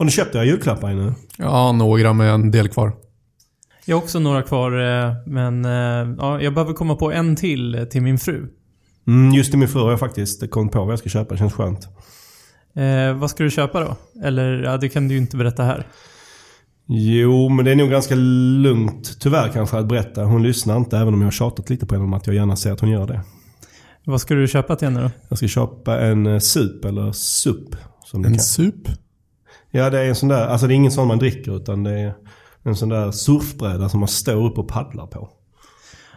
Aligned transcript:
Har 0.00 0.04
ni 0.04 0.10
köpt 0.10 0.34
era 0.34 0.44
julklappar 0.44 0.90
ännu? 0.90 1.14
Ja, 1.36 1.72
några 1.72 2.12
med 2.12 2.30
en 2.30 2.50
del 2.50 2.68
kvar. 2.68 2.92
Jag 3.84 3.96
har 3.96 4.02
också 4.02 4.18
några 4.18 4.42
kvar, 4.42 4.72
eh, 5.06 5.12
men 5.26 5.64
eh, 5.64 6.14
ja, 6.18 6.40
jag 6.42 6.54
behöver 6.54 6.72
komma 6.72 6.94
på 6.96 7.12
en 7.12 7.36
till 7.36 7.74
eh, 7.74 7.84
till 7.84 8.02
min 8.02 8.18
fru. 8.18 8.46
Mm, 9.06 9.34
just 9.34 9.54
i 9.54 9.56
min 9.56 9.68
fru 9.68 9.80
har 9.80 9.90
jag 9.90 10.00
faktiskt 10.00 10.50
kommit 10.50 10.72
på 10.72 10.84
vad 10.84 10.92
jag 10.92 10.98
ska 10.98 11.08
köpa. 11.08 11.34
Det 11.34 11.38
känns 11.38 11.52
skönt. 11.52 11.88
Eh, 12.76 13.18
vad 13.18 13.30
ska 13.30 13.44
du 13.44 13.50
köpa 13.50 13.80
då? 13.80 13.96
Eller, 14.24 14.62
ja, 14.62 14.76
det 14.76 14.88
kan 14.88 15.08
du 15.08 15.14
ju 15.14 15.20
inte 15.20 15.36
berätta 15.36 15.62
här. 15.62 15.86
Jo, 16.86 17.48
men 17.48 17.64
det 17.64 17.70
är 17.70 17.76
nog 17.76 17.90
ganska 17.90 18.14
lugnt 18.14 19.16
tyvärr 19.20 19.48
kanske 19.48 19.78
att 19.78 19.86
berätta. 19.88 20.24
Hon 20.24 20.42
lyssnar 20.42 20.76
inte 20.76 20.98
även 20.98 21.14
om 21.14 21.20
jag 21.20 21.26
har 21.26 21.32
tjatat 21.32 21.70
lite 21.70 21.86
på 21.86 21.94
henne 21.94 22.04
om 22.04 22.14
att 22.14 22.26
jag 22.26 22.36
gärna 22.36 22.56
ser 22.56 22.72
att 22.72 22.80
hon 22.80 22.90
gör 22.90 23.06
det. 23.06 23.20
Vad 24.04 24.20
ska 24.20 24.34
du 24.34 24.48
köpa 24.48 24.76
till 24.76 24.88
henne 24.88 25.02
då? 25.02 25.10
Jag 25.28 25.38
ska 25.38 25.48
köpa 25.48 26.00
en 26.00 26.40
sup 26.40 26.84
eller 26.84 27.12
sup. 27.12 27.76
Som 28.04 28.24
En 28.24 28.32
kan. 28.32 28.40
sup? 28.40 28.88
Ja, 29.70 29.90
det 29.90 30.00
är 30.00 30.08
en 30.08 30.14
sån 30.14 30.28
där, 30.28 30.46
alltså 30.46 30.66
det 30.66 30.74
är 30.74 30.76
ingen 30.76 30.92
sån 30.92 31.08
man 31.08 31.18
dricker 31.18 31.56
utan 31.56 31.82
det 31.82 32.00
är 32.00 32.14
en 32.62 32.76
sån 32.76 32.88
där 32.88 33.10
surfbräda 33.10 33.88
som 33.88 34.00
man 34.00 34.08
står 34.08 34.46
upp 34.46 34.58
och 34.58 34.68
paddlar 34.68 35.06
på. 35.06 35.28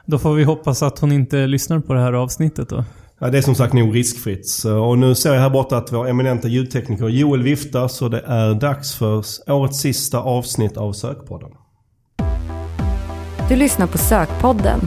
Då 0.06 0.20
får 0.20 0.34
vi 0.34 0.44
hoppas 0.44 0.84
att 0.84 1.00
hon 1.00 1.12
inte 1.12 1.48
lyssnar 1.48 1.80
på 1.80 1.94
det 1.94 2.00
här 2.00 2.14
avsnittet 2.14 2.70
då. 2.70 2.84
Ja, 3.20 3.30
det 3.30 3.38
är 3.38 3.42
som 3.42 3.56
sagt 3.56 3.74
nog 3.74 3.96
riskfritt. 3.96 4.50
Så, 4.50 4.80
och 4.80 4.98
nu 4.98 5.16
ser 5.16 5.34
jag 5.34 5.42
här 5.42 5.50
borta 5.50 5.78
att 5.78 5.94
vår 5.94 6.10
eminenta 6.10 6.48
ljudtekniker 6.48 7.08
Joel 7.08 7.44
viftar 7.44 7.88
så 7.88 8.10
det 8.10 8.24
är 8.28 8.54
dags 8.54 8.96
för 8.96 9.24
årets 9.52 9.80
sista 9.80 10.20
avsnitt 10.20 10.78
av 10.78 10.94
Sökpodden. 10.94 11.50
Du 13.50 13.56
lyssnar 13.56 13.88
på 13.88 13.98
Sökpodden. 13.98 14.80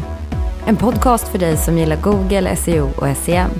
En 0.66 0.76
podcast 0.76 1.28
för 1.28 1.38
dig 1.38 1.56
som 1.56 1.78
gillar 1.78 1.96
Google, 2.02 2.56
SEO 2.56 2.88
och 2.96 3.16
SEM. 3.16 3.51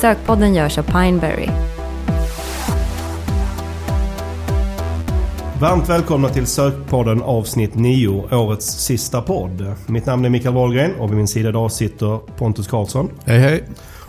Sökpodden 0.00 0.54
görs 0.54 0.78
av 0.78 0.82
Pineberry. 0.82 1.71
Varmt 5.62 5.88
välkomna 5.88 6.28
till 6.28 6.46
Sökpodden 6.46 7.22
avsnitt 7.22 7.74
9, 7.74 8.08
årets 8.36 8.66
sista 8.66 9.22
podd. 9.22 9.74
Mitt 9.86 10.06
namn 10.06 10.24
är 10.24 10.28
Mikael 10.30 10.54
Wahlgren 10.54 10.94
och 10.94 11.10
vid 11.10 11.16
min 11.16 11.28
sida 11.28 11.48
idag 11.48 11.72
sitter 11.72 12.18
Pontus 12.36 12.68
Karlsson 12.68 13.10
Hej 13.24 13.38
hej. 13.38 13.64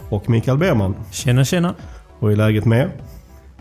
och 0.09 0.30
Mikael 0.30 0.58
Berman. 0.58 0.96
Tjena 1.12 1.46
tjena. 1.46 1.76
Och 2.20 2.31
i 2.31 2.36
läget 2.36 2.66
med? 2.66 2.92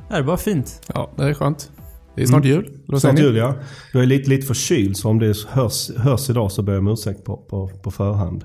Det 0.08 0.14
är 0.14 0.22
bara 0.22 0.36
fint. 0.36 0.80
Ja, 0.94 1.10
det 1.16 1.22
är 1.24 1.34
skönt. 1.34 1.70
Det 2.14 2.22
är 2.22 2.26
snart 2.26 2.44
jul. 2.44 2.64
Eller 2.64 2.78
vad 2.86 3.00
säger 3.02 3.14
Snart 3.14 3.24
jul 3.24 3.36
ja. 3.36 3.54
Jag 3.92 4.02
är 4.02 4.06
lite, 4.06 4.30
lite 4.30 4.46
förkyld 4.46 4.96
så 4.96 5.08
om 5.08 5.18
det 5.18 5.36
hörs, 5.48 5.90
hörs 5.96 6.30
idag 6.30 6.52
så 6.52 6.62
ber 6.62 6.72
jag 6.72 6.80
om 6.80 6.88
ursäkt 6.88 7.24
på, 7.24 7.36
på, 7.36 7.68
på 7.82 7.90
förhand. 7.90 8.44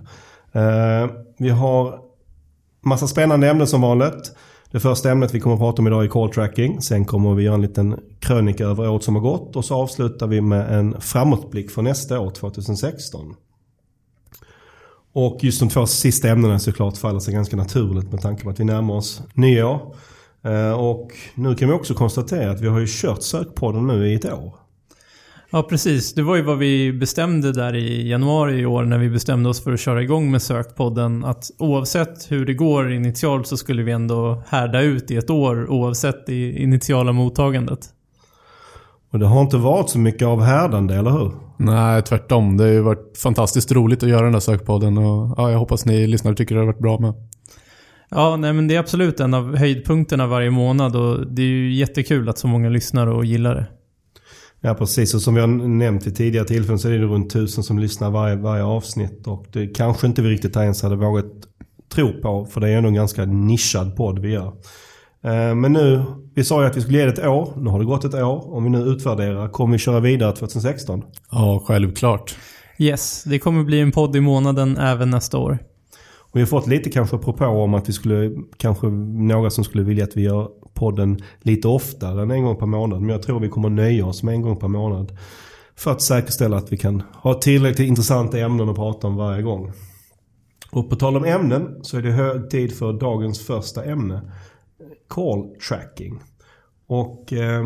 Eh, 0.51 1.09
vi 1.37 1.49
har 1.49 1.99
massa 2.81 3.07
spännande 3.07 3.49
ämnen 3.49 3.67
som 3.67 3.81
vanligt. 3.81 4.31
Det 4.71 4.79
första 4.79 5.11
ämnet 5.11 5.33
vi 5.33 5.39
kommer 5.39 5.55
att 5.55 5.59
prata 5.59 5.81
om 5.81 5.87
idag 5.87 6.03
är 6.03 6.07
call 6.07 6.29
tracking. 6.29 6.81
Sen 6.81 7.05
kommer 7.05 7.33
vi 7.33 7.43
göra 7.43 7.55
en 7.55 7.61
liten 7.61 7.99
krönika 8.19 8.65
över 8.65 8.89
året 8.89 9.03
som 9.03 9.15
har 9.15 9.21
gått. 9.21 9.55
Och 9.55 9.65
så 9.65 9.75
avslutar 9.75 10.27
vi 10.27 10.41
med 10.41 10.79
en 10.79 11.01
framåtblick 11.01 11.71
för 11.71 11.81
nästa 11.81 12.19
år, 12.19 12.31
2016. 12.31 13.35
Och 15.13 15.43
just 15.43 15.59
de 15.59 15.69
två 15.69 15.85
sista 15.85 16.29
ämnena 16.29 16.59
såklart 16.59 16.97
faller 16.97 17.19
sig 17.19 17.33
ganska 17.33 17.55
naturligt 17.55 18.11
med 18.11 18.21
tanke 18.21 18.43
på 18.43 18.49
att 18.49 18.59
vi 18.59 18.63
närmar 18.63 18.93
oss 18.93 19.21
nyår. 19.33 19.95
Eh, 20.43 20.71
och 20.71 21.11
nu 21.35 21.55
kan 21.55 21.67
vi 21.67 21.73
också 21.73 21.93
konstatera 21.93 22.51
att 22.51 22.61
vi 22.61 22.67
har 22.67 22.79
ju 22.79 22.87
kört 22.89 23.23
sökpodden 23.23 23.87
nu 23.87 24.07
i 24.07 24.13
ett 24.13 24.25
år. 24.25 24.66
Ja, 25.51 25.63
precis. 25.63 26.13
Det 26.13 26.21
var 26.21 26.35
ju 26.35 26.41
vad 26.41 26.57
vi 26.57 26.93
bestämde 26.93 27.51
där 27.51 27.75
i 27.75 28.09
januari 28.09 28.59
i 28.59 28.65
år 28.65 28.83
när 28.83 28.97
vi 28.97 29.09
bestämde 29.09 29.49
oss 29.49 29.63
för 29.63 29.73
att 29.73 29.79
köra 29.79 30.01
igång 30.01 30.31
med 30.31 30.41
Sökpodden. 30.41 31.25
Att 31.25 31.51
oavsett 31.57 32.31
hur 32.31 32.45
det 32.45 32.53
går 32.53 32.91
initialt 32.91 33.47
så 33.47 33.57
skulle 33.57 33.83
vi 33.83 33.91
ändå 33.91 34.43
härda 34.47 34.81
ut 34.81 35.11
i 35.11 35.15
ett 35.15 35.29
år 35.29 35.71
oavsett 35.71 36.25
det 36.25 36.51
initiala 36.51 37.11
mottagandet. 37.11 37.79
Och 39.11 39.19
det 39.19 39.25
har 39.25 39.41
inte 39.41 39.57
varit 39.57 39.89
så 39.89 39.99
mycket 39.99 40.27
av 40.27 40.41
härdande, 40.41 40.95
eller 40.95 41.11
hur? 41.11 41.31
Nej, 41.57 42.01
tvärtom. 42.01 42.57
Det 42.57 42.63
har 42.63 42.71
ju 42.71 42.81
varit 42.81 43.17
fantastiskt 43.17 43.71
roligt 43.71 44.03
att 44.03 44.09
göra 44.09 44.25
den 44.25 44.33
här 44.33 44.39
sökpodden 44.39 44.97
och 44.97 45.33
ja, 45.37 45.51
jag 45.51 45.59
hoppas 45.59 45.85
ni 45.85 46.07
lyssnare 46.07 46.35
tycker 46.35 46.55
det 46.55 46.61
har 46.61 46.65
varit 46.65 46.79
bra 46.79 46.99
med. 46.99 47.13
Ja, 48.09 48.35
nej 48.37 48.53
men 48.53 48.67
det 48.67 48.75
är 48.75 48.79
absolut 48.79 49.19
en 49.19 49.33
av 49.33 49.55
höjdpunkterna 49.55 50.27
varje 50.27 50.49
månad 50.49 50.95
och 50.95 51.27
det 51.27 51.41
är 51.41 51.45
ju 51.45 51.73
jättekul 51.73 52.29
att 52.29 52.37
så 52.37 52.47
många 52.47 52.69
lyssnar 52.69 53.07
och 53.07 53.25
gillar 53.25 53.55
det. 53.55 53.65
Ja, 54.61 54.73
precis. 54.73 55.13
Och 55.13 55.21
som 55.21 55.35
vi 55.35 55.41
har 55.41 55.47
nämnt 55.47 56.07
i 56.07 56.11
tidigare 56.11 56.45
tillfällen 56.47 56.79
så 56.79 56.87
är 56.87 56.91
det 56.91 57.05
runt 57.05 57.33
tusen 57.33 57.63
som 57.63 57.79
lyssnar 57.79 58.11
varje, 58.11 58.35
varje 58.35 58.63
avsnitt. 58.63 59.27
Och 59.27 59.45
det 59.51 59.67
kanske 59.67 60.07
inte 60.07 60.21
vi 60.21 60.29
riktigt 60.29 60.55
ens 60.55 60.83
hade 60.83 60.95
vågat 60.95 61.25
tro 61.93 62.21
på, 62.21 62.45
för 62.45 62.61
det 62.61 62.69
är 62.69 62.77
ändå 62.77 62.89
en 62.89 62.95
ganska 62.95 63.25
nischad 63.25 63.95
podd 63.95 64.19
vi 64.19 64.31
gör. 64.31 64.47
Eh, 65.23 65.55
Men 65.55 65.73
nu, 65.73 66.03
vi 66.35 66.43
sa 66.43 66.61
ju 66.61 66.67
att 66.67 66.77
vi 66.77 66.81
skulle 66.81 66.97
ge 66.97 67.05
det 67.05 67.11
ett 67.11 67.27
år. 67.27 67.53
Nu 67.57 67.69
har 67.69 67.79
det 67.79 67.85
gått 67.85 68.03
ett 68.05 68.13
år. 68.13 68.53
Om 68.53 68.63
vi 68.63 68.69
nu 68.69 68.77
utvärderar, 68.79 69.49
kommer 69.49 69.71
vi 69.71 69.79
köra 69.79 69.99
vidare 69.99 70.31
2016? 70.35 71.03
Ja, 71.31 71.63
självklart. 71.67 72.35
Yes, 72.79 73.23
det 73.23 73.39
kommer 73.39 73.63
bli 73.63 73.79
en 73.81 73.91
podd 73.91 74.15
i 74.15 74.19
månaden 74.21 74.77
även 74.77 75.09
nästa 75.09 75.37
år. 75.37 75.57
Vi 76.37 76.41
har 76.41 76.47
fått 76.47 76.67
lite 76.67 76.89
kanske 76.89 77.17
propå 77.17 77.45
om 77.45 77.73
att 77.73 77.89
vi 77.89 77.93
skulle, 77.93 78.31
kanske 78.57 78.87
några 78.87 79.49
som 79.49 79.63
skulle 79.63 79.83
vilja 79.83 80.03
att 80.03 80.17
vi 80.17 80.21
gör 80.21 80.49
podden 80.73 81.17
lite 81.41 81.67
oftare 81.67 82.21
än 82.21 82.31
en 82.31 82.43
gång 82.43 82.55
per 82.55 82.65
månad. 82.65 83.01
Men 83.01 83.09
jag 83.09 83.21
tror 83.23 83.39
vi 83.39 83.49
kommer 83.49 83.69
nöja 83.69 84.05
oss 84.05 84.23
med 84.23 84.33
en 84.33 84.41
gång 84.41 84.57
per 84.57 84.67
månad. 84.67 85.17
För 85.75 85.91
att 85.91 86.01
säkerställa 86.01 86.57
att 86.57 86.71
vi 86.71 86.77
kan 86.77 87.03
ha 87.13 87.33
tillräckligt 87.33 87.87
intressanta 87.87 88.39
ämnen 88.39 88.69
att 88.69 88.75
prata 88.75 89.07
om 89.07 89.15
varje 89.15 89.41
gång. 89.41 89.71
Och 90.71 90.89
på 90.89 90.95
tal 90.95 91.17
om 91.17 91.25
ämnen 91.25 91.79
så 91.81 91.97
är 91.97 92.01
det 92.01 92.11
hög 92.11 92.49
tid 92.49 92.73
för 92.77 92.93
dagens 92.93 93.39
första 93.45 93.83
ämne. 93.83 94.21
Call 95.07 95.49
tracking. 95.69 96.19
Och 96.87 97.33
eh, 97.33 97.63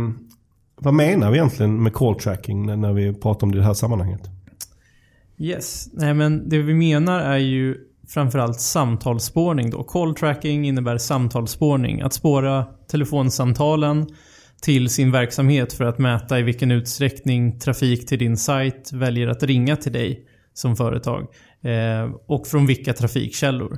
vad 0.76 0.94
menar 0.94 1.31
vi 1.31 1.38
egentligen 1.38 1.84
med 1.84 1.94
call 1.94 2.16
tracking 2.16 2.66
när- 2.66 2.76
när 2.78 2.94
vi 2.94 3.14
pratar 3.14 3.48
om 3.48 3.52
det 3.52 3.56
i 3.58 3.60
det 3.60 3.66
här 3.66 3.74
sammanhanget? 3.74 4.22
Yes. 5.38 5.90
Nej 5.94 6.14
men 6.14 6.50
det 6.50 6.58
vi 6.58 6.74
menar 6.74 7.20
är 7.20 7.38
ju 7.38 7.78
framförallt 8.14 8.60
samtalsspårning 8.60 9.70
då. 9.70 9.84
Call 9.84 10.16
tracking 10.16 10.68
innebär 10.68 10.98
samtalsspårning. 10.98 12.02
Att 12.02 12.14
spåra 12.14 12.66
telefonsamtalen 12.88 14.08
till 14.62 14.90
sin 14.90 15.12
verksamhet 15.12 15.74
för 15.74 15.86
att 15.86 16.00
mäta 16.00 16.40
i 16.40 16.44
vilken 16.44 16.72
utsträckning 16.72 17.60
trafik 17.60 18.08
till 18.08 18.20
din 18.20 18.38
sajt 18.38 18.94
väljer 18.94 19.28
att 19.28 19.44
ringa 19.44 19.76
till 19.76 19.92
dig 19.92 20.26
som 20.54 20.76
företag. 20.76 21.28
Eh, 21.64 22.12
och 22.28 22.48
från 22.48 22.66
vilka 22.66 22.94
trafikkällor. 22.94 23.78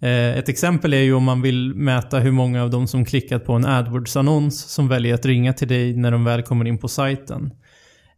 Eh, 0.00 0.38
ett 0.38 0.48
exempel 0.48 0.94
är 0.94 1.02
ju 1.02 1.14
om 1.14 1.24
man 1.24 1.42
vill 1.42 1.74
mäta 1.74 2.18
hur 2.18 2.32
många 2.32 2.62
av 2.62 2.70
de 2.70 2.86
som 2.86 3.04
klickat 3.04 3.44
på 3.44 3.52
en 3.52 3.66
AdWords-annons 3.66 4.50
som 4.50 4.88
väljer 4.88 5.14
att 5.14 5.26
ringa 5.26 5.52
till 5.52 5.68
dig 5.68 5.96
när 5.96 6.10
de 6.10 6.24
väl 6.24 6.42
kommer 6.42 6.64
in 6.64 6.78
på 6.78 6.88
sajten. 6.88 7.50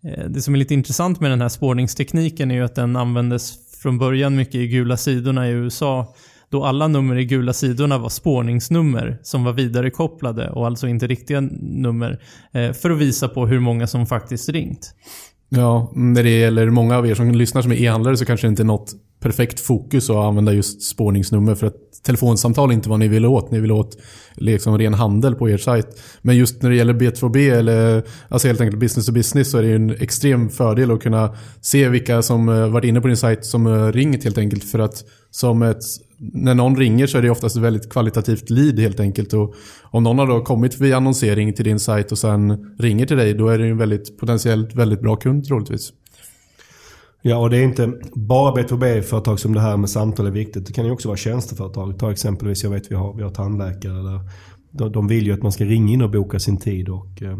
Eh, 0.04 0.24
Det 0.28 0.40
som 0.40 0.54
är 0.54 0.58
lite 0.58 0.74
intressant 0.74 1.20
med 1.20 1.30
den 1.30 1.40
här 1.40 1.48
spårningstekniken 1.48 2.50
är 2.50 2.54
ju 2.54 2.64
att 2.64 2.74
den 2.74 2.96
användes 2.96 3.69
från 3.82 3.98
början 3.98 4.36
mycket 4.36 4.54
i 4.54 4.68
gula 4.68 4.96
sidorna 4.96 5.48
i 5.48 5.52
USA. 5.52 6.14
Då 6.50 6.64
alla 6.64 6.88
nummer 6.88 7.16
i 7.16 7.24
gula 7.24 7.52
sidorna 7.52 7.98
var 7.98 8.08
spårningsnummer 8.08 9.18
som 9.22 9.44
var 9.44 9.52
vidarekopplade 9.52 10.50
och 10.50 10.66
alltså 10.66 10.88
inte 10.88 11.06
riktiga 11.06 11.40
nummer. 11.60 12.22
Eh, 12.52 12.72
för 12.72 12.90
att 12.90 12.98
visa 12.98 13.28
på 13.28 13.46
hur 13.46 13.60
många 13.60 13.86
som 13.86 14.06
faktiskt 14.06 14.48
ringt. 14.48 14.94
Ja, 15.48 15.92
när 15.94 16.22
det 16.22 16.30
gäller 16.30 16.70
många 16.70 16.96
av 16.96 17.06
er 17.06 17.14
som 17.14 17.30
lyssnar 17.30 17.62
som 17.62 17.72
är 17.72 17.76
e-handlare 17.76 18.16
så 18.16 18.24
kanske 18.24 18.46
det 18.46 18.48
inte 18.48 18.62
är 18.62 18.64
något 18.64 18.92
perfekt 19.20 19.60
fokus 19.60 20.10
att 20.10 20.16
använda 20.16 20.52
just 20.52 20.82
spårningsnummer 20.82 21.54
för 21.54 21.66
att 21.66 21.74
telefonsamtal 22.02 22.70
är 22.70 22.74
inte 22.74 22.88
vad 22.88 22.98
ni 22.98 23.08
vill 23.08 23.26
åt. 23.26 23.50
Ni 23.50 23.60
vill 23.60 23.72
åt 23.72 23.98
liksom 24.34 24.78
ren 24.78 24.94
handel 24.94 25.34
på 25.34 25.50
er 25.50 25.58
sajt. 25.58 25.86
Men 26.22 26.36
just 26.36 26.62
när 26.62 26.70
det 26.70 26.76
gäller 26.76 26.94
B2B 26.94 27.52
eller 27.52 28.02
alltså 28.28 28.48
helt 28.48 28.60
enkelt 28.60 28.80
business 28.80 29.06
to 29.06 29.12
business 29.12 29.50
så 29.50 29.58
är 29.58 29.62
det 29.62 29.68
ju 29.68 29.76
en 29.76 29.90
extrem 29.90 30.48
fördel 30.48 30.90
att 30.90 31.02
kunna 31.02 31.34
se 31.60 31.88
vilka 31.88 32.22
som 32.22 32.48
eh, 32.48 32.68
varit 32.68 32.84
inne 32.84 33.00
på 33.00 33.08
din 33.08 33.16
sajt 33.16 33.44
som 33.44 33.66
eh, 33.66 33.92
ringt 33.92 34.24
helt 34.24 34.38
enkelt 34.38 34.64
för 34.64 34.78
att 34.78 35.04
som 35.30 35.62
ett 35.62 35.82
när 36.32 36.54
någon 36.54 36.76
ringer 36.76 37.06
så 37.06 37.18
är 37.18 37.22
det 37.22 37.30
oftast 37.30 37.56
ett 37.56 37.62
väldigt 37.62 37.92
kvalitativt 37.92 38.50
lead 38.50 38.78
helt 38.78 39.00
enkelt. 39.00 39.32
Och 39.32 39.54
om 39.82 40.02
någon 40.02 40.18
har 40.18 40.26
då 40.26 40.44
kommit 40.44 40.80
via 40.80 40.96
annonsering 40.96 41.52
till 41.52 41.64
din 41.64 41.80
sajt 41.80 42.12
och 42.12 42.18
sen 42.18 42.74
ringer 42.78 43.06
till 43.06 43.16
dig, 43.16 43.34
då 43.34 43.48
är 43.48 43.58
det 43.58 43.64
ju 43.64 43.70
en 43.70 43.78
väldigt 43.78 44.18
potentiellt 44.18 44.74
väldigt 44.74 45.00
bra 45.00 45.16
kund 45.16 45.44
troligtvis. 45.44 45.92
Ja, 47.22 47.36
och 47.36 47.50
det 47.50 47.56
är 47.56 47.62
inte 47.62 47.92
bara 48.14 48.54
B2B-företag 48.54 49.40
som 49.40 49.54
det 49.54 49.60
här 49.60 49.76
med 49.76 49.90
samtal 49.90 50.26
är 50.26 50.30
viktigt. 50.30 50.66
Det 50.66 50.72
kan 50.72 50.84
ju 50.84 50.90
också 50.90 51.08
vara 51.08 51.16
tjänsteföretag. 51.16 51.98
Ta 51.98 52.12
exempelvis, 52.12 52.64
jag 52.64 52.70
vet 52.70 52.90
vi 52.90 52.94
har, 52.94 53.14
vi 53.14 53.22
har 53.22 53.30
tandläkare. 53.30 54.02
Där, 54.02 54.20
de, 54.70 54.92
de 54.92 55.08
vill 55.08 55.26
ju 55.26 55.32
att 55.32 55.42
man 55.42 55.52
ska 55.52 55.64
ringa 55.64 55.92
in 55.92 56.02
och 56.02 56.10
boka 56.10 56.38
sin 56.38 56.56
tid. 56.56 56.88
Och, 56.88 57.22
eh, 57.22 57.38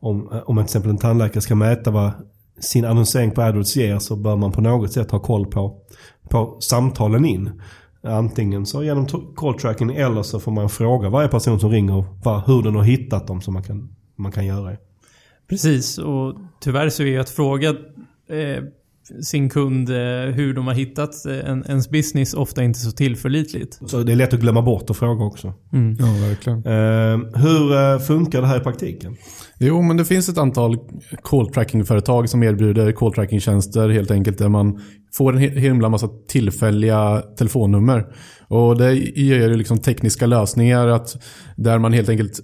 om, 0.00 0.28
eh, 0.32 0.38
om 0.38 0.56
till 0.56 0.64
exempel 0.64 0.90
en 0.90 0.98
tandläkare 0.98 1.40
ska 1.40 1.54
mäta 1.54 1.90
vad 1.90 2.10
sin 2.60 2.84
annonsering 2.84 3.30
på 3.30 3.42
AdWords 3.42 3.76
ger 3.76 3.98
så 3.98 4.16
bör 4.16 4.36
man 4.36 4.52
på 4.52 4.60
något 4.60 4.92
sätt 4.92 5.10
ha 5.10 5.18
koll 5.18 5.46
på, 5.46 5.76
på 6.30 6.56
samtalen 6.60 7.24
in. 7.24 7.60
Antingen 8.02 8.66
så 8.66 8.84
genom 8.84 9.06
call 9.36 9.54
tracking 9.54 9.90
eller 9.90 10.22
så 10.22 10.40
får 10.40 10.52
man 10.52 10.68
fråga 10.68 11.08
varje 11.08 11.28
person 11.28 11.60
som 11.60 11.70
ringer 11.70 12.04
var, 12.24 12.42
hur 12.46 12.62
den 12.62 12.74
har 12.74 12.82
hittat 12.82 13.26
dem 13.26 13.40
som 13.40 13.54
man 13.54 13.62
kan, 13.62 13.94
man 14.16 14.32
kan 14.32 14.46
göra. 14.46 14.76
Precis, 15.48 15.98
och 15.98 16.34
tyvärr 16.60 16.88
så 16.88 17.02
är 17.02 17.20
att 17.20 17.30
fråga 17.30 17.68
eh, 18.28 18.64
sin 19.22 19.50
kund 19.50 19.90
eh, 19.90 19.96
hur 20.34 20.54
de 20.54 20.66
har 20.66 20.74
hittat 20.74 21.26
eh, 21.26 21.50
en, 21.50 21.64
ens 21.68 21.90
business 21.90 22.34
ofta 22.34 22.62
inte 22.62 22.78
så 22.78 22.90
tillförlitligt. 22.90 23.78
Så 23.90 24.02
det 24.02 24.12
är 24.12 24.16
lätt 24.16 24.34
att 24.34 24.40
glömma 24.40 24.62
bort 24.62 24.90
och 24.90 24.96
fråga 24.96 25.24
också. 25.24 25.52
Mm. 25.72 25.96
Ja, 25.98 26.06
verkligen. 26.28 26.58
Eh, 26.58 27.40
hur 27.42 27.98
funkar 27.98 28.40
det 28.40 28.46
här 28.46 28.60
i 28.60 28.60
praktiken? 28.60 29.16
Jo, 29.58 29.82
men 29.82 29.96
det 29.96 30.04
finns 30.04 30.28
ett 30.28 30.38
antal 30.38 30.76
call 31.22 31.50
tracking-företag 31.50 32.28
som 32.28 32.42
erbjuder 32.42 32.92
call 32.92 33.12
tracking-tjänster 33.12 33.88
helt 33.88 34.10
enkelt 34.10 34.38
där 34.38 34.48
man 34.48 34.80
får 35.14 35.32
en 35.32 35.38
himla 35.38 35.88
massa 35.88 36.08
tillfälliga 36.28 37.22
telefonnummer. 37.38 38.04
Och 38.48 38.78
det 38.78 38.94
ger 38.94 39.48
ju 39.48 39.56
liksom 39.56 39.78
tekniska 39.78 40.26
lösningar 40.26 40.88
att 40.88 41.22
där 41.56 41.78
man 41.78 41.92
helt 41.92 42.08
enkelt 42.08 42.40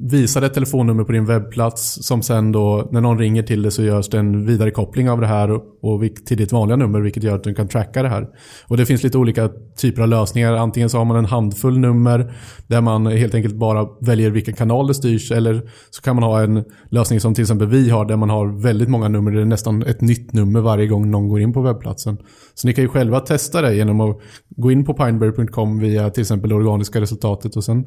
visar 0.00 0.42
ett 0.42 0.54
telefonnummer 0.54 1.04
på 1.04 1.12
din 1.12 1.24
webbplats 1.24 1.98
som 2.06 2.22
sen 2.22 2.52
då 2.52 2.88
när 2.92 3.00
någon 3.00 3.18
ringer 3.18 3.42
till 3.42 3.62
dig 3.62 3.72
så 3.72 3.82
görs 3.82 4.08
det 4.08 4.18
en 4.18 4.46
vidarekoppling 4.46 5.10
av 5.10 5.20
det 5.20 5.26
här 5.26 5.50
och, 5.50 5.62
och 5.82 6.02
till 6.26 6.36
ditt 6.36 6.52
vanliga 6.52 6.76
nummer 6.76 7.00
vilket 7.00 7.22
gör 7.22 7.34
att 7.34 7.44
du 7.44 7.54
kan 7.54 7.68
tracka 7.68 8.02
det 8.02 8.08
här. 8.08 8.26
Och 8.68 8.76
det 8.76 8.86
finns 8.86 9.02
lite 9.02 9.18
olika 9.18 9.50
typer 9.76 10.02
av 10.02 10.08
lösningar. 10.08 10.52
Antingen 10.52 10.90
så 10.90 10.98
har 10.98 11.04
man 11.04 11.16
en 11.16 11.24
handfull 11.24 11.78
nummer 11.78 12.34
där 12.66 12.80
man 12.80 13.06
helt 13.06 13.34
enkelt 13.34 13.54
bara 13.54 13.88
väljer 14.00 14.30
vilken 14.30 14.54
kanal 14.54 14.86
det 14.86 14.94
styrs 14.94 15.32
eller 15.32 15.70
så 15.90 16.02
kan 16.02 16.16
man 16.16 16.22
ha 16.22 16.42
en 16.42 16.64
lösning 16.90 17.20
som 17.20 17.34
till 17.34 17.42
exempel 17.42 17.68
vi 17.68 17.90
har 17.90 18.04
där 18.04 18.16
man 18.16 18.30
har 18.30 18.62
väldigt 18.62 18.88
många 18.88 19.08
nummer. 19.08 19.30
Det 19.30 19.40
är 19.40 19.44
nästan 19.44 19.82
ett 19.82 20.00
nytt 20.00 20.32
nummer 20.32 20.60
varje 20.60 20.86
gång 20.86 21.10
någon 21.10 21.28
går 21.28 21.40
in 21.40 21.52
på 21.52 21.60
webbplatsen. 21.60 22.18
Så 22.54 22.66
ni 22.66 22.74
kan 22.74 22.84
ju 22.84 22.88
själva 22.88 23.20
testa 23.20 23.62
det 23.62 23.74
genom 23.74 24.00
att 24.00 24.20
gå 24.56 24.70
in 24.70 24.84
på 24.84 24.94
pineberry.com 24.94 25.78
via 25.78 26.10
till 26.10 26.20
exempel 26.20 26.50
det 26.50 26.56
organiska 26.56 27.00
resultatet 27.00 27.56
och 27.56 27.64
sen 27.64 27.84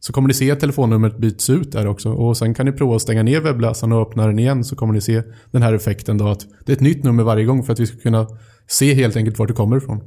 så 0.00 0.12
kommer 0.12 0.28
ni 0.28 0.34
se 0.34 0.50
att 0.50 0.60
telefonnumret 0.60 1.18
byts 1.18 1.50
ut 1.50 1.72
där 1.72 1.86
också. 1.86 2.12
Och 2.12 2.36
sen 2.36 2.54
kan 2.54 2.66
ni 2.66 2.72
prova 2.72 2.96
att 2.96 3.02
stänga 3.02 3.22
ner 3.22 3.40
webbläsaren 3.40 3.92
och 3.92 4.02
öppna 4.02 4.26
den 4.26 4.38
igen 4.38 4.64
så 4.64 4.76
kommer 4.76 4.94
ni 4.94 5.00
se 5.00 5.22
den 5.50 5.62
här 5.62 5.72
effekten 5.72 6.18
då 6.18 6.28
att 6.28 6.46
det 6.66 6.72
är 6.72 6.76
ett 6.76 6.82
nytt 6.82 7.04
nummer 7.04 7.22
varje 7.22 7.44
gång 7.44 7.62
för 7.62 7.72
att 7.72 7.80
vi 7.80 7.86
ska 7.86 7.96
kunna 7.96 8.26
se 8.66 8.94
helt 8.94 9.16
enkelt 9.16 9.38
vart 9.38 9.48
det 9.48 9.54
kommer 9.54 9.76
ifrån. 9.76 10.00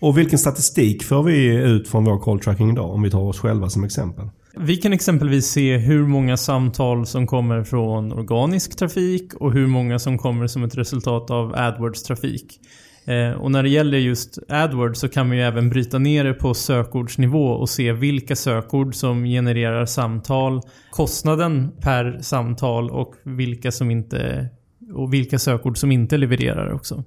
Och 0.00 0.18
vilken 0.18 0.38
statistik 0.38 1.04
får 1.04 1.22
vi 1.22 1.46
ut 1.46 1.88
från 1.88 2.04
vår 2.04 2.18
call 2.18 2.40
tracking 2.40 2.70
idag? 2.70 2.90
Om 2.90 3.02
vi 3.02 3.10
tar 3.10 3.20
oss 3.20 3.38
själva 3.38 3.70
som 3.70 3.84
exempel. 3.84 4.28
Vi 4.56 4.76
kan 4.76 4.92
exempelvis 4.92 5.46
se 5.46 5.76
hur 5.76 6.06
många 6.06 6.36
samtal 6.36 7.06
som 7.06 7.26
kommer 7.26 7.64
från 7.64 8.12
organisk 8.12 8.76
trafik 8.76 9.34
och 9.34 9.52
hur 9.52 9.66
många 9.66 9.98
som 9.98 10.18
kommer 10.18 10.46
som 10.46 10.64
ett 10.64 10.78
resultat 10.78 11.30
av 11.30 11.54
AdWords-trafik. 11.54 12.60
Eh, 13.04 13.40
och 13.40 13.50
när 13.50 13.62
det 13.62 13.68
gäller 13.68 13.98
just 13.98 14.38
AdWords 14.48 15.00
så 15.00 15.08
kan 15.08 15.28
man 15.28 15.36
ju 15.36 15.42
även 15.42 15.70
bryta 15.70 15.98
ner 15.98 16.24
det 16.24 16.34
på 16.34 16.54
sökordsnivå 16.54 17.46
och 17.46 17.68
se 17.68 17.92
vilka 17.92 18.36
sökord 18.36 18.94
som 18.94 19.24
genererar 19.24 19.86
samtal, 19.86 20.60
kostnaden 20.90 21.72
per 21.80 22.18
samtal 22.20 22.90
och 22.90 23.14
vilka 23.24 23.72
som 23.72 23.90
inte 23.90 24.48
och 24.94 25.14
vilka 25.14 25.38
sökord 25.38 25.78
som 25.78 25.92
inte 25.92 26.16
levererar 26.16 26.72
också. 26.72 27.04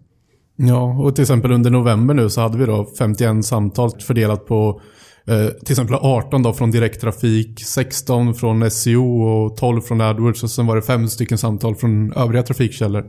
Ja, 0.55 0.83
och 0.83 1.15
till 1.15 1.21
exempel 1.21 1.51
under 1.51 1.71
november 1.71 2.13
nu 2.13 2.29
så 2.29 2.41
hade 2.41 2.57
vi 2.57 2.65
då 2.65 2.87
51 2.97 3.45
samtal 3.45 3.91
fördelat 3.99 4.45
på 4.45 4.81
eh, 5.27 5.47
till 5.47 5.71
exempel 5.71 5.95
18 5.95 6.43
då 6.43 6.53
från 6.53 6.71
direkttrafik, 6.71 7.59
16 7.59 8.33
från 8.33 8.71
SEO 8.71 9.21
och 9.21 9.57
12 9.57 9.81
från 9.81 10.01
AdWords 10.01 10.43
och 10.43 10.49
sen 10.49 10.67
var 10.67 10.75
det 10.75 10.81
5 10.81 11.07
stycken 11.07 11.37
samtal 11.37 11.75
från 11.75 12.13
övriga 12.13 12.43
trafikkällor. 12.43 13.05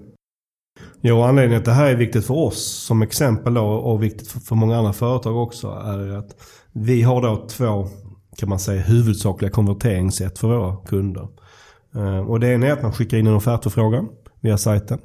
Jo, 1.08 1.23
anledningen 1.23 1.62
till 1.62 1.70
att 1.70 1.76
det 1.76 1.82
här 1.82 1.91
är 1.91 1.97
viktigt 1.97 2.26
för 2.26 2.35
oss 2.35 2.67
som 2.67 3.03
exempel 3.03 3.55
då 3.55 3.64
och 3.64 4.03
viktigt 4.03 4.29
för, 4.29 4.55
många 4.55 4.76
andra 4.76 4.93
företag 4.93 5.37
också 5.37 5.69
är 5.69 6.19
att 6.19 6.37
vi 6.73 7.03
har 7.03 7.23
då 7.23 7.47
två, 7.49 7.88
kan 8.38 8.49
man 8.49 8.58
säga, 8.58 8.82
huvudsakliga 8.82 9.50
konverteringssätt 9.50 10.38
för 10.38 10.49
våra 10.49 10.76
kunder. 10.76 11.29
Eh, 11.94 12.19
Och 12.19 12.41
det 12.41 12.53
ena 12.53 12.67
är 12.67 12.73
att 12.73 12.82
man 12.82 12.93
skickar 12.93 13.19
in 13.19 13.26
en 13.26 13.35
offertförfrågan 13.35 14.08
via 14.41 14.58
sajten. 14.58 14.99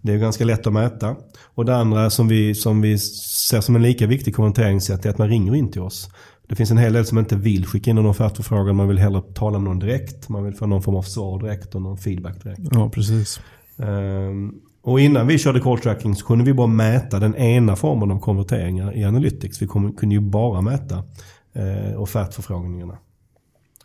Det 0.00 0.12
är 0.12 0.18
ganska 0.18 0.44
lätt 0.44 0.66
att 0.66 0.72
mäta. 0.72 1.16
Och 1.54 1.64
det 1.64 1.76
andra 1.76 2.10
som 2.10 2.28
vi, 2.28 2.54
som 2.54 2.80
vi 2.80 2.98
ser 2.98 3.60
som 3.60 3.76
en 3.76 3.82
lika 3.82 4.06
viktig 4.06 4.34
konverteringssätt 4.36 5.06
är 5.06 5.10
att 5.10 5.18
man 5.18 5.28
ringer 5.28 5.54
in 5.54 5.70
till 5.70 5.82
oss. 5.82 6.10
Det 6.48 6.56
finns 6.56 6.70
en 6.70 6.78
hel 6.78 6.92
del 6.92 7.06
som 7.06 7.18
inte 7.18 7.36
vill 7.36 7.66
skicka 7.66 7.90
in 7.90 7.98
en 7.98 8.06
offertförfrågan. 8.06 8.76
Man 8.76 8.88
vill 8.88 8.98
hellre 8.98 9.22
tala 9.34 9.58
med 9.58 9.68
någon 9.68 9.78
direkt. 9.78 10.28
Man 10.28 10.44
vill 10.44 10.54
få 10.54 10.66
någon 10.66 10.82
form 10.82 10.96
av 10.96 11.02
svar 11.02 11.38
direkt 11.38 11.74
och 11.74 11.82
någon 11.82 11.98
feedback 11.98 12.42
direkt. 12.42 12.60
Ja, 12.70 12.90
precis. 12.90 13.40
Ehm, 13.78 14.54
och 14.82 15.00
innan 15.00 15.26
vi 15.26 15.38
körde 15.38 15.60
call 15.60 15.78
tracking 15.78 16.14
så 16.14 16.26
kunde 16.26 16.44
vi 16.44 16.54
bara 16.54 16.66
mäta 16.66 17.18
den 17.18 17.36
ena 17.36 17.76
formen 17.76 18.10
av 18.10 18.18
konverteringar 18.18 18.96
i 18.96 19.04
Analytics. 19.04 19.62
Vi 19.62 19.66
kunde 19.66 20.14
ju 20.14 20.20
bara 20.20 20.60
mäta 20.60 21.04
eh, 21.52 22.00
offertförfrågningarna. 22.00 22.98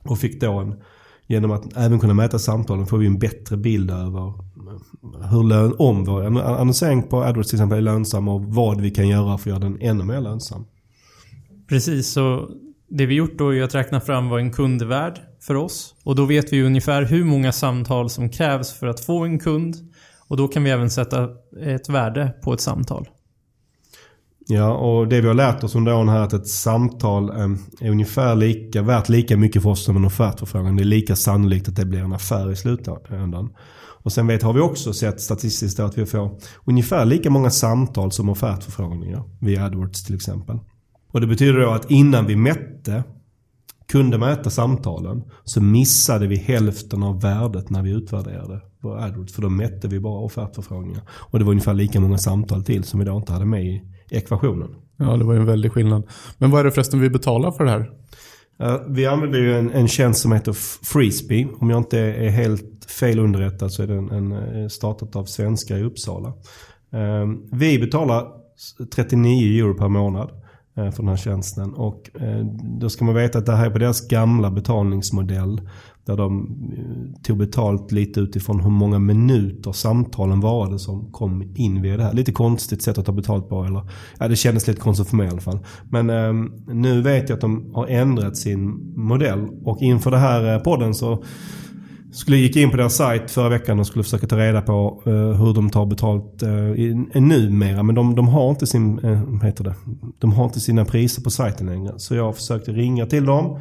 Och 0.03 0.19
fick 0.19 0.41
då 0.41 0.51
en, 0.51 0.75
genom 1.27 1.51
att 1.51 1.77
även 1.77 1.99
kunna 1.99 2.13
mäta 2.13 2.39
samtalen 2.39 2.87
får 2.87 2.97
vi 2.97 3.07
en 3.07 3.19
bättre 3.19 3.57
bild 3.57 3.91
över 3.91 4.27
eh, 4.27 5.29
hur 5.31 5.43
lön, 5.43 5.75
om 5.77 6.03
vår 6.03 6.23
annonsering 6.41 7.03
på 7.03 7.23
AdWords 7.23 7.49
till 7.49 7.55
exempel 7.55 7.77
är 7.77 7.81
lönsam 7.81 8.27
och 8.27 8.41
vad 8.45 8.81
vi 8.81 8.91
kan 8.91 9.07
göra 9.07 9.37
för 9.37 9.49
att 9.49 9.61
göra 9.61 9.69
den 9.69 9.81
ännu 9.81 10.03
mer 10.03 10.21
lönsam. 10.21 10.65
Precis, 11.69 12.07
så 12.07 12.49
det 12.89 13.05
vi 13.05 13.15
gjort 13.15 13.37
då 13.37 13.55
är 13.55 13.63
att 13.63 13.75
räkna 13.75 14.01
fram 14.01 14.29
vad 14.29 14.39
en 14.39 14.51
kund 14.51 14.81
är 14.81 14.85
värd 14.85 15.19
för 15.41 15.55
oss. 15.55 15.95
Och 16.03 16.15
då 16.15 16.25
vet 16.25 16.53
vi 16.53 16.63
ungefär 16.63 17.03
hur 17.03 17.23
många 17.23 17.51
samtal 17.51 18.09
som 18.09 18.29
krävs 18.29 18.73
för 18.73 18.87
att 18.87 18.99
få 18.99 19.23
en 19.23 19.39
kund. 19.39 19.75
Och 20.27 20.37
då 20.37 20.47
kan 20.47 20.63
vi 20.63 20.69
även 20.69 20.89
sätta 20.89 21.29
ett 21.61 21.89
värde 21.89 22.33
på 22.43 22.53
ett 22.53 22.61
samtal. 22.61 23.07
Ja, 24.49 24.73
och 24.73 25.07
det 25.07 25.21
vi 25.21 25.27
har 25.27 25.33
lärt 25.33 25.63
oss 25.63 25.75
under 25.75 25.95
åren 25.95 26.09
här 26.09 26.19
är 26.19 26.23
att 26.23 26.33
ett 26.33 26.47
samtal 26.47 27.29
eh, 27.29 27.49
är 27.81 27.89
ungefär 27.89 28.35
lika, 28.35 28.81
värt 28.81 29.09
lika 29.09 29.37
mycket 29.37 29.63
för 29.63 29.69
oss 29.69 29.83
som 29.83 29.95
en 29.97 30.05
offertförfrågan. 30.05 30.75
Det 30.75 30.83
är 30.83 30.85
lika 30.85 31.15
sannolikt 31.15 31.67
att 31.67 31.75
det 31.75 31.85
blir 31.85 31.99
en 31.99 32.13
affär 32.13 32.51
i 32.51 32.55
slutändan. 32.55 33.49
Och 34.07 34.13
sen 34.13 34.27
vet, 34.27 34.43
har 34.43 34.53
vi 34.53 34.59
också 34.59 34.93
sett 34.93 35.21
statistiskt 35.21 35.79
att 35.79 35.97
vi 35.97 36.05
får 36.05 36.39
ungefär 36.65 37.05
lika 37.05 37.29
många 37.29 37.49
samtal 37.49 38.11
som 38.11 38.29
offertförfrågningar 38.29 39.23
via 39.41 39.65
AdWords 39.65 40.03
till 40.03 40.15
exempel. 40.15 40.59
Och 41.11 41.21
det 41.21 41.27
betyder 41.27 41.59
då 41.59 41.69
att 41.69 41.91
innan 41.91 42.25
vi 42.25 42.35
mätte, 42.35 43.03
kunde 43.87 44.17
mäta 44.17 44.49
samtalen, 44.49 45.23
så 45.43 45.61
missade 45.61 46.27
vi 46.27 46.35
hälften 46.35 47.03
av 47.03 47.21
värdet 47.21 47.69
när 47.69 47.83
vi 47.83 47.91
utvärderade 47.91 48.61
på 48.87 48.95
AdWords. 49.03 49.33
För 49.33 49.41
då 49.41 49.49
mätte 49.49 49.87
vi 49.87 49.99
bara 49.99 50.19
offertförfrågningar. 50.19 51.01
Och 51.09 51.39
det 51.39 51.45
var 51.45 51.51
ungefär 51.51 51.73
lika 51.73 51.99
många 51.99 52.17
samtal 52.17 52.63
till 52.63 52.83
som 52.83 52.99
vi 52.99 53.05
då 53.05 53.17
inte 53.17 53.33
hade 53.33 53.45
med 53.45 53.65
i 53.65 53.81
ekvationen. 54.09 54.75
Ja, 54.97 55.17
det 55.17 55.23
var 55.23 55.33
ju 55.33 55.39
en 55.39 55.45
väldig 55.45 55.71
skillnad. 55.71 56.03
Men 56.37 56.51
vad 56.51 56.59
är 56.59 56.63
det 56.63 56.71
förresten 56.71 56.99
vi 56.99 57.09
betalar 57.09 57.51
för 57.51 57.63
det 57.63 57.69
här? 57.71 57.91
Eh, 58.59 58.81
Vi 58.87 59.05
använder 59.05 59.39
ju 59.39 59.57
en, 59.57 59.71
en 59.71 59.87
tjänst 59.87 60.21
som 60.21 60.31
heter 60.31 60.53
Freesby. 60.85 61.47
Om 61.59 61.69
jag 61.69 61.79
inte 61.79 61.99
är 61.99 62.29
helt 62.29 62.85
fel 62.99 63.19
underrättad 63.19 63.71
så 63.71 63.83
är 63.83 63.87
den 63.87 64.11
en, 64.11 64.31
eh, 64.31 64.67
startat 64.67 65.15
av 65.15 65.25
svenskar 65.25 65.77
i 65.77 65.83
Uppsala. 65.83 66.27
Eh, 66.93 67.25
Vi 67.51 67.79
betalar 67.79 68.21
s- 68.55 68.87
39 68.95 69.59
euro 69.63 69.73
per 69.77 69.87
månad 69.87 70.29
eh, 70.77 70.91
för 70.91 70.97
den 71.03 71.07
här 71.09 71.17
tjänsten. 71.17 71.73
Och 71.73 72.09
då 72.79 72.89
ska 72.89 73.05
man 73.05 73.15
veta 73.15 73.37
att 73.39 73.45
det 73.45 73.55
här 73.55 73.65
är 73.65 73.69
på 73.71 73.77
deras 73.79 74.07
gamla 74.07 74.51
betalningsmodell. 74.51 75.61
Där 76.07 76.17
de 76.17 76.47
eh, 76.77 77.21
tog 77.23 77.37
betalt 77.37 77.91
lite 77.91 78.19
utifrån 78.19 78.59
hur 78.59 78.69
många 78.69 78.99
minuter 78.99 79.71
samtalen 79.71 80.39
varade 80.39 80.79
som 80.79 81.11
kom 81.11 81.43
in 81.55 81.81
via 81.81 81.97
det 81.97 82.03
här. 82.03 82.13
Lite 82.13 82.31
konstigt 82.31 82.81
sätt 82.81 82.97
att 82.97 83.05
ta 83.05 83.11
betalt 83.11 83.49
på. 83.49 83.63
Eller, 83.63 83.81
ja, 84.19 84.27
det 84.27 84.35
kändes 84.35 84.67
lite 84.67 84.79
konstigt 84.81 85.07
för 85.07 85.15
mig 85.15 85.27
i 85.27 85.29
alla 85.29 85.41
fall. 85.41 85.59
Men 85.89 86.09
eh, 86.09 86.33
nu 86.73 87.01
vet 87.01 87.29
jag 87.29 87.35
att 87.35 87.41
de 87.41 87.71
har 87.73 87.87
ändrat 87.87 88.37
sin 88.37 88.93
modell. 88.95 89.47
Och 89.63 89.81
inför 89.81 90.11
den 90.11 90.19
här 90.19 90.53
eh, 90.55 90.59
podden 90.61 90.93
så 90.93 91.23
skulle 92.11 92.37
gick 92.37 92.55
in 92.55 92.69
på 92.71 92.77
deras 92.77 92.95
sajt 92.95 93.31
förra 93.31 93.49
veckan 93.49 93.79
och 93.79 93.87
skulle 93.87 94.03
försöka 94.03 94.27
ta 94.27 94.37
reda 94.37 94.61
på 94.61 95.01
eh, 95.05 95.11
hur 95.13 95.53
de 95.53 95.69
tar 95.69 95.85
betalt 95.85 96.43
eh, 96.43 96.49
i- 96.71 97.05
eh, 97.13 97.21
numera. 97.21 97.83
Men 97.83 97.95
de, 97.95 98.15
de 98.15 98.27
har 98.27 98.49
inte 98.49 98.67
sin, 98.67 98.99
eh, 98.99 99.41
heter 99.43 99.63
det? 99.63 99.75
De 100.19 100.33
har 100.33 100.45
inte 100.45 100.59
sina 100.59 100.85
priser 100.85 101.21
på 101.21 101.29
sajten 101.29 101.67
längre. 101.67 101.93
Så 101.97 102.15
jag 102.15 102.35
försökte 102.35 102.71
ringa 102.71 103.05
till 103.05 103.25
dem. 103.25 103.59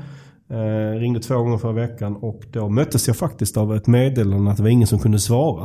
Eh, 0.51 0.99
ringde 0.99 1.21
två 1.21 1.35
gånger 1.37 1.59
förra 1.59 1.73
veckan 1.73 2.17
och 2.17 2.43
då 2.51 2.69
möttes 2.69 3.07
jag 3.07 3.17
faktiskt 3.17 3.57
av 3.57 3.77
ett 3.77 3.87
meddelande 3.87 4.51
att 4.51 4.57
det 4.57 4.63
var 4.63 4.71
ingen 4.71 4.87
som 4.87 4.99
kunde 4.99 5.19
svara. 5.19 5.65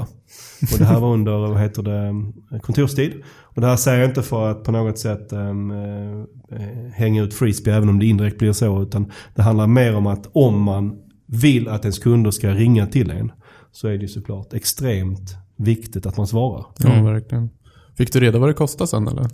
Och 0.74 0.78
det 0.78 0.86
här 0.86 1.00
var 1.00 1.14
under, 1.14 1.32
vad 1.32 1.62
heter 1.62 1.84
det, 1.84 2.60
kontorstid. 2.60 3.14
Och 3.42 3.62
det 3.62 3.68
här 3.68 3.76
säger 3.76 4.00
jag 4.00 4.10
inte 4.10 4.22
för 4.22 4.52
att 4.52 4.64
på 4.64 4.72
något 4.72 5.00
sätt 5.00 5.32
ehm, 5.32 5.72
eh, 5.72 6.92
hänga 6.94 7.24
ut 7.24 7.34
Frisbee 7.34 7.74
även 7.74 7.90
om 7.90 8.00
det 8.00 8.06
indirekt 8.06 8.38
blir 8.38 8.54
så. 8.54 8.82
Utan 8.82 9.12
det 9.36 9.42
handlar 9.42 9.68
mer 9.68 9.96
om 9.96 10.08
att 10.08 10.30
om 10.32 10.62
man 10.62 10.96
vill 11.28 11.68
att 11.68 11.86
ens 11.86 12.00
kunder 12.00 12.32
ska 12.32 12.50
ringa 12.50 12.88
till 12.88 13.12
en 13.12 13.32
så 13.72 13.88
är 13.88 13.92
det 13.92 14.02
ju 14.02 14.08
såklart 14.08 14.54
extremt 14.54 15.36
viktigt 15.58 16.06
att 16.06 16.18
man 16.18 16.28
svarar. 16.28 16.66
Ja, 16.78 17.04
verkligen. 17.04 17.50
Fick 17.98 18.14
du 18.14 18.20
reda 18.20 18.40
vad 18.40 18.50
det 18.50 18.54
kostade 18.54 18.88
sen 18.88 19.08
eller? 19.08 19.28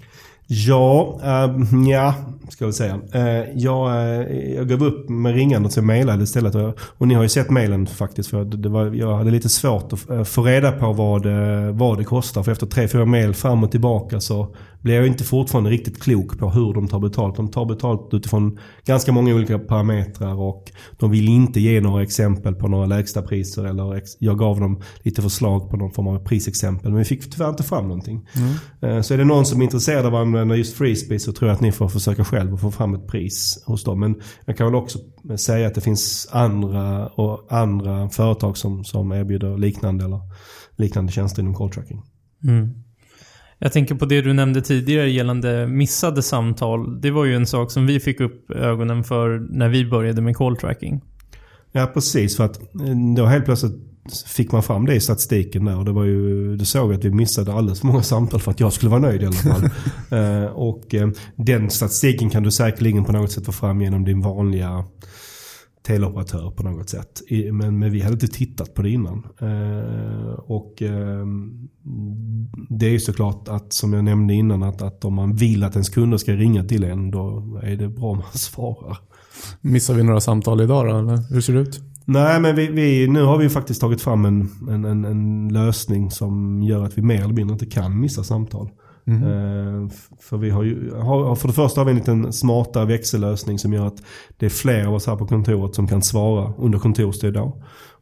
Ja, 0.49 1.19
uh, 1.23 1.89
ja, 1.89 2.13
ska 2.49 2.65
vi 2.65 2.73
säga. 2.73 2.95
Uh, 3.15 3.49
jag, 3.55 3.89
uh, 3.89 4.37
jag 4.55 4.67
gav 4.67 4.83
upp 4.83 5.09
med 5.09 5.35
ringandet 5.35 5.75
jag 5.75 5.85
mejlade 5.85 6.23
istället. 6.23 6.55
Och, 6.55 6.79
och 6.79 7.07
ni 7.07 7.13
har 7.13 7.23
ju 7.23 7.29
sett 7.29 7.49
mejlen 7.49 7.87
faktiskt. 7.87 8.29
För 8.29 8.45
det 8.45 8.69
var, 8.69 8.85
jag 8.85 9.17
hade 9.17 9.31
lite 9.31 9.49
svårt 9.49 9.93
att 9.93 10.27
få 10.27 10.43
reda 10.43 10.71
på 10.71 10.93
vad 10.93 11.23
det, 11.23 11.71
vad 11.71 11.97
det 11.97 12.03
kostar. 12.03 12.43
För 12.43 12.51
efter 12.51 12.65
tre, 12.65 12.87
fyra 12.87 13.05
mejl 13.05 13.33
fram 13.33 13.63
och 13.63 13.71
tillbaka 13.71 14.19
så 14.19 14.55
blir 14.81 14.95
jag 14.95 15.07
inte 15.07 15.23
fortfarande 15.23 15.69
riktigt 15.69 16.03
klok 16.03 16.39
på 16.39 16.49
hur 16.49 16.73
de 16.73 16.87
tar 16.87 16.99
betalt. 16.99 17.35
De 17.35 17.47
tar 17.47 17.65
betalt 17.65 18.13
utifrån 18.13 18.59
ganska 18.85 19.11
många 19.11 19.35
olika 19.35 19.59
parametrar 19.59 20.33
och 20.33 20.71
de 20.97 21.11
vill 21.11 21.27
inte 21.27 21.59
ge 21.59 21.81
några 21.81 22.03
exempel 22.03 22.55
på 22.55 22.67
några 22.67 22.85
lägsta 22.85 23.21
priser 23.21 23.65
eller 23.65 24.01
jag 24.19 24.39
gav 24.39 24.59
dem 24.59 24.81
lite 25.03 25.21
förslag 25.21 25.69
på 25.69 25.77
någon 25.77 25.91
form 25.91 26.07
av 26.07 26.19
prisexempel. 26.19 26.91
Men 26.91 26.99
vi 26.99 27.05
fick 27.05 27.31
tyvärr 27.31 27.49
inte 27.49 27.63
fram 27.63 27.87
någonting. 27.87 28.27
Mm. 28.81 29.03
Så 29.03 29.13
är 29.13 29.17
det 29.17 29.23
någon 29.23 29.45
som 29.45 29.61
är 29.61 29.63
intresserad 29.63 30.05
av 30.05 30.15
att 30.15 30.27
använda 30.41 30.55
just 30.55 30.77
Freespace 30.77 31.19
så 31.19 31.31
tror 31.31 31.49
jag 31.49 31.55
att 31.55 31.61
ni 31.61 31.71
får 31.71 31.89
försöka 31.89 32.25
själv 32.25 32.53
att 32.53 32.61
få 32.61 32.71
fram 32.71 32.95
ett 32.95 33.07
pris 33.07 33.63
hos 33.65 33.83
dem. 33.83 33.99
Men 33.99 34.21
jag 34.45 34.57
kan 34.57 34.67
väl 34.67 34.75
också 34.75 34.99
säga 35.37 35.67
att 35.67 35.75
det 35.75 35.81
finns 35.81 36.29
andra, 36.31 37.07
och 37.07 37.47
andra 37.49 38.09
företag 38.09 38.57
som, 38.57 38.83
som 38.83 39.11
erbjuder 39.11 39.57
liknande 39.57 40.05
eller 40.05 40.19
liknande 40.75 41.11
tjänster 41.11 41.41
inom 41.41 41.55
call 41.55 41.69
tracking. 41.69 42.03
Mm. 42.43 42.83
Jag 43.59 43.71
tänker 43.71 43.95
på 43.95 44.05
det 44.05 44.21
du 44.21 44.33
nämnde 44.33 44.61
tidigare 44.61 45.09
gällande 45.09 45.67
missade 45.67 46.23
samtal. 46.23 47.01
Det 47.01 47.11
var 47.11 47.25
ju 47.25 47.35
en 47.35 47.45
sak 47.45 47.71
som 47.71 47.85
vi 47.85 47.99
fick 47.99 48.19
upp 48.19 48.51
ögonen 48.51 49.03
för 49.03 49.47
när 49.49 49.69
vi 49.69 49.85
började 49.85 50.21
med 50.21 50.35
call 50.35 50.57
tracking. 50.57 51.01
Ja, 51.71 51.85
precis. 51.93 52.37
För 52.37 52.43
att 52.43 52.61
eh, 52.61 53.15
då 53.15 53.25
helt 53.25 53.45
plötsligt 53.45 53.75
fick 54.27 54.51
man 54.51 54.63
fram 54.63 54.85
det 54.85 54.95
i 54.95 54.99
statistiken 54.99 55.65
där. 55.65 55.77
Och 55.77 55.85
det 55.85 55.91
var 55.91 56.03
ju, 56.03 56.55
du 56.55 56.65
såg 56.65 56.93
att 56.93 57.05
vi 57.05 57.11
missade 57.11 57.53
alldeles 57.53 57.79
för 57.79 57.87
många 57.87 58.03
samtal 58.03 58.39
för 58.39 58.51
att 58.51 58.59
jag 58.59 58.73
skulle 58.73 58.89
vara 58.89 59.01
nöjd 59.01 59.23
i 59.23 59.25
alla 59.25 59.35
fall. 59.35 59.63
uh, 60.19 60.45
och 60.55 60.93
uh, 60.93 61.09
den 61.35 61.69
statistiken 61.69 62.29
kan 62.29 62.43
du 62.43 62.51
säkerligen 62.51 63.05
på 63.05 63.11
något 63.11 63.31
sätt 63.31 63.45
få 63.45 63.51
fram 63.51 63.81
genom 63.81 64.05
din 64.05 64.21
vanliga 64.21 64.85
teleoperatör 65.83 66.51
på 66.51 66.63
något 66.63 66.89
sätt. 66.89 67.21
Men, 67.51 67.79
men 67.79 67.91
vi 67.91 68.01
hade 68.01 68.13
inte 68.13 68.27
tittat 68.27 68.73
på 68.73 68.81
det 68.81 68.89
innan. 68.89 69.27
Uh, 69.41 70.33
och 70.33 70.73
det 72.69 72.85
är 72.85 72.91
ju 72.91 72.99
såklart 72.99 73.47
att, 73.47 73.73
som 73.73 73.93
jag 73.93 74.03
nämnde 74.03 74.33
innan, 74.33 74.63
att, 74.63 74.81
att 74.81 75.05
om 75.05 75.13
man 75.13 75.35
vill 75.35 75.63
att 75.63 75.73
ens 75.73 75.89
kunder 75.89 76.17
ska 76.17 76.33
ringa 76.33 76.63
till 76.63 76.83
en, 76.83 77.11
då 77.11 77.43
är 77.63 77.75
det 77.75 77.87
bra 77.87 78.11
om 78.11 78.17
man 78.17 78.27
svarar. 78.33 78.97
Missar 79.61 79.93
vi 79.93 80.03
några 80.03 80.21
samtal 80.21 80.61
idag 80.61 80.85
då, 80.87 80.97
eller 80.97 81.33
hur 81.33 81.41
ser 81.41 81.53
det 81.53 81.59
ut? 81.59 81.81
Nej, 82.09 82.39
men 82.39 82.55
vi, 82.55 82.67
vi, 82.67 83.07
nu 83.07 83.23
har 83.23 83.37
vi 83.37 83.49
faktiskt 83.49 83.81
tagit 83.81 84.01
fram 84.01 84.25
en, 84.25 84.49
en, 84.69 85.05
en, 85.05 85.49
lösning 85.53 86.11
som 86.11 86.63
gör 86.63 86.83
att 86.83 86.97
vi 86.97 87.01
mer 87.01 87.23
eller 87.23 87.33
mindre 87.33 87.53
inte 87.53 87.65
kan 87.65 87.99
missa 87.99 88.23
samtal. 88.23 88.69
Mm. 89.07 89.23
Uh, 89.23 89.89
för, 90.19 90.37
vi 90.37 90.49
har 90.49 90.63
ju, 90.63 90.95
har, 90.95 91.35
för 91.35 91.47
det 91.47 91.53
första 91.53 91.81
har 91.81 91.85
vi 91.85 91.91
en 91.91 91.97
liten 91.97 92.33
smarta 92.33 92.85
växellösning 92.85 93.59
som 93.59 93.73
gör 93.73 93.87
att 93.87 94.03
det 94.37 94.45
är 94.45 94.49
fler 94.49 94.85
av 94.85 94.93
oss 94.93 95.07
här 95.07 95.15
på 95.15 95.27
kontoret 95.27 95.75
som 95.75 95.87
kan 95.87 96.01
svara 96.01 96.53
under 96.57 96.79
kontorstid 96.79 97.33
då. 97.33 97.57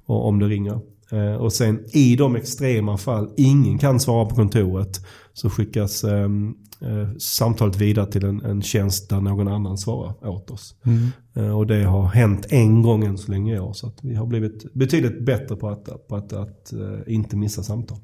Om 0.05 0.39
det 0.39 0.47
ringer. 0.47 0.79
Uh, 1.13 1.33
och 1.33 1.53
sen 1.53 1.85
i 1.93 2.15
de 2.15 2.35
extrema 2.35 2.97
fall 2.97 3.33
ingen 3.38 3.77
kan 3.77 4.00
svara 4.00 4.25
på 4.25 4.35
kontoret 4.35 5.05
så 5.33 5.50
skickas 5.50 6.03
um, 6.03 6.57
eh, 6.81 7.17
samtalet 7.17 7.77
vidare 7.77 8.12
till 8.12 8.25
en, 8.25 8.45
en 8.45 8.62
tjänst 8.62 9.09
där 9.09 9.21
någon 9.21 9.47
annan 9.47 9.77
svarar 9.77 10.27
åt 10.27 10.51
oss. 10.51 10.75
Mm. 10.85 11.07
Eh, 11.35 11.57
och 11.57 11.67
det 11.67 11.83
har 11.83 12.07
hänt 12.07 12.45
en 12.50 12.81
gång 12.81 13.03
än 13.03 13.17
så 13.17 13.31
länge 13.31 13.55
i 13.55 13.59
år. 13.59 13.74
Så 13.74 13.91
vi 14.01 14.15
har 14.15 14.25
blivit 14.25 14.74
betydligt 14.74 15.25
bättre 15.25 15.55
på 15.55 15.69
att, 15.69 16.07
på 16.07 16.15
att, 16.15 16.33
att 16.33 16.74
eh, 16.74 17.00
inte 17.07 17.38
missa 17.38 17.63
samtal. 17.63 17.97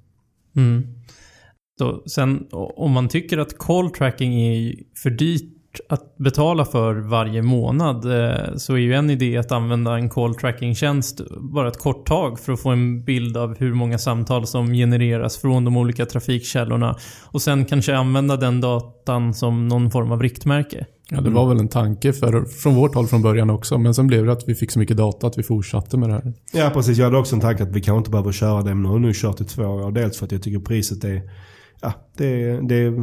Mm. 0.56 0.84
Så 1.78 2.04
sen 2.06 2.48
om 2.52 2.92
man 2.92 3.08
tycker 3.08 3.38
att 3.38 3.58
call 3.58 3.90
tracking 3.90 4.42
är 4.42 4.76
för 4.96 5.10
dyrt 5.10 5.61
att 5.90 6.18
betala 6.18 6.66
för 6.66 6.96
varje 6.96 7.42
månad 7.42 8.06
eh, 8.06 8.56
så 8.56 8.74
är 8.74 8.78
ju 8.78 8.94
en 8.94 9.10
idé 9.10 9.38
att 9.38 9.52
använda 9.52 9.96
en 9.96 10.10
call 10.10 10.36
tracking-tjänst 10.36 11.22
bara 11.40 11.68
ett 11.68 11.80
kort 11.80 12.06
tag 12.08 12.40
för 12.40 12.54
att 12.54 12.62
få 12.62 12.70
en 12.70 13.04
bild 13.04 13.38
av 13.38 13.58
hur 13.58 13.74
många 13.74 13.98
samtal 13.98 14.48
som 14.48 14.74
genereras 14.74 15.38
från 15.38 15.66
de 15.66 15.78
olika 15.78 16.06
trafikkällorna. 16.06 16.96
Och 17.26 17.42
sen 17.42 17.66
kanske 17.66 17.96
använda 17.96 18.38
den 18.38 18.62
datan 18.62 19.34
som 19.34 19.68
någon 19.68 19.92
form 19.92 20.12
av 20.12 20.22
riktmärke. 20.22 20.86
Ja, 21.14 21.22
det 21.22 21.30
var 21.30 21.48
väl 21.48 21.60
en 21.60 21.68
tanke 21.68 22.14
för, 22.14 22.46
från 22.46 22.76
vårt 22.76 22.96
håll 22.96 23.08
från 23.08 23.22
början 23.22 23.50
också. 23.50 23.78
Men 23.78 23.94
sen 23.94 24.08
blev 24.08 24.26
det 24.26 24.32
att 24.32 24.44
vi 24.48 24.56
fick 24.56 24.72
så 24.72 24.80
mycket 24.80 24.98
data 24.98 25.28
att 25.28 25.38
vi 25.38 25.44
fortsatte 25.44 25.98
med 25.98 26.10
det 26.10 26.14
här. 26.14 26.34
Ja, 26.54 26.72
precis. 26.74 26.98
Jag 26.98 27.06
hade 27.06 27.18
också 27.18 27.36
en 27.36 27.42
tanke 27.42 27.64
att 27.64 27.72
vi 27.72 27.82
kanske 27.82 27.98
inte 27.98 28.10
behöver 28.10 28.32
köra 28.32 28.62
det. 28.62 28.74
Men 28.74 28.84
nu 28.84 28.90
har 28.90 29.00
nu 29.00 29.12
kört 29.14 29.42
i 29.42 29.46
två 29.46 29.64
år. 29.64 29.92
Dels 29.92 30.18
för 30.18 30.26
att 30.26 30.32
jag 30.32 30.44
tycker 30.44 30.60
priset 30.60 31.04
är 31.04 31.22
ja, 31.82 31.94
det, 32.18 32.60
det, 32.62 32.94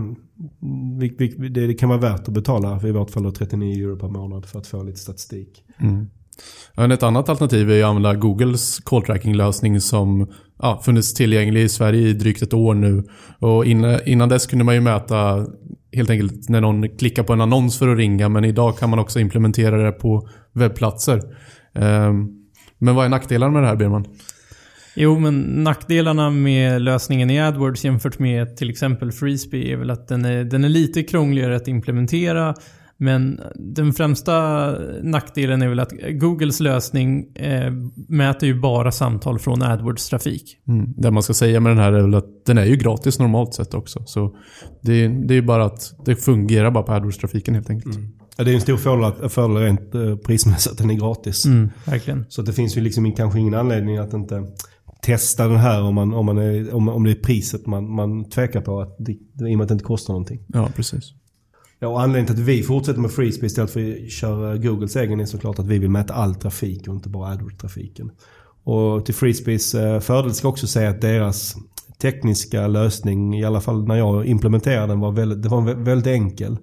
det, 1.48 1.66
det, 1.66 1.74
kan 1.74 1.88
vara 1.88 2.00
värt 2.00 2.28
att 2.28 2.34
betala, 2.34 2.80
i 2.88 2.90
vart 2.90 3.10
fall 3.10 3.32
39 3.32 3.84
euro 3.84 3.98
per 3.98 4.08
månad 4.08 4.46
för 4.46 4.58
att 4.58 4.66
få 4.66 4.82
lite 4.82 4.98
statistik. 4.98 5.64
Mm. 5.78 6.92
ett 6.92 7.02
annat 7.02 7.28
alternativ 7.28 7.70
är 7.70 7.82
att 7.82 7.88
använda 7.88 8.14
Googles 8.14 8.80
call 8.80 9.02
tracking-lösning 9.02 9.80
som 9.80 10.32
ja, 10.58 10.80
funnits 10.84 11.14
tillgänglig 11.14 11.62
i 11.62 11.68
Sverige 11.68 12.08
i 12.08 12.12
drygt 12.12 12.42
ett 12.42 12.54
år 12.54 12.74
nu. 12.74 13.04
Och 13.38 13.66
innan, 13.66 14.00
innan 14.06 14.28
dess 14.28 14.46
kunde 14.46 14.64
man 14.64 14.74
ju 14.74 14.80
mäta 14.80 15.46
helt 15.92 16.10
enkelt 16.10 16.48
när 16.48 16.60
någon 16.60 16.88
klickar 16.88 17.22
på 17.22 17.32
en 17.32 17.40
annons 17.40 17.78
för 17.78 17.88
att 17.88 17.98
ringa, 17.98 18.28
men 18.28 18.44
idag 18.44 18.78
kan 18.78 18.90
man 18.90 18.98
också 18.98 19.20
implementera 19.20 19.84
det 19.84 19.92
på 19.92 20.28
webbplatser. 20.52 21.22
Um, 21.74 22.34
men 22.78 22.94
vad 22.94 23.04
är 23.04 23.08
nackdelarna 23.08 23.52
med 23.52 23.62
det 23.62 23.66
här, 23.66 23.76
Birman? 23.76 24.04
Jo, 24.94 25.18
men 25.18 25.40
nackdelarna 25.40 26.30
med 26.30 26.82
lösningen 26.82 27.30
i 27.30 27.40
AdWords 27.40 27.84
jämfört 27.84 28.18
med 28.18 28.56
till 28.56 28.70
exempel 28.70 29.12
Freesby 29.12 29.72
är 29.72 29.76
väl 29.76 29.90
att 29.90 30.08
den 30.08 30.24
är, 30.24 30.44
den 30.44 30.64
är 30.64 30.68
lite 30.68 31.02
krångligare 31.02 31.56
att 31.56 31.68
implementera. 31.68 32.54
Men 33.00 33.40
den 33.54 33.92
främsta 33.92 34.70
nackdelen 35.02 35.62
är 35.62 35.68
väl 35.68 35.80
att 35.80 35.92
Googles 36.10 36.60
lösning 36.60 37.36
eh, 37.36 37.72
mäter 38.08 38.48
ju 38.48 38.60
bara 38.60 38.92
samtal 38.92 39.38
från 39.38 39.62
AdWords-trafik. 39.62 40.56
Mm. 40.68 40.94
Det 40.96 41.10
man 41.10 41.22
ska 41.22 41.34
säga 41.34 41.60
med 41.60 41.70
den 41.70 41.78
här 41.78 41.92
är 41.92 42.02
väl 42.02 42.14
att 42.14 42.44
den 42.46 42.58
är 42.58 42.64
ju 42.64 42.76
gratis 42.76 43.18
normalt 43.18 43.54
sett 43.54 43.74
också. 43.74 44.02
Så 44.06 44.36
det, 44.80 45.08
det 45.08 45.34
är 45.34 45.42
bara 45.42 45.64
att 45.64 45.94
det 46.04 46.16
fungerar 46.16 46.70
bara 46.70 46.84
på 46.84 46.92
AdWords-trafiken 46.92 47.54
helt 47.54 47.70
enkelt. 47.70 47.96
Mm. 47.96 48.08
Ja, 48.36 48.44
det 48.44 48.50
är 48.50 48.54
en 48.54 48.60
stor 48.60 48.76
fördel, 48.76 49.28
fördel 49.28 49.56
rent 49.56 49.94
eh, 49.94 50.16
prismässigt 50.16 50.72
att 50.72 50.78
den 50.78 50.90
är 50.90 50.94
gratis. 50.94 51.46
Mm, 51.46 51.70
verkligen. 51.84 52.24
Så 52.28 52.42
det 52.42 52.52
finns 52.52 52.76
ju 52.76 52.80
liksom 52.80 53.12
kanske 53.12 53.38
ingen 53.38 53.54
anledning 53.54 53.96
att 53.96 54.12
inte 54.12 54.46
testa 55.08 55.48
den 55.48 55.56
här 55.56 55.82
om, 55.82 55.94
man, 55.94 56.14
om, 56.14 56.26
man 56.26 56.38
är, 56.38 56.74
om, 56.74 56.88
om 56.88 57.04
det 57.04 57.10
är 57.10 57.14
priset 57.14 57.66
man, 57.66 57.90
man 57.90 58.24
tvekar 58.30 58.60
på. 58.60 58.80
Att 58.80 58.96
det, 58.98 59.12
I 59.12 59.16
och 59.54 59.58
med 59.58 59.60
att 59.60 59.68
det 59.68 59.72
inte 59.72 59.84
kostar 59.84 60.14
någonting. 60.14 60.40
Ja, 60.48 60.68
precis. 60.76 61.12
Ja, 61.78 61.88
och 61.88 62.00
anledningen 62.00 62.26
till 62.26 62.42
att 62.42 62.48
vi 62.48 62.62
fortsätter 62.62 63.00
med 63.00 63.10
FreeSpace 63.10 63.46
istället 63.46 63.70
för 63.70 64.04
att 64.04 64.10
köra 64.10 64.56
Googles 64.56 64.96
egen 64.96 65.20
är 65.20 65.26
såklart 65.26 65.58
att 65.58 65.66
vi 65.66 65.78
vill 65.78 65.90
mäta 65.90 66.14
all 66.14 66.34
trafik 66.34 66.88
och 66.88 66.94
inte 66.94 67.08
bara 67.08 67.32
AdWords-trafiken. 67.32 68.10
Och 68.64 69.04
till 69.04 69.14
FreeSpace 69.14 69.88
eh, 69.88 70.00
fördel 70.00 70.34
ska 70.34 70.48
också 70.48 70.66
säga 70.66 70.90
att 70.90 71.00
deras 71.00 71.56
tekniska 71.98 72.66
lösning, 72.66 73.38
i 73.38 73.44
alla 73.44 73.60
fall 73.60 73.86
när 73.86 73.96
jag 73.96 74.26
implementerade 74.26 74.86
den, 74.86 75.00
var 75.00 75.12
väldigt, 75.12 75.42
det 75.42 75.48
var 75.48 75.74
väldigt 75.74 76.06
enkel. 76.06 76.58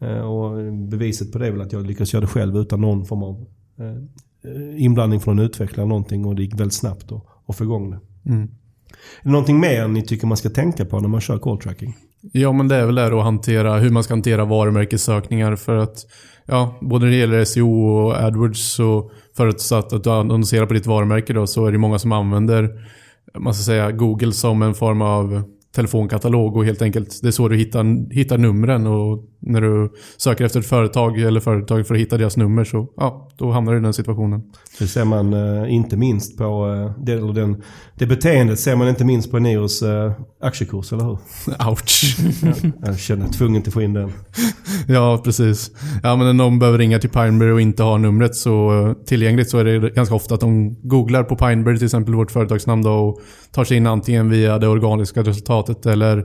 Eh, 0.00 0.20
och 0.20 0.72
beviset 0.74 1.32
på 1.32 1.38
det 1.38 1.46
är 1.46 1.50
väl 1.50 1.60
att 1.60 1.72
jag 1.72 1.86
lyckades 1.86 2.12
göra 2.12 2.20
det 2.20 2.26
själv 2.26 2.56
utan 2.56 2.80
någon 2.80 3.04
form 3.04 3.22
av 3.22 3.46
eh, 3.78 4.84
inblandning 4.84 5.20
från 5.20 5.38
en 5.38 5.44
utvecklare 5.44 5.82
eller 5.82 5.88
någonting 5.88 6.24
och 6.24 6.34
det 6.34 6.42
gick 6.42 6.60
väldigt 6.60 6.74
snabbt. 6.74 7.12
Och 7.48 7.56
få 7.56 7.64
igång 7.64 7.90
det. 7.90 8.30
Mm. 8.30 8.42
Är 8.42 9.24
det 9.24 9.30
någonting 9.30 9.60
mer 9.60 9.88
ni 9.88 10.02
tycker 10.02 10.26
man 10.26 10.36
ska 10.36 10.50
tänka 10.50 10.84
på 10.84 11.00
när 11.00 11.08
man 11.08 11.20
kör 11.20 11.38
call 11.38 11.58
tracking? 11.58 11.96
Ja, 12.32 12.52
men 12.52 12.68
det 12.68 12.76
är 12.76 12.86
väl 12.86 12.94
det 12.94 13.06
att 13.06 13.24
hantera 13.24 13.78
hur 13.78 13.90
man 13.90 14.04
ska 14.04 14.14
hantera 14.14 14.44
varumärkessökningar 14.44 15.56
för 15.56 15.76
att 15.76 16.06
ja, 16.46 16.78
både 16.80 17.04
när 17.04 17.12
det 17.12 17.18
gäller 17.18 17.44
SEO 17.44 17.86
och 17.86 18.14
AdWords 18.14 18.74
så 18.74 19.10
förutsatt 19.36 19.92
att 19.92 20.04
du 20.04 20.10
annonserar 20.10 20.66
på 20.66 20.74
ditt 20.74 20.86
varumärke 20.86 21.32
då 21.32 21.46
så 21.46 21.66
är 21.66 21.72
det 21.72 21.78
många 21.78 21.98
som 21.98 22.12
använder 22.12 22.88
man 23.34 23.54
ska 23.54 23.62
säga 23.62 23.92
Google 23.92 24.32
som 24.32 24.62
en 24.62 24.74
form 24.74 25.02
av 25.02 25.42
telefonkatalog 25.74 26.56
och 26.56 26.64
helt 26.64 26.82
enkelt 26.82 27.18
det 27.22 27.28
är 27.28 27.32
så 27.32 27.48
du 27.48 27.56
hittar, 27.56 28.14
hittar 28.14 28.38
numren 28.38 28.86
och 28.86 29.24
när 29.40 29.60
du 29.60 29.92
söker 30.16 30.44
efter 30.44 30.60
ett 30.60 30.66
företag 30.66 31.20
eller 31.20 31.40
företag 31.40 31.86
för 31.86 31.94
att 31.94 32.00
hitta 32.00 32.16
deras 32.16 32.36
nummer 32.36 32.64
så 32.64 32.88
ja, 32.96 33.28
då 33.36 33.50
hamnar 33.50 33.72
du 33.72 33.78
i 33.78 33.82
den 33.82 33.94
situationen. 33.94 34.42
Det 34.78 34.86
ser 34.86 35.04
man 35.04 35.34
uh, 35.34 35.72
inte 35.72 35.96
minst 35.96 36.38
på 36.38 36.66
uh, 36.66 37.04
det, 37.04 37.12
eller 37.12 37.32
den, 37.32 37.62
det 37.94 38.06
beteendet 38.06 38.58
ser 38.58 38.76
man 38.76 38.88
inte 38.88 39.04
minst 39.04 39.30
på 39.30 39.38
Nios 39.38 39.82
uh, 39.82 40.12
aktiekurs, 40.40 40.92
eller 40.92 41.04
hur? 41.04 41.18
Ouch. 41.70 42.16
ja, 42.42 42.70
jag 42.86 42.98
känner 42.98 43.28
tvungen 43.28 43.62
att 43.66 43.72
få 43.72 43.82
in 43.82 43.92
den. 43.92 44.12
ja, 44.88 45.20
precis. 45.24 45.70
Ja, 46.02 46.16
men 46.16 46.26
när 46.26 46.32
någon 46.32 46.58
behöver 46.58 46.78
ringa 46.78 46.98
till 46.98 47.10
Pineberry 47.10 47.52
och 47.52 47.60
inte 47.60 47.82
har 47.82 47.98
numret 47.98 48.34
så 48.34 48.94
tillgängligt 49.06 49.50
så 49.50 49.58
är 49.58 49.64
det 49.64 49.90
ganska 49.90 50.14
ofta 50.14 50.34
att 50.34 50.40
de 50.40 50.74
googlar 50.88 51.24
på 51.24 51.36
Pineberry, 51.36 51.76
till 51.76 51.86
exempel 51.86 52.14
vårt 52.14 52.30
företagsnamn 52.30 52.82
då, 52.82 52.92
och 52.92 53.20
tar 53.52 53.64
sig 53.64 53.76
in 53.76 53.86
antingen 53.86 54.30
via 54.30 54.58
det 54.58 54.68
organiska 54.68 55.22
resultatet 55.22 55.57
eller 55.86 56.24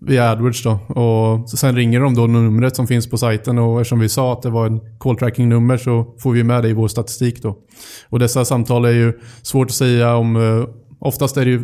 via 0.00 0.30
AdWords 0.30 0.62
då. 0.62 0.70
Och 0.72 1.50
sen 1.50 1.76
ringer 1.76 2.00
de 2.00 2.14
då 2.14 2.26
numret 2.26 2.76
som 2.76 2.86
finns 2.86 3.10
på 3.10 3.18
sajten 3.18 3.58
och 3.58 3.80
eftersom 3.80 4.00
vi 4.00 4.08
sa 4.08 4.32
att 4.32 4.42
det 4.42 4.50
var 4.50 4.66
en 4.66 4.80
call 4.98 5.16
tracking 5.16 5.48
nummer 5.48 5.76
så 5.76 6.14
får 6.18 6.32
vi 6.32 6.44
med 6.44 6.62
det 6.62 6.68
i 6.68 6.72
vår 6.72 6.88
statistik 6.88 7.42
då. 7.42 7.58
Och 8.08 8.18
dessa 8.18 8.44
samtal 8.44 8.84
är 8.84 8.92
ju 8.92 9.12
svårt 9.42 9.66
att 9.66 9.74
säga 9.74 10.16
om... 10.16 10.36
Eh, 10.36 10.74
oftast 11.00 11.36
är 11.36 11.44
det 11.44 11.50
ju 11.50 11.62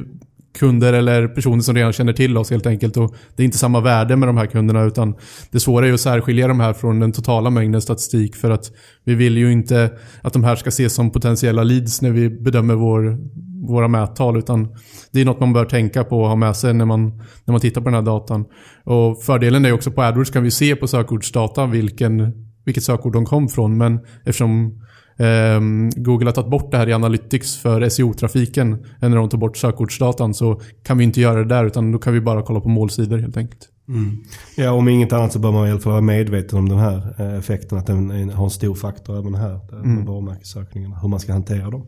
kunder 0.59 0.93
eller 0.93 1.29
personer 1.29 1.63
som 1.63 1.75
redan 1.75 1.93
känner 1.93 2.13
till 2.13 2.39
oss 2.39 2.51
helt 2.51 2.67
enkelt. 2.67 2.97
Och 2.97 3.15
det 3.37 3.43
är 3.43 3.45
inte 3.45 3.59
samma 3.59 3.81
värde 3.81 4.17
med 4.17 4.29
de 4.29 4.37
här 4.37 4.47
kunderna 4.47 4.83
utan 4.83 5.15
det 5.51 5.61
svåra 5.61 5.89
är 5.89 5.93
att 5.93 6.01
särskilja 6.01 6.49
de 6.49 6.61
här 6.61 6.73
från 6.73 7.01
den 7.01 7.13
totala 7.13 7.51
mängden 7.51 7.83
statistik 7.83 8.37
för 8.37 8.51
att 8.51 8.73
vi 9.05 9.15
vill 9.15 9.37
ju 9.37 9.53
inte 9.53 9.91
att 10.23 10.33
de 10.33 10.45
här 10.45 10.57
ska 10.57 10.69
ses 10.69 10.95
som 10.95 11.11
potentiella 11.11 11.63
leads 11.63 12.03
när 12.03 12.11
vi 12.11 12.31
bedömer 12.31 12.75
vår, 12.75 13.19
våra 13.67 13.89
mättal 13.89 14.39
utan 14.39 14.77
det 15.13 15.21
är 15.21 15.25
något 15.25 15.41
man 15.41 15.53
bör 15.53 15.65
tänka 15.65 16.05
på 16.05 16.21
och 16.21 16.29
ha 16.29 16.37
med 16.37 16.57
sig 16.57 16.75
när 16.75 16.85
man, 16.85 17.23
när 17.45 17.53
man 17.53 17.61
tittar 17.61 17.81
på 17.81 17.85
den 17.85 17.95
här 17.95 18.03
datan. 18.03 18.45
Och 18.85 19.23
fördelen 19.23 19.65
är 19.65 19.73
också 19.73 19.91
på 19.91 20.03
AdWords 20.03 20.31
kan 20.31 20.43
vi 20.43 20.51
se 20.51 20.77
på 20.77 20.87
sökordsdata 20.87 21.67
vilken, 21.67 22.33
vilket 22.65 22.85
sökord 22.85 23.13
de 23.13 23.25
kom 23.25 23.49
från 23.49 23.79
men 23.79 24.01
eftersom 24.25 24.81
Um, 25.17 25.91
Google 25.91 26.27
har 26.27 26.33
tagit 26.33 26.51
bort 26.51 26.71
det 26.71 26.77
här 26.77 26.89
i 26.89 26.93
Analytics 26.93 27.57
för 27.57 27.89
SEO-trafiken 27.89 28.85
när 29.01 29.17
de 29.17 29.29
tog 29.29 29.41
bort 29.41 29.57
sökordsdatan 29.57 30.35
så 30.35 30.61
kan 30.83 30.99
vi 30.99 31.05
inte 31.05 31.21
göra 31.21 31.39
det 31.39 31.45
där 31.45 31.65
utan 31.65 31.93
då 31.93 31.99
kan 31.99 32.13
vi 32.13 32.21
bara 32.21 32.43
kolla 32.43 32.61
på 32.61 32.69
målsidor 32.69 33.19
helt 33.19 33.37
enkelt. 33.37 33.69
Mm. 33.89 34.17
Ja, 34.57 34.73
om 34.73 34.89
inget 34.89 35.13
annat 35.13 35.33
så 35.33 35.39
bör 35.39 35.53
man 35.53 35.69
i 35.69 35.71
alla 35.71 35.81
fall 35.81 35.93
vara 35.93 36.03
medveten 36.03 36.59
om 36.59 36.69
den 36.69 36.79
här 36.79 37.15
eh, 37.19 37.39
effekten. 37.39 37.79
Att 37.79 37.87
den 37.87 38.31
har 38.31 38.45
en 38.45 38.51
stor 38.51 38.75
faktor 38.75 39.19
även 39.19 39.35
här. 39.35 39.61
Mm. 39.73 39.95
Med 39.95 40.07
varumärkessökningarna. 40.07 40.99
Hur 41.03 41.09
man 41.09 41.21
ska 41.21 41.33
hantera 41.33 41.71
dem. 41.71 41.87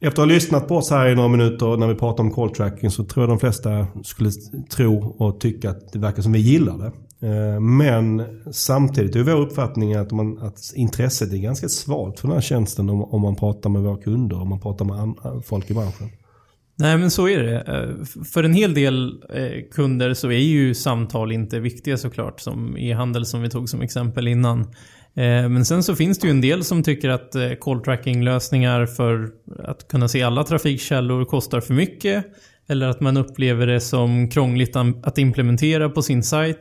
Efter 0.00 0.22
att 0.22 0.28
ha 0.28 0.34
lyssnat 0.34 0.68
på 0.68 0.76
oss 0.76 0.90
här 0.90 1.08
i 1.08 1.14
några 1.14 1.28
minuter 1.28 1.76
när 1.76 1.88
vi 1.88 1.94
pratar 1.94 2.24
om 2.24 2.30
call 2.30 2.50
tracking 2.50 2.90
så 2.90 3.04
tror 3.04 3.22
jag 3.22 3.30
de 3.30 3.38
flesta 3.38 3.86
skulle 4.04 4.30
tro 4.70 5.16
och 5.18 5.40
tycka 5.40 5.70
att 5.70 5.92
det 5.92 5.98
verkar 5.98 6.22
som 6.22 6.32
vi 6.32 6.38
gillar 6.38 6.78
det. 6.78 6.92
Eh, 7.28 7.60
men 7.60 8.22
samtidigt 8.52 9.16
är 9.16 9.22
vår 9.22 9.40
uppfattning 9.40 9.94
att, 9.94 10.12
man, 10.12 10.38
att 10.38 10.58
intresset 10.74 11.32
är 11.32 11.36
ganska 11.36 11.68
svalt 11.68 12.20
för 12.20 12.28
den 12.28 12.34
här 12.34 12.42
tjänsten 12.42 12.90
om, 12.90 13.04
om 13.04 13.22
man 13.22 13.36
pratar 13.36 13.70
med 13.70 13.82
våra 13.82 13.96
kunder, 13.96 14.40
om 14.40 14.48
man 14.48 14.60
pratar 14.60 14.84
med 14.84 15.14
folk 15.44 15.70
i 15.70 15.74
branschen. 15.74 16.10
Nej 16.78 16.98
men 16.98 17.10
så 17.10 17.28
är 17.28 17.42
det. 17.42 17.60
Eh, 17.60 18.24
för 18.24 18.44
en 18.44 18.54
hel 18.54 18.74
del 18.74 19.22
eh, 19.34 19.62
kunder 19.72 20.14
så 20.14 20.28
är 20.28 20.38
ju 20.38 20.74
samtal 20.74 21.32
inte 21.32 21.60
viktiga 21.60 21.96
såklart. 21.96 22.40
Som 22.40 22.76
e-handel 22.78 23.26
som 23.26 23.42
vi 23.42 23.50
tog 23.50 23.68
som 23.68 23.80
exempel 23.80 24.28
innan. 24.28 24.66
Eh, 25.16 25.48
men 25.48 25.64
sen 25.64 25.82
så 25.82 25.96
finns 25.96 26.18
det 26.18 26.26
ju 26.26 26.30
en 26.30 26.40
del 26.40 26.64
som 26.64 26.82
tycker 26.82 27.08
att 27.08 27.34
eh, 27.34 27.50
call 27.60 27.80
tracking 27.80 28.24
lösningar 28.24 28.86
för 28.86 29.28
att 29.64 29.88
kunna 29.88 30.08
se 30.08 30.22
alla 30.22 30.44
trafikkällor 30.44 31.24
kostar 31.24 31.60
för 31.60 31.74
mycket. 31.74 32.24
Eller 32.68 32.88
att 32.88 33.00
man 33.00 33.16
upplever 33.16 33.66
det 33.66 33.80
som 33.80 34.28
krångligt 34.28 34.76
att 35.02 35.18
implementera 35.18 35.88
på 35.88 36.02
sin 36.02 36.22
sajt. 36.22 36.58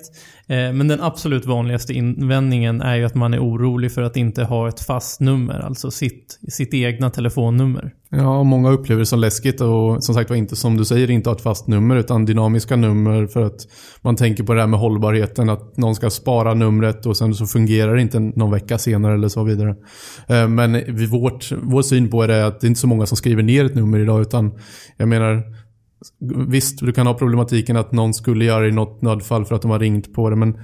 Eh, 0.48 0.74
men 0.74 0.88
den 0.88 1.02
absolut 1.02 1.46
vanligaste 1.46 1.94
invändningen 1.94 2.82
är 2.82 2.96
ju 2.96 3.06
att 3.06 3.16
man 3.16 3.34
är 3.34 3.40
orolig 3.40 3.92
för 3.92 4.02
att 4.02 4.18
inte 4.18 4.44
ha 4.44 4.68
ett 4.68 4.80
fast 4.80 5.20
nummer, 5.20 5.60
alltså 5.60 5.92
sitt, 5.92 6.40
sitt 6.48 6.74
egna 6.74 7.10
telefonnummer. 7.10 7.92
Ja, 8.10 8.44
många 8.44 8.70
upplever 8.70 9.00
det 9.00 9.06
som 9.06 9.20
läskigt 9.20 9.62
och 9.62 10.04
som 10.04 10.16
sagt 10.16 10.30
var 10.30 10.38
inte 10.38 10.56
som 10.56 10.78
du 10.78 10.86
säger 10.86 11.10
inte 11.10 11.30
ha 11.30 11.36
ett 11.36 11.42
fast 11.42 11.68
nummer 11.68 11.96
utan 11.96 12.26
dynamiska 12.26 12.76
nummer 12.76 13.28
för 13.28 13.42
att 13.42 13.68
man 14.02 14.16
tänker 14.16 14.44
på 14.44 14.54
det 14.54 14.60
här 14.60 14.68
med 14.68 14.80
hållbarheten 14.80 15.50
att 15.50 15.78
någon 15.78 15.96
ska 15.96 16.10
spara 16.10 16.54
numret 16.54 17.06
och 17.06 17.18
sen 17.18 17.34
så 17.34 17.46
fungerar 17.46 17.96
det 17.96 18.02
inte 18.02 18.20
någon 18.20 18.52
vecka 18.52 18.78
senare 18.78 19.14
eller 19.14 19.28
så 19.28 19.44
vidare. 19.44 19.76
Eh, 20.28 20.48
men 20.48 20.72
vårt, 21.10 21.52
vår 21.64 21.82
syn 21.82 22.10
på 22.10 22.28
det 22.28 22.36
är 22.36 22.44
att 22.44 22.62
det 22.62 22.66
är 22.66 22.70
inte 22.70 22.82
så 22.82 22.88
många 22.88 23.06
som 23.06 23.18
skriver 23.18 23.44
ner 23.44 23.66
ett 23.66 23.76
nummer 23.76 24.00
idag 24.00 24.22
utan 24.22 24.52
jag 24.98 25.08
menar 25.08 25.44
Visst, 26.48 26.80
du 26.80 26.92
kan 26.92 27.08
ha 27.08 27.14
problematiken 27.14 27.78
att 27.78 27.92
någon 27.92 28.14
skulle 28.14 28.46
göra 28.46 28.62
det 28.62 28.70
i 28.70 28.72
något 28.72 29.02
nödfall 29.02 29.46
för 29.46 29.56
att 29.56 29.62
de 29.62 29.72
har 29.72 29.80
ringt 29.80 30.14
på 30.14 30.30
det, 30.30 30.36
men 30.36 30.58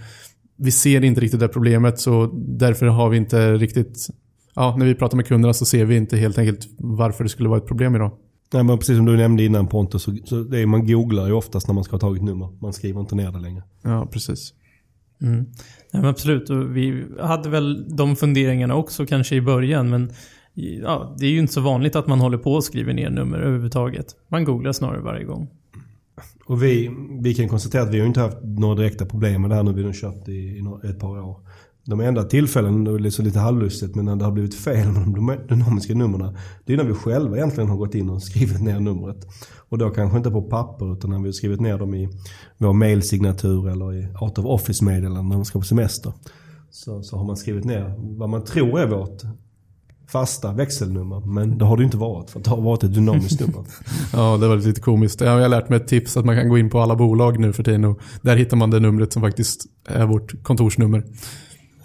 vi 0.58 0.72
ser 0.72 1.04
inte 1.04 1.22
riktigt 1.22 1.40
det 1.40 1.48
problemet 1.48 2.00
så 2.00 2.26
därför 2.34 2.86
har 2.86 3.10
vi 3.10 3.18
inte 3.18 3.54
riktigt... 3.54 4.08
Ja, 4.56 4.76
när 4.78 4.86
vi 4.86 4.96
pratar 4.96 5.18
med 5.18 5.28
kunderna 5.28 5.54
så 5.54 5.66
ser 5.66 5.86
vi 5.86 5.96
inte 5.96 6.18
helt 6.18 6.38
enkelt 6.38 6.68
varför 6.78 7.24
det 7.24 7.30
skulle 7.30 7.50
vara 7.50 7.60
ett 7.60 7.68
problem 7.68 7.96
idag. 7.96 8.12
Nej, 8.54 8.64
men 8.64 8.78
precis 8.78 8.98
som 8.98 9.06
du 9.06 9.18
nämnde 9.18 9.44
innan 9.44 9.68
Pontus, 9.68 10.04
så, 10.04 10.18
så 10.26 10.44
det 10.44 10.60
är, 10.60 10.66
man 10.66 10.88
googlar 10.88 11.28
ju 11.28 11.34
oftast 11.34 11.68
när 11.68 11.76
man 11.76 11.84
ska 11.84 11.94
ha 11.94 12.00
tagit 12.00 12.24
nummer. 12.24 12.50
Man 12.62 12.74
skriver 12.74 13.00
inte 13.00 13.16
ner 13.16 13.32
det 13.32 13.40
längre. 13.40 13.64
Ja, 13.82 14.06
precis. 14.12 14.54
Mm. 15.22 15.38
Nej, 15.92 16.02
men 16.02 16.06
absolut, 16.06 16.50
och 16.50 16.78
vi 16.78 17.06
hade 17.20 17.50
väl 17.50 17.96
de 17.96 18.16
funderingarna 18.16 18.76
också 18.76 19.06
kanske 19.06 19.36
i 19.36 19.42
början, 19.42 19.90
men 19.90 20.12
ja, 20.54 21.16
det 21.20 21.26
är 21.26 21.30
ju 21.30 21.40
inte 21.40 21.54
så 21.54 21.62
vanligt 21.62 21.96
att 21.96 22.08
man 22.08 22.20
håller 22.20 22.38
på 22.38 22.54
och 22.54 22.64
skriver 22.64 22.94
ner 22.94 23.10
nummer 23.10 23.38
överhuvudtaget. 23.38 24.16
Man 24.28 24.44
googlar 24.44 24.72
snarare 24.72 25.02
varje 25.02 25.24
gång. 25.24 25.50
Och 26.46 26.64
vi, 26.64 26.92
vi 27.22 27.34
kan 27.34 27.50
konstatera 27.50 27.84
att 27.84 27.94
vi 27.94 28.00
har 28.00 28.08
inte 28.08 28.20
haft 28.20 28.38
några 28.44 28.76
direkta 28.76 29.06
problem 29.06 29.42
med 29.42 29.50
det 29.52 29.56
här 29.56 29.64
nu. 29.64 29.74
Vi 29.74 29.84
har 29.84 29.94
kört 29.94 30.28
i, 30.28 30.32
i 30.32 30.64
ett 30.90 31.00
par 31.00 31.20
år. 31.20 31.38
De 31.86 32.00
enda 32.00 32.24
tillfällen, 32.24 32.84
det 32.84 32.92
är 32.92 33.00
liksom 33.00 33.26
lite 33.26 33.40
halvlustigt, 33.40 33.96
men 33.96 34.06
när 34.06 34.16
det 34.16 34.26
har 34.26 34.32
blivit 34.32 34.56
fel 34.56 34.88
med 34.88 35.02
de 35.02 35.56
dynamiska 35.56 35.94
numren. 35.94 36.38
Det 36.66 36.74
är 36.74 36.78
när 36.78 36.84
vi 36.84 36.94
själva 36.94 37.38
egentligen 37.38 37.70
har 37.70 37.78
gått 37.78 37.96
in 37.96 38.10
och 38.10 38.24
skrivit 38.24 38.62
ner 38.62 38.80
numret. 38.80 39.28
Och 39.70 39.78
då 39.78 39.90
kanske 39.90 40.18
inte 40.18 40.32
på 40.32 40.42
papper 40.42 40.94
utan 40.94 41.10
när 41.10 41.18
vi 41.18 41.26
har 41.26 41.32
skrivit 41.32 41.62
ner 41.62 41.78
dem 41.78 41.94
i 41.94 42.10
vår 42.58 42.74
mailsignatur 42.74 43.70
eller 43.70 43.94
i 43.94 44.08
out 44.22 44.38
of 44.38 44.46
office-meddelanden 44.46 45.30
när 45.30 45.36
man 45.36 45.46
ska 45.46 45.60
på 45.60 45.66
semester. 45.66 46.14
Så, 46.70 47.04
så 47.04 47.18
har 47.18 47.26
man 47.26 47.38
skrivit 47.38 47.66
ner 47.66 47.96
vad 48.18 48.30
man 48.30 48.44
tror 48.44 48.80
är 48.80 48.88
vårt 48.88 49.22
fasta 50.12 50.54
växelnummer. 50.54 51.20
Men 51.20 51.58
det 51.58 51.66
har 51.66 51.78
det 51.78 51.84
inte 51.84 51.98
varit 51.98 52.30
för 52.30 52.40
det 52.40 52.50
har 52.50 52.62
varit 52.62 52.84
ett 52.84 52.94
dynamiskt 52.94 53.40
nummer. 53.40 53.64
ja, 54.14 54.38
det 54.38 54.48
var 54.48 54.56
lite 54.56 54.82
komiskt. 54.82 55.22
Jag 55.22 55.40
har 55.40 55.50
lärt 55.50 55.70
mig 55.70 55.78
ett 55.78 55.88
tips 55.88 56.18
att 56.18 56.26
man 56.26 56.36
kan 56.36 56.50
gå 56.50 56.58
in 56.58 56.70
på 56.70 56.80
alla 56.80 56.96
bolag 56.96 57.40
nu 57.40 57.54
för 57.54 57.64
tiden 57.64 57.86
och 57.86 58.00
där 58.22 58.36
hittar 58.36 58.58
man 58.58 58.70
det 58.70 58.80
numret 58.80 59.14
som 59.14 59.22
faktiskt 59.22 59.66
är 59.88 60.06
vårt 60.06 60.44
kontorsnummer. 60.44 61.04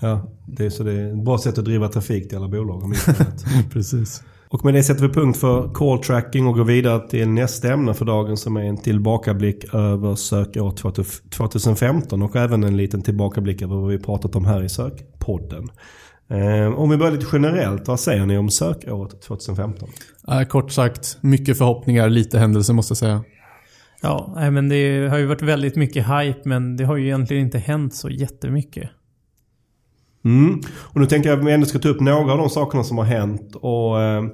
Ja, 0.00 0.30
det 0.46 0.66
är, 0.66 0.70
så 0.70 0.82
det 0.82 0.92
är 0.92 1.12
ett 1.12 1.24
bra 1.24 1.38
sätt 1.38 1.58
att 1.58 1.64
driva 1.64 1.88
trafik 1.88 2.28
till 2.28 2.38
alla 2.38 2.48
bolag 2.48 2.82
om 2.82 2.94
Precis. 3.72 4.22
Och 4.48 4.64
med 4.64 4.74
det 4.74 4.82
sätter 4.82 5.08
vi 5.08 5.14
punkt 5.14 5.38
för 5.38 5.74
call 5.74 5.98
tracking 5.98 6.46
och 6.46 6.54
går 6.54 6.64
vidare 6.64 7.08
till 7.08 7.28
nästa 7.28 7.72
ämne 7.72 7.94
för 7.94 8.04
dagen 8.04 8.36
som 8.36 8.56
är 8.56 8.62
en 8.62 8.76
tillbakablick 8.76 9.74
över 9.74 10.14
sökår 10.14 10.70
2015 11.30 12.22
och 12.22 12.36
även 12.36 12.64
en 12.64 12.76
liten 12.76 13.02
tillbakablick 13.02 13.62
över 13.62 13.76
vad 13.76 13.90
vi 13.90 13.98
pratat 13.98 14.36
om 14.36 14.44
här 14.44 14.62
i 14.62 14.68
sökpodden. 14.68 15.68
Eh, 16.28 16.78
om 16.78 16.90
vi 16.90 16.96
börjar 16.96 17.12
lite 17.12 17.26
generellt, 17.32 17.88
vad 17.88 18.00
säger 18.00 18.26
ni 18.26 18.38
om 18.38 18.50
sökåret 18.50 19.22
2015? 19.22 19.88
Eh, 20.28 20.42
kort 20.42 20.72
sagt, 20.72 21.18
mycket 21.20 21.58
förhoppningar, 21.58 22.08
lite 22.08 22.38
händelser 22.38 22.74
måste 22.74 22.90
jag 22.90 22.98
säga. 22.98 23.24
Ja, 24.02 24.50
men 24.50 24.68
det 24.68 25.08
har 25.08 25.18
ju 25.18 25.26
varit 25.26 25.42
väldigt 25.42 25.76
mycket 25.76 26.06
hype 26.06 26.40
men 26.44 26.76
det 26.76 26.84
har 26.84 26.96
ju 26.96 27.04
egentligen 27.04 27.44
inte 27.44 27.58
hänt 27.58 27.94
så 27.94 28.10
jättemycket. 28.10 28.90
Mm. 30.24 30.60
Och 30.78 31.00
nu 31.00 31.06
tänker 31.06 31.30
jag 31.30 31.38
att 31.38 31.46
vi 31.46 31.52
ändå 31.52 31.66
ska 31.66 31.78
ta 31.78 31.88
upp 31.88 32.00
några 32.00 32.32
av 32.32 32.38
de 32.38 32.50
sakerna 32.50 32.84
som 32.84 32.98
har 32.98 33.04
hänt 33.04 33.54
och 33.54 34.02
eh, 34.02 34.22
Eh, 34.22 34.24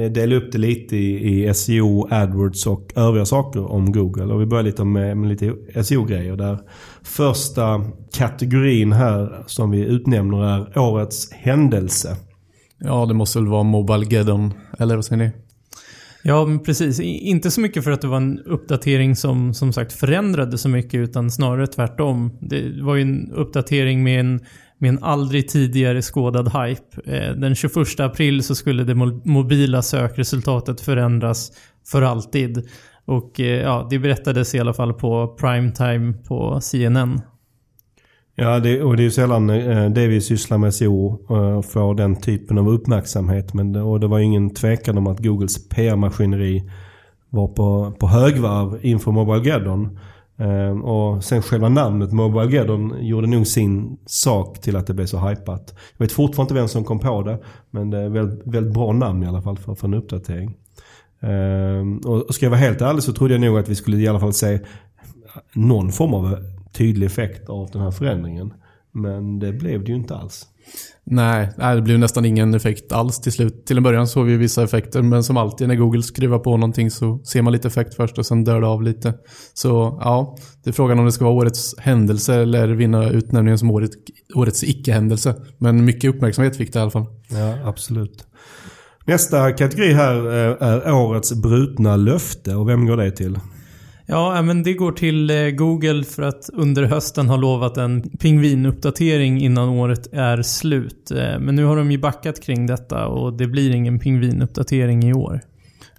dela 0.00 0.34
upp 0.34 0.52
det 0.52 0.58
lite 0.58 0.96
i, 0.96 1.44
i 1.48 1.54
SEO, 1.54 2.08
AdWords 2.10 2.66
och 2.66 2.92
övriga 2.96 3.24
saker 3.24 3.72
om 3.72 3.92
Google. 3.92 4.24
Och 4.24 4.40
vi 4.40 4.46
börjar 4.46 4.64
lite 4.64 4.84
med, 4.84 5.16
med 5.16 5.28
lite 5.28 5.54
SEO-grejer 5.84 6.36
där. 6.36 6.58
Första 7.02 7.84
kategorin 8.12 8.92
här 8.92 9.44
som 9.46 9.70
vi 9.70 9.80
utnämner 9.80 10.44
är 10.44 10.78
årets 10.78 11.32
händelse. 11.32 12.16
Ja, 12.78 13.06
det 13.06 13.14
måste 13.14 13.38
väl 13.38 13.48
vara 13.48 13.62
Mobilegeddon, 13.62 14.52
eller 14.78 14.94
vad 14.94 15.04
säger 15.04 15.24
ni? 15.24 15.30
Ja, 16.26 16.58
precis. 16.64 17.00
Inte 17.00 17.50
så 17.50 17.60
mycket 17.60 17.84
för 17.84 17.90
att 17.90 18.00
det 18.00 18.06
var 18.06 18.16
en 18.16 18.38
uppdatering 18.38 19.16
som 19.16 19.54
som 19.54 19.72
sagt 19.72 19.92
förändrade 19.92 20.58
så 20.58 20.68
mycket 20.68 20.94
utan 20.94 21.30
snarare 21.30 21.66
tvärtom. 21.66 22.30
Det 22.40 22.82
var 22.82 22.94
ju 22.94 23.02
en 23.02 23.32
uppdatering 23.32 24.02
med 24.02 24.20
en 24.20 24.40
med 24.84 24.88
en 24.88 25.02
aldrig 25.02 25.48
tidigare 25.48 26.02
skådad 26.02 26.48
hype. 26.48 27.16
Eh, 27.16 27.32
den 27.32 27.54
21 27.54 28.00
april 28.00 28.42
så 28.42 28.54
skulle 28.54 28.84
det 28.84 28.94
mobila 29.24 29.82
sökresultatet 29.82 30.80
förändras 30.80 31.52
för 31.86 32.02
alltid. 32.02 32.68
Och 33.04 33.40
eh, 33.40 33.62
ja, 33.62 33.86
det 33.90 33.98
berättades 33.98 34.54
i 34.54 34.60
alla 34.60 34.74
fall 34.74 34.92
på 34.92 35.36
primetime 35.40 36.12
på 36.28 36.60
CNN. 36.60 37.20
Ja, 38.34 38.58
det, 38.58 38.82
och 38.82 38.96
det 38.96 39.02
är 39.02 39.04
ju 39.04 39.10
sällan 39.10 39.50
eh, 39.50 39.90
det 39.90 40.06
vi 40.06 40.20
sysslar 40.20 40.58
med 40.58 40.74
SEO 40.74 41.18
får 41.62 41.94
den 41.94 42.16
typen 42.16 42.58
av 42.58 42.68
uppmärksamhet. 42.68 43.54
Men 43.54 43.72
det, 43.72 43.82
och 43.82 44.00
det 44.00 44.06
var 44.06 44.18
ingen 44.18 44.54
tvekan 44.54 44.98
om 44.98 45.06
att 45.06 45.18
Googles 45.18 45.68
PR-maskineri 45.68 46.70
var 47.30 47.48
på, 47.48 47.92
på 47.98 48.06
högvarv 48.06 48.78
inför 48.82 49.12
Mobile 49.12 49.50
Geddon. 49.50 49.98
Um, 50.36 50.84
och 50.84 51.24
sen 51.24 51.42
själva 51.42 51.68
namnet 51.68 52.12
Mobile 52.12 52.52
Geddon 52.52 52.94
gjorde 53.00 53.26
nog 53.26 53.46
sin 53.46 53.98
sak 54.06 54.60
till 54.60 54.76
att 54.76 54.86
det 54.86 54.94
blev 54.94 55.06
så 55.06 55.18
hypat. 55.18 55.74
Jag 55.96 56.04
vet 56.04 56.12
fortfarande 56.12 56.42
inte 56.42 56.54
vem 56.54 56.68
som 56.68 56.84
kom 56.84 56.98
på 56.98 57.22
det. 57.22 57.38
Men 57.70 57.90
det 57.90 57.98
är 57.98 58.08
väldigt, 58.08 58.46
väldigt 58.46 58.74
bra 58.74 58.92
namn 58.92 59.22
i 59.22 59.26
alla 59.26 59.42
fall 59.42 59.58
för, 59.58 59.74
för 59.74 59.88
en 59.88 59.94
uppdatering. 59.94 60.54
Um, 61.20 61.98
och 61.98 62.34
ska 62.34 62.46
jag 62.46 62.50
vara 62.50 62.60
helt 62.60 62.80
ärlig 62.80 63.02
så 63.02 63.12
trodde 63.12 63.34
jag 63.34 63.40
nog 63.40 63.58
att 63.58 63.68
vi 63.68 63.74
skulle 63.74 63.96
i 63.96 64.08
alla 64.08 64.20
fall 64.20 64.32
se 64.32 64.60
någon 65.52 65.92
form 65.92 66.14
av 66.14 66.36
tydlig 66.72 67.06
effekt 67.06 67.48
av 67.48 67.70
den 67.72 67.82
här 67.82 67.90
förändringen. 67.90 68.52
Men 68.94 69.38
det 69.38 69.52
blev 69.52 69.84
det 69.84 69.90
ju 69.90 69.96
inte 69.96 70.14
alls. 70.14 70.46
Nej, 71.04 71.48
det 71.56 71.82
blev 71.82 71.98
nästan 71.98 72.24
ingen 72.24 72.54
effekt 72.54 72.92
alls 72.92 73.20
till 73.20 73.32
slut. 73.32 73.66
Till 73.66 73.76
en 73.76 73.82
början 73.82 74.06
såg 74.06 74.26
vi 74.26 74.36
vissa 74.36 74.62
effekter, 74.62 75.02
men 75.02 75.24
som 75.24 75.36
alltid 75.36 75.68
när 75.68 75.74
Google 75.74 76.02
skruvar 76.02 76.38
på 76.38 76.56
någonting 76.56 76.90
så 76.90 77.18
ser 77.24 77.42
man 77.42 77.52
lite 77.52 77.68
effekt 77.68 77.94
först 77.94 78.18
och 78.18 78.26
sen 78.26 78.44
dör 78.44 78.60
det 78.60 78.66
av 78.66 78.82
lite. 78.82 79.14
Så 79.54 79.98
ja, 80.00 80.36
det 80.64 80.70
är 80.70 80.74
frågan 80.74 80.98
om 80.98 81.04
det 81.04 81.12
ska 81.12 81.24
vara 81.24 81.34
årets 81.34 81.78
händelse 81.78 82.34
eller 82.34 82.68
vinna 82.68 83.10
utnämningen 83.10 83.58
som 83.58 83.70
året, 83.70 83.90
årets 84.34 84.64
icke-händelse. 84.64 85.34
Men 85.58 85.84
mycket 85.84 86.14
uppmärksamhet 86.14 86.56
fick 86.56 86.72
det 86.72 86.78
i 86.78 86.82
alla 86.82 86.90
fall. 86.90 87.06
Ja, 87.28 87.68
absolut. 87.68 88.26
Nästa 89.06 89.52
kategori 89.52 89.92
här 89.92 90.26
eh, 90.26 90.88
är 90.88 90.94
årets 90.94 91.32
brutna 91.32 91.96
löfte 91.96 92.54
och 92.54 92.68
vem 92.68 92.86
går 92.86 92.96
det 92.96 93.10
till? 93.10 93.38
Ja, 94.06 94.42
men 94.42 94.62
det 94.62 94.74
går 94.74 94.92
till 94.92 95.30
eh, 95.30 95.36
Google 95.36 96.04
för 96.04 96.22
att 96.22 96.50
under 96.52 96.82
hösten 96.82 97.28
ha 97.28 97.36
lovat 97.36 97.76
en 97.76 98.02
pingvinuppdatering 98.02 99.40
innan 99.40 99.68
året 99.68 100.12
är 100.12 100.42
slut. 100.42 101.10
Eh, 101.10 101.38
Men 101.40 101.54
nu 101.54 101.64
har 101.64 101.76
de 101.76 101.90
ju 101.92 101.98
backat 101.98 102.42
kring 102.42 102.66
detta 102.66 103.06
och 103.06 103.32
det 103.32 103.46
blir 103.46 103.74
ingen 103.74 103.98
pingvinuppdatering 103.98 105.04
i 105.04 105.14
år. 105.14 105.40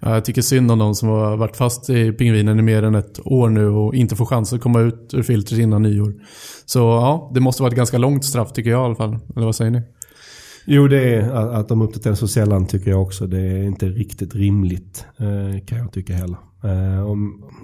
Ja, 0.00 0.14
jag 0.14 0.24
tycker 0.24 0.42
synd 0.42 0.70
om 0.70 0.78
de 0.78 0.94
som 0.94 1.08
har 1.08 1.36
varit 1.36 1.56
fast 1.56 1.90
i 1.90 2.12
pingvinen 2.12 2.58
i 2.58 2.62
mer 2.62 2.82
än 2.82 2.94
ett 2.94 3.20
år 3.24 3.48
nu 3.48 3.68
och 3.68 3.94
inte 3.94 4.16
får 4.16 4.26
chans 4.26 4.52
att 4.52 4.60
komma 4.60 4.80
ut 4.80 5.14
ur 5.14 5.22
filtret 5.22 5.60
innan 5.60 5.82
nyår. 5.82 6.14
Så 6.66 6.78
ja, 6.78 7.30
det 7.34 7.40
måste 7.40 7.62
vara 7.62 7.70
ett 7.70 7.76
ganska 7.76 7.98
långt 7.98 8.24
straff 8.24 8.52
tycker 8.52 8.70
jag 8.70 8.82
i 8.82 8.84
alla 8.84 8.94
fall. 8.94 9.18
Eller 9.36 9.46
vad 9.46 9.54
säger 9.56 9.70
ni? 9.70 9.82
Jo, 10.66 10.88
det 10.88 11.14
är 11.14 11.30
att 11.30 11.68
de 11.68 11.82
uppdaterar 11.82 12.14
så 12.14 12.28
sällan 12.28 12.66
tycker 12.66 12.90
jag 12.90 13.02
också. 13.02 13.26
Det 13.26 13.40
är 13.40 13.62
inte 13.62 13.86
riktigt 13.86 14.34
rimligt 14.34 15.04
eh, 15.18 15.64
kan 15.66 15.78
jag 15.78 15.92
tycka 15.92 16.14
heller. 16.14 16.36
Eh, 16.66 17.06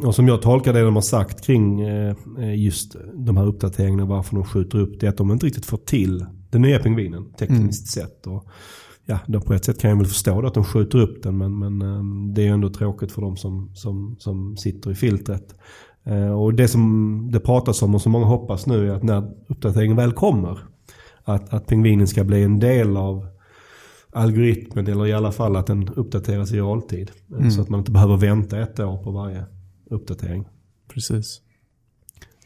Och 0.06 0.14
som 0.14 0.28
jag 0.28 0.42
tolkar 0.42 0.72
det 0.72 0.82
de 0.82 0.94
har 0.94 1.02
sagt 1.02 1.44
kring 1.44 1.80
eh, 1.80 2.14
just 2.56 2.96
de 3.14 3.36
här 3.36 3.46
uppdateringarna, 3.46 4.04
varför 4.04 4.34
de 4.36 4.44
skjuter 4.44 4.78
upp 4.78 5.00
det, 5.00 5.06
är 5.06 5.10
att 5.10 5.16
de 5.16 5.30
inte 5.30 5.46
riktigt 5.46 5.66
får 5.66 5.76
till 5.76 6.26
den 6.50 6.62
nya 6.62 6.78
pingvinen 6.78 7.32
tekniskt 7.38 7.86
sett. 7.88 8.26
Och, 8.26 8.44
ja, 9.06 9.18
då 9.26 9.40
på 9.40 9.54
ett 9.54 9.64
sätt 9.64 9.80
kan 9.80 9.90
jag 9.90 9.96
väl 9.96 10.06
förstå 10.06 10.46
att 10.46 10.54
de 10.54 10.64
skjuter 10.64 10.98
upp 10.98 11.22
den, 11.22 11.38
men, 11.38 11.58
men 11.58 11.82
eh, 11.82 12.32
det 12.34 12.46
är 12.46 12.52
ändå 12.52 12.68
tråkigt 12.68 13.12
för 13.12 13.22
de 13.22 13.36
som, 13.36 13.70
som, 13.74 14.16
som 14.18 14.56
sitter 14.56 14.90
i 14.90 14.94
filtret. 14.94 15.54
Eh, 16.04 16.32
Och 16.32 16.54
det 16.54 16.68
som 16.68 17.28
det 17.32 17.40
pratas 17.40 17.82
om 17.82 17.94
och 17.94 18.02
som 18.02 18.12
många 18.12 18.26
hoppas 18.26 18.66
nu 18.66 18.90
är 18.90 18.94
att 18.94 19.02
när 19.02 19.30
uppdateringen 19.48 19.96
väl 19.96 20.12
kommer, 20.12 20.58
att, 21.24 21.54
att 21.54 21.66
pingvinen 21.66 22.06
ska 22.06 22.24
bli 22.24 22.42
en 22.42 22.58
del 22.58 22.96
av 22.96 23.26
algoritmen 24.12 24.86
eller 24.86 25.06
i 25.06 25.12
alla 25.12 25.32
fall 25.32 25.56
att 25.56 25.66
den 25.66 25.88
uppdateras 25.88 26.52
i 26.52 26.56
realtid. 26.56 27.10
Eh, 27.40 27.48
Så 27.48 27.62
att 27.62 27.68
man 27.68 27.80
inte 27.80 27.92
behöver 27.92 28.16
vänta 28.16 28.60
ett 28.60 28.80
år 28.80 28.96
på 29.02 29.10
varje 29.10 29.44
uppdatering. 29.90 30.44
Precis. 30.94 31.40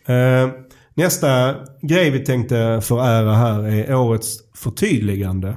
Eh, 0.06 0.50
nästa 0.94 1.54
grej 1.82 2.10
vi 2.10 2.24
tänkte 2.24 2.80
förära 2.82 3.34
här 3.34 3.62
är 3.62 3.94
årets 3.96 4.38
förtydligande. 4.54 5.56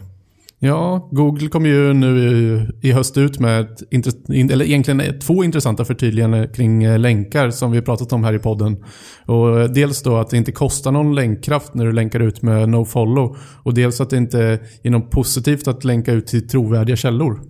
Ja, 0.61 1.09
Google 1.11 1.47
kom 1.47 1.65
ju 1.65 1.93
nu 1.93 2.67
i, 2.81 2.91
höst 2.91 3.17
ut 3.17 3.39
med 3.39 3.61
ett, 3.61 4.29
eller 4.51 4.65
egentligen 4.65 5.19
två 5.19 5.43
intressanta 5.43 5.85
förtydliganden 5.85 6.47
kring 6.47 6.83
eh, 6.83 6.99
länkar 6.99 7.49
som 7.49 7.71
vi 7.71 7.81
pratat 7.81 8.13
om 8.13 8.23
här 8.23 8.33
i 8.33 8.39
podden. 8.39 8.83
Och 9.25 9.59
eh, 9.59 9.69
dels 9.69 10.03
då 10.03 10.17
att 10.17 10.29
det 10.29 10.37
inte 10.37 10.51
kostar 10.51 10.91
någon 10.91 11.15
länkkraft 11.15 11.73
när 11.73 11.85
du 11.85 11.91
länkar 11.91 12.19
ut 12.19 12.41
med 12.41 12.69
nofollow. 12.69 13.37
Och 13.63 13.73
dels 13.73 14.01
att 14.01 14.09
det 14.09 14.17
inte 14.17 14.59
är 14.83 14.89
något 14.89 15.11
positivt 15.11 15.67
att 15.67 15.83
länka 15.83 16.11
ut 16.11 16.27
till 16.27 16.47
trovärdiga 16.47 16.95
källor. 16.95 17.41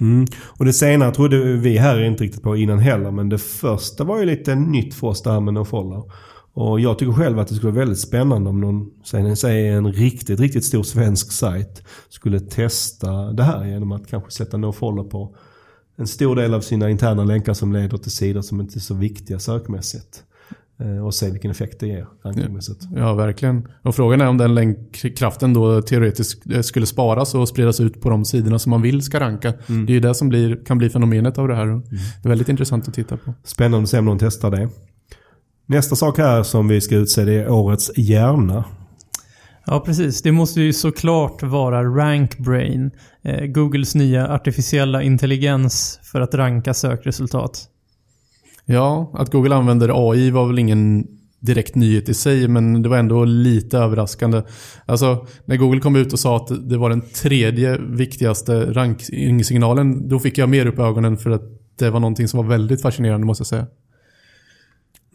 Mm. 0.00 0.26
Och 0.46 0.64
det 0.64 0.72
senare 0.72 1.14
trodde 1.14 1.56
vi 1.56 1.78
här 1.78 2.00
inte 2.04 2.24
riktigt 2.24 2.42
på 2.42 2.56
innan 2.56 2.78
heller. 2.78 3.10
Men 3.10 3.28
det 3.28 3.38
första 3.38 4.04
var 4.04 4.18
ju 4.18 4.24
lite 4.26 4.54
nytt 4.54 4.94
för 4.94 5.06
oss 5.06 5.22
det 5.22 5.32
här 5.32 5.40
med 5.40 5.54
nofollow. 5.54 6.10
Och 6.60 6.80
jag 6.80 6.98
tycker 6.98 7.12
själv 7.12 7.38
att 7.38 7.48
det 7.48 7.54
skulle 7.54 7.72
vara 7.72 7.80
väldigt 7.80 7.98
spännande 7.98 8.50
om 8.50 8.60
någon, 8.60 8.90
säg 9.36 9.68
en 9.68 9.92
riktigt, 9.92 10.40
riktigt 10.40 10.64
stor 10.64 10.82
svensk 10.82 11.32
sajt 11.32 11.82
skulle 12.08 12.40
testa 12.40 13.32
det 13.32 13.42
här 13.42 13.64
genom 13.64 13.92
att 13.92 14.06
kanske 14.06 14.30
sätta 14.30 14.56
nofollow 14.56 15.04
på 15.04 15.34
en 15.96 16.06
stor 16.06 16.36
del 16.36 16.54
av 16.54 16.60
sina 16.60 16.90
interna 16.90 17.24
länkar 17.24 17.54
som 17.54 17.72
leder 17.72 17.98
till 17.98 18.10
sidor 18.10 18.42
som 18.42 18.60
inte 18.60 18.78
är 18.78 18.80
så 18.80 18.94
viktiga 18.94 19.38
sökmässigt. 19.38 20.22
Eh, 20.80 21.06
Och 21.06 21.14
se 21.14 21.30
vilken 21.30 21.50
effekt 21.50 21.80
det 21.80 21.86
ger 21.86 22.06
rankingmässigt. 22.24 22.84
Ja, 22.96 23.14
verkligen. 23.14 23.68
Och 23.82 23.94
frågan 23.94 24.20
är 24.20 24.28
om 24.28 24.38
den 24.38 24.54
länkkraften 24.54 25.54
då 25.54 25.82
teoretiskt 25.82 26.50
eh, 26.50 26.60
skulle 26.60 26.86
sparas 26.86 27.34
och 27.34 27.48
spridas 27.48 27.80
ut 27.80 28.00
på 28.00 28.10
de 28.10 28.24
sidorna 28.24 28.58
som 28.58 28.70
man 28.70 28.82
vill 28.82 29.02
ska 29.02 29.20
ranka. 29.20 29.52
Det 29.66 29.92
är 29.92 29.94
ju 29.94 30.00
det 30.00 30.14
som 30.14 30.28
blir, 30.28 30.64
kan 30.64 30.78
bli 30.78 30.90
fenomenet 30.90 31.38
av 31.38 31.48
det 31.48 31.54
här. 31.54 31.66
Det 31.66 32.24
är 32.24 32.28
väldigt 32.28 32.48
intressant 32.48 32.88
att 32.88 32.94
titta 32.94 33.16
på. 33.16 33.34
Spännande 33.44 33.82
att 33.82 33.88
se 33.88 33.98
om 33.98 34.04
någon 34.04 34.18
testar 34.18 34.50
det. 34.50 34.68
Nästa 35.70 35.96
sak 35.96 36.18
här 36.18 36.42
som 36.42 36.68
vi 36.68 36.80
ska 36.80 36.96
utse 36.96 37.24
det 37.24 37.34
är 37.34 37.50
årets 37.50 37.90
hjärna. 37.96 38.64
Ja, 39.66 39.80
precis. 39.80 40.22
Det 40.22 40.32
måste 40.32 40.60
ju 40.60 40.72
såklart 40.72 41.42
vara 41.42 41.84
RankBrain. 41.84 42.90
Eh, 43.22 43.46
Googles 43.46 43.94
nya 43.94 44.28
artificiella 44.28 45.02
intelligens 45.02 46.00
för 46.02 46.20
att 46.20 46.34
ranka 46.34 46.74
sökresultat. 46.74 47.68
Ja, 48.64 49.10
att 49.14 49.32
Google 49.32 49.54
använder 49.54 50.10
AI 50.10 50.30
var 50.30 50.46
väl 50.46 50.58
ingen 50.58 51.06
direkt 51.40 51.74
nyhet 51.74 52.08
i 52.08 52.14
sig, 52.14 52.48
men 52.48 52.82
det 52.82 52.88
var 52.88 52.98
ändå 52.98 53.24
lite 53.24 53.78
överraskande. 53.78 54.42
Alltså, 54.86 55.26
när 55.44 55.56
Google 55.56 55.80
kom 55.80 55.96
ut 55.96 56.12
och 56.12 56.18
sa 56.18 56.36
att 56.36 56.68
det 56.70 56.78
var 56.78 56.90
den 56.90 57.00
tredje 57.00 57.78
viktigaste 57.78 58.72
rankingsignalen, 58.72 60.08
då 60.08 60.18
fick 60.18 60.38
jag 60.38 60.48
mer 60.48 60.66
upp 60.66 60.78
ögonen 60.78 61.16
för 61.16 61.30
att 61.30 61.42
det 61.78 61.90
var 61.90 62.00
någonting 62.00 62.28
som 62.28 62.38
var 62.38 62.46
väldigt 62.46 62.82
fascinerande 62.82 63.26
måste 63.26 63.40
jag 63.40 63.46
säga. 63.46 63.66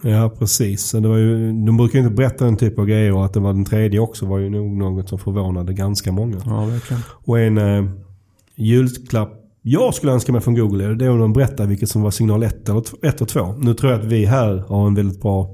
Ja, 0.04 0.30
precis. 0.40 0.92
Det 0.92 1.08
var 1.08 1.18
ju, 1.18 1.52
de 1.66 1.78
brukar 1.78 2.00
ju 2.00 2.06
inte 2.06 2.16
berätta 2.16 2.46
den 2.46 2.58
typ 2.58 2.80
av 2.80 2.86
grejer 2.86 3.14
och 3.14 3.26
att 3.26 3.34
det 3.34 3.40
var 3.40 3.54
den 3.54 3.66
tredje 3.66 4.00
också 4.00 4.26
var 4.26 4.40
ju 4.40 4.50
nog 4.50 4.78
något 4.78 5.10
som 5.10 5.20
förvånade 5.20 5.74
ganska 5.74 6.12
många. 6.12 6.38
Ja, 6.46 6.66
verkligen. 6.66 7.02
Och 7.10 7.40
en 7.40 7.58
eh, 7.58 7.86
julklapp 8.56 9.42
jag 9.68 9.94
skulle 9.94 10.12
önska 10.12 10.32
mig 10.32 10.42
från 10.42 10.56
Google 10.56 10.86
är 10.86 10.94
det 10.94 11.10
om 11.10 11.20
de 11.20 11.34
berättar 11.34 11.66
vilket 11.66 11.90
som 11.90 12.02
var 12.02 12.12
signal 12.12 12.44
1 12.44 12.70
eller 12.70 12.84
1 13.06 13.22
och 13.22 13.28
2. 13.28 13.54
Nu 13.58 13.74
tror 13.74 13.92
jag 13.92 14.02
att 14.02 14.08
vi 14.08 14.26
här 14.26 14.64
har 14.68 14.88
en 14.88 14.96
väldigt 14.96 15.22
bra 15.22 15.54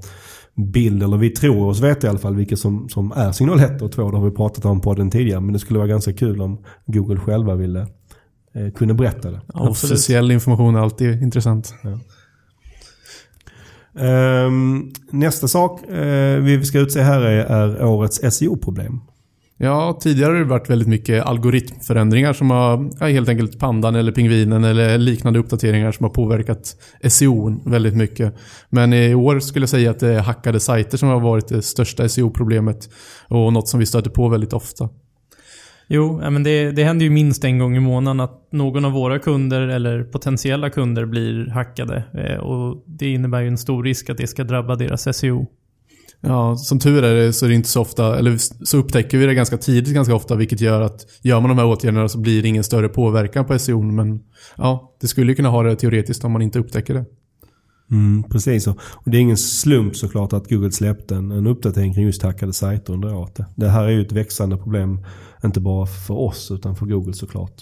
bild, 0.54 1.02
eller 1.02 1.16
vi 1.16 1.30
tror 1.30 1.68
oss 1.68 1.80
veta 1.80 2.06
i 2.06 2.10
alla 2.10 2.18
fall 2.18 2.36
vilket 2.36 2.58
som, 2.58 2.88
som 2.88 3.12
är 3.12 3.32
signal 3.32 3.60
1 3.60 3.82
och 3.82 3.92
2. 3.92 4.10
Det 4.10 4.16
har 4.16 4.24
vi 4.24 4.36
pratat 4.36 4.64
om 4.64 4.80
på 4.80 4.94
den 4.94 5.10
tidigare. 5.10 5.40
Men 5.40 5.52
det 5.52 5.58
skulle 5.58 5.78
vara 5.78 5.88
ganska 5.88 6.12
kul 6.12 6.40
om 6.40 6.58
Google 6.86 7.20
själva 7.20 7.54
ville 7.54 7.80
eh, 8.54 8.72
kunna 8.74 8.94
berätta 8.94 9.30
det. 9.30 9.40
Ja, 9.54 9.68
officiell 9.68 10.30
information 10.30 10.74
är 10.74 10.80
alltid 10.80 11.22
intressant. 11.22 11.74
Ehm, 11.84 12.00
Ehm, 13.98 14.90
nästa 15.10 15.48
sak 15.48 15.84
eh, 15.90 16.40
vi 16.40 16.64
ska 16.64 16.78
utse 16.78 17.00
här 17.00 17.20
är, 17.20 17.46
är 17.46 17.84
årets 17.84 18.36
SEO-problem. 18.36 19.00
Ja, 19.56 19.98
tidigare 20.00 20.32
har 20.32 20.38
det 20.38 20.44
varit 20.44 20.70
väldigt 20.70 20.88
mycket 20.88 21.24
algoritmförändringar 21.24 22.32
som 22.32 22.50
har, 22.50 22.90
ja, 23.00 23.06
helt 23.06 23.28
enkelt 23.28 23.58
pandan 23.58 23.94
eller 23.94 24.12
pingvinen 24.12 24.64
eller 24.64 24.98
liknande 24.98 25.38
uppdateringar 25.38 25.92
som 25.92 26.04
har 26.04 26.10
påverkat 26.10 26.76
SEO 27.08 27.60
väldigt 27.64 27.96
mycket. 27.96 28.34
Men 28.70 28.92
i 28.92 29.14
år 29.14 29.40
skulle 29.40 29.62
jag 29.62 29.70
säga 29.70 29.90
att 29.90 30.00
det 30.00 30.08
är 30.08 30.20
hackade 30.20 30.60
sajter 30.60 30.98
som 30.98 31.08
har 31.08 31.20
varit 31.20 31.48
det 31.48 31.62
största 31.62 32.08
SEO-problemet 32.08 32.88
och 33.28 33.52
något 33.52 33.68
som 33.68 33.80
vi 33.80 33.86
stöter 33.86 34.10
på 34.10 34.28
väldigt 34.28 34.52
ofta. 34.52 34.88
Jo, 35.94 36.30
men 36.30 36.42
det, 36.42 36.70
det 36.70 36.84
händer 36.84 37.04
ju 37.04 37.10
minst 37.10 37.44
en 37.44 37.58
gång 37.58 37.76
i 37.76 37.80
månaden 37.80 38.20
att 38.20 38.52
någon 38.52 38.84
av 38.84 38.92
våra 38.92 39.18
kunder 39.18 39.60
eller 39.60 40.02
potentiella 40.02 40.70
kunder 40.70 41.04
blir 41.04 41.46
hackade. 41.46 42.04
Eh, 42.14 42.36
och 42.36 42.84
det 42.86 43.12
innebär 43.12 43.40
ju 43.40 43.48
en 43.48 43.58
stor 43.58 43.84
risk 43.84 44.10
att 44.10 44.16
det 44.16 44.26
ska 44.26 44.44
drabba 44.44 44.76
deras 44.76 45.16
SEO. 45.16 45.46
Ja, 46.20 46.56
som 46.56 46.78
tur 46.78 47.04
är 47.04 47.14
det 47.14 47.32
så 47.32 47.44
är 47.44 47.48
det 47.48 47.54
inte 47.54 47.68
så 47.68 47.80
ofta, 47.80 48.18
eller 48.18 48.36
så 48.64 48.78
upptäcker 48.78 49.18
vi 49.18 49.26
det 49.26 49.34
ganska 49.34 49.56
tidigt 49.56 49.94
ganska 49.94 50.14
ofta, 50.14 50.34
vilket 50.34 50.60
gör 50.60 50.80
att 50.80 51.06
gör 51.22 51.40
man 51.40 51.48
de 51.48 51.58
här 51.58 51.66
åtgärderna 51.66 52.08
så 52.08 52.18
blir 52.18 52.42
det 52.42 52.48
ingen 52.48 52.64
större 52.64 52.88
påverkan 52.88 53.44
på 53.44 53.58
SEO. 53.58 53.82
Men 53.82 54.20
ja, 54.56 54.96
det 55.00 55.06
skulle 55.06 55.32
ju 55.32 55.36
kunna 55.36 55.48
ha 55.48 55.62
det 55.62 55.76
teoretiskt 55.76 56.24
om 56.24 56.32
man 56.32 56.42
inte 56.42 56.58
upptäcker 56.58 56.94
det. 56.94 57.04
Mm, 57.92 58.22
precis. 58.22 58.66
Och 58.66 58.76
det 59.04 59.16
är 59.16 59.20
ingen 59.20 59.36
slump 59.36 59.96
såklart 59.96 60.32
att 60.32 60.48
Google 60.48 60.72
släppte 60.72 61.16
en, 61.16 61.30
en 61.30 61.46
uppdatering 61.46 61.94
kring 61.94 62.04
just 62.04 62.22
hackade 62.22 62.52
sajter 62.52 62.92
under 62.92 63.14
året. 63.14 63.40
Det 63.56 63.68
här 63.68 63.84
är 63.84 63.90
ju 63.90 64.02
ett 64.02 64.12
växande 64.12 64.56
problem, 64.56 65.06
inte 65.44 65.60
bara 65.60 65.86
för 65.86 66.14
oss 66.14 66.50
utan 66.50 66.76
för 66.76 66.86
Google 66.86 67.14
såklart. 67.14 67.52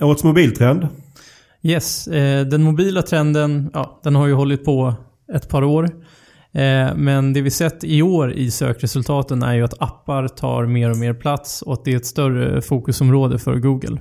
Årets 0.00 0.24
mobiltrend. 0.24 0.88
Yes, 1.62 2.08
eh, 2.08 2.46
den 2.46 2.62
mobila 2.62 3.02
trenden, 3.02 3.70
ja, 3.74 4.00
den 4.04 4.14
har 4.14 4.26
ju 4.26 4.32
hållit 4.32 4.64
på 4.64 4.94
ett 5.32 5.48
par 5.48 5.64
år. 5.64 5.84
Eh, 6.52 6.96
men 6.96 7.32
det 7.32 7.40
vi 7.40 7.50
sett 7.50 7.84
i 7.84 8.02
år 8.02 8.32
i 8.32 8.50
sökresultaten 8.50 9.42
är 9.42 9.54
ju 9.54 9.62
att 9.62 9.82
appar 9.82 10.28
tar 10.28 10.66
mer 10.66 10.90
och 10.90 10.96
mer 10.96 11.14
plats 11.14 11.62
och 11.62 11.72
att 11.72 11.84
det 11.84 11.92
är 11.92 11.96
ett 11.96 12.06
större 12.06 12.62
fokusområde 12.62 13.38
för 13.38 13.56
Google. 13.56 13.98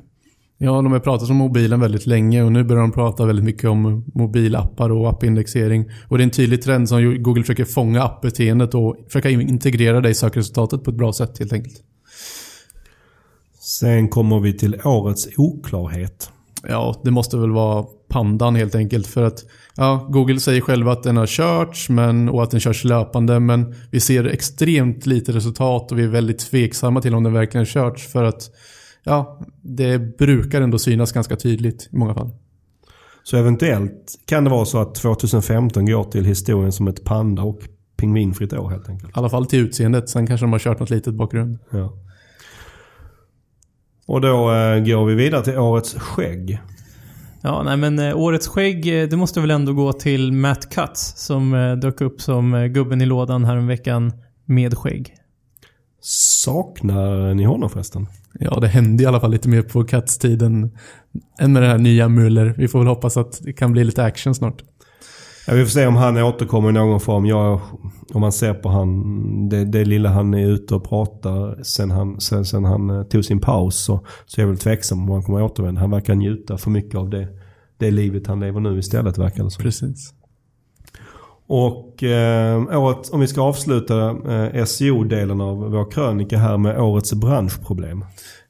Ja, 0.57 0.71
de 0.71 0.91
har 0.91 0.99
pratat 0.99 1.29
om 1.29 1.35
mobilen 1.35 1.79
väldigt 1.79 2.05
länge 2.05 2.43
och 2.43 2.51
nu 2.51 2.63
börjar 2.63 2.81
de 2.81 2.91
prata 2.91 3.25
väldigt 3.25 3.45
mycket 3.45 3.69
om 3.69 4.05
mobilappar 4.13 4.89
och 4.89 5.09
appindexering. 5.09 5.89
Och 6.07 6.17
det 6.17 6.21
är 6.21 6.25
en 6.25 6.31
tydlig 6.31 6.61
trend 6.61 6.89
som 6.89 7.23
Google 7.23 7.43
försöker 7.43 7.65
fånga 7.65 8.03
appbeteendet 8.03 8.73
och 8.73 8.95
försöka 9.07 9.29
integrera 9.29 10.01
det 10.01 10.09
i 10.09 10.13
sökresultatet 10.13 10.83
på 10.83 10.91
ett 10.91 10.97
bra 10.97 11.13
sätt 11.13 11.39
helt 11.39 11.53
enkelt. 11.53 11.75
Sen 13.59 14.09
kommer 14.09 14.39
vi 14.39 14.57
till 14.57 14.81
årets 14.83 15.27
oklarhet. 15.37 16.29
Ja, 16.67 17.01
det 17.03 17.11
måste 17.11 17.37
väl 17.37 17.51
vara 17.51 17.85
pandan 18.07 18.55
helt 18.55 18.75
enkelt 18.75 19.07
för 19.07 19.23
att 19.23 19.45
ja, 19.75 20.07
Google 20.09 20.39
säger 20.39 20.61
själva 20.61 20.91
att 20.91 21.03
den 21.03 21.17
har 21.17 21.27
körts 21.27 21.89
men, 21.89 22.29
och 22.29 22.43
att 22.43 22.51
den 22.51 22.59
körs 22.59 22.83
löpande 22.83 23.39
men 23.39 23.75
vi 23.91 23.99
ser 23.99 24.25
extremt 24.25 25.05
lite 25.05 25.31
resultat 25.31 25.91
och 25.91 25.99
vi 25.99 26.03
är 26.03 26.07
väldigt 26.07 26.39
tveksamma 26.39 27.01
till 27.01 27.15
om 27.15 27.23
den 27.23 27.33
verkligen 27.33 27.65
körts 27.65 28.07
för 28.07 28.23
att 28.23 28.49
ja, 29.05 29.39
det 29.61 30.17
brukar 30.17 30.61
ändå 30.61 30.79
synas 30.79 31.11
ganska 31.11 31.35
tydligt 31.35 31.89
i 31.91 31.95
många 31.97 32.13
fall. 32.13 32.29
Så 33.23 33.37
eventuellt 33.37 34.19
kan 34.25 34.43
det 34.43 34.49
vara 34.49 34.65
så 34.65 34.81
att 34.81 34.95
2015 34.95 35.85
går 35.85 36.03
till 36.03 36.25
historien 36.25 36.71
som 36.71 36.87
ett 36.87 37.03
panda 37.03 37.43
och 37.43 37.59
pingvinfritt 37.97 38.53
år 38.53 38.69
helt 38.69 38.89
enkelt. 38.89 39.09
I 39.09 39.13
alla 39.13 39.29
fall 39.29 39.45
till 39.45 39.59
utseendet, 39.59 40.09
sen 40.09 40.27
kanske 40.27 40.45
de 40.45 40.51
har 40.51 40.59
kört 40.59 40.79
något 40.79 40.89
litet 40.89 41.13
bakgrund. 41.13 41.59
Ja. 41.69 41.93
Och 44.07 44.21
då 44.21 44.53
eh, 44.53 44.79
går 44.79 45.05
vi 45.05 45.15
vidare 45.15 45.43
till 45.43 45.57
årets 45.57 45.93
skägg. 45.93 46.61
Ja, 47.41 47.63
nej 47.63 47.77
men 47.77 47.99
eh, 47.99 48.17
årets 48.17 48.47
skägg, 48.47 49.01
eh, 49.01 49.07
det 49.09 49.17
måste 49.17 49.41
väl 49.41 49.51
ändå 49.51 49.73
gå 49.73 49.93
till 49.93 50.31
Matt 50.33 50.69
Cutts 50.69 51.13
som 51.25 51.53
eh, 51.53 51.75
dök 51.75 52.01
upp 52.01 52.21
som 52.21 52.53
eh, 52.53 52.65
gubben 52.65 53.01
i 53.01 53.05
lådan 53.05 53.45
häromveckan 53.45 54.11
med 54.45 54.77
skägg. 54.77 55.15
Saknar 56.07 57.33
ni 57.33 57.43
honom 57.43 57.69
förresten? 57.69 58.07
Ja, 58.39 58.59
det 58.59 58.67
hände 58.67 59.03
i 59.03 59.05
alla 59.05 59.19
fall 59.19 59.31
lite 59.31 59.49
mer 59.49 59.61
på 59.61 59.83
Cats-tiden 59.83 60.71
än 61.39 61.53
med 61.53 61.61
det 61.61 61.67
här 61.67 61.77
nya 61.77 62.09
Muller. 62.09 62.55
Vi 62.57 62.67
får 62.67 62.79
väl 62.79 62.87
hoppas 62.87 63.17
att 63.17 63.39
det 63.43 63.53
kan 63.53 63.71
bli 63.71 63.83
lite 63.83 64.03
action 64.03 64.35
snart. 64.35 64.63
Ja, 65.47 65.53
vi 65.53 65.63
får 65.63 65.69
se 65.69 65.87
om 65.87 65.95
han 65.95 66.17
återkommer 66.17 66.69
i 66.69 66.73
någon 66.73 66.99
form. 66.99 67.25
Jag, 67.25 67.61
om 68.13 68.21
man 68.21 68.31
ser 68.31 68.53
på 68.53 68.69
han, 68.69 69.49
det, 69.49 69.65
det 69.65 69.85
lilla 69.85 70.09
han 70.09 70.33
är 70.33 70.47
ute 70.47 70.75
och 70.75 70.89
pratar 70.89 71.63
sen 71.63 71.91
han, 71.91 72.21
sen, 72.21 72.45
sen 72.45 72.65
han 72.65 72.89
eh, 72.89 73.03
tog 73.03 73.25
sin 73.25 73.39
paus 73.39 73.75
så, 73.75 74.05
så 74.25 74.41
är 74.41 74.43
jag 74.43 74.49
väl 74.49 74.57
tveksam 74.57 75.01
om 75.01 75.09
han 75.09 75.23
kommer 75.23 75.41
återvända. 75.41 75.81
Han 75.81 75.91
verkar 75.91 76.15
njuta 76.15 76.57
för 76.57 76.69
mycket 76.69 76.95
av 76.95 77.09
det, 77.09 77.27
det 77.77 77.91
livet 77.91 78.27
han 78.27 78.39
lever 78.39 78.59
nu 78.59 78.79
istället 78.79 79.17
verkar 79.17 79.43
det 79.43 79.51
som. 79.51 79.63
Precis. 79.63 80.13
Och 81.47 82.03
eh, 82.03 82.79
året, 82.79 83.09
om 83.09 83.19
vi 83.19 83.27
ska 83.27 83.41
avsluta 83.41 84.09
eh, 84.09 84.65
SEO-delen 84.65 85.41
av 85.41 85.57
vår 85.57 85.91
krönika 85.91 86.37
här 86.37 86.57
med 86.57 86.79
årets 86.79 87.13
branschproblem. 87.13 88.05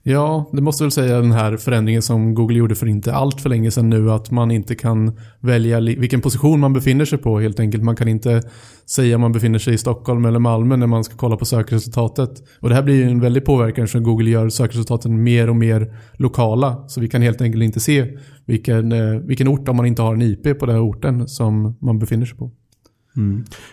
Ja, 0.08 0.50
det 0.52 0.62
måste 0.62 0.84
väl 0.84 0.92
säga 0.92 1.22
den 1.22 1.32
här 1.32 1.58
förändringen 1.58 2.02
som 2.02 2.34
Google 2.34 2.58
gjorde 2.58 2.76
för 2.76 2.88
inte 2.88 3.14
allt 3.14 3.42
för 3.42 3.50
länge 3.50 3.72
sedan 3.72 3.90
nu. 3.90 4.12
Att 4.12 4.32
man 4.32 4.52
inte 4.52 4.76
kan 4.76 5.20
välja 5.40 5.80
vilken 5.80 6.22
position 6.22 6.60
man 6.60 6.74
befinner 6.74 7.06
sig 7.06 7.18
på 7.18 7.40
helt 7.40 7.60
enkelt. 7.60 7.84
Man 7.84 7.96
kan 7.96 8.08
inte 8.08 8.42
säga 8.86 9.16
om 9.16 9.22
man 9.22 9.32
befinner 9.32 9.60
sig 9.60 9.74
i 9.74 9.78
Stockholm 9.78 10.26
eller 10.26 10.40
Malmö 10.40 10.78
när 10.78 10.88
man 10.88 11.04
ska 11.04 11.16
kolla 11.18 11.38
på 11.38 11.46
sökresultatet. 11.46 12.30
Och 12.60 12.70
det 12.70 12.76
här 12.76 12.84
blir 12.84 12.96
ju 12.96 13.04
en 13.04 13.20
väldig 13.20 13.46
påverkan 13.46 13.84
eftersom 13.84 14.04
Google 14.04 14.30
gör 14.30 14.50
sökresultaten 14.50 15.24
mer 15.24 15.50
och 15.50 15.56
mer 15.56 15.94
lokala. 16.14 16.88
Så 16.88 17.02
vi 17.02 17.08
kan 17.08 17.22
helt 17.22 17.42
enkelt 17.42 17.64
inte 17.64 17.80
se 17.80 18.18
vilken, 18.46 18.92
eh, 18.92 19.20
vilken 19.20 19.48
ort, 19.48 19.68
om 19.68 19.76
man 19.76 19.86
inte 19.86 20.02
har 20.02 20.14
en 20.14 20.22
IP 20.22 20.60
på 20.60 20.66
den 20.66 20.76
här 20.76 20.84
orten, 20.84 21.28
som 21.28 21.78
man 21.82 22.00
befinner 22.00 22.26
sig 22.26 22.38
på. 22.38 22.52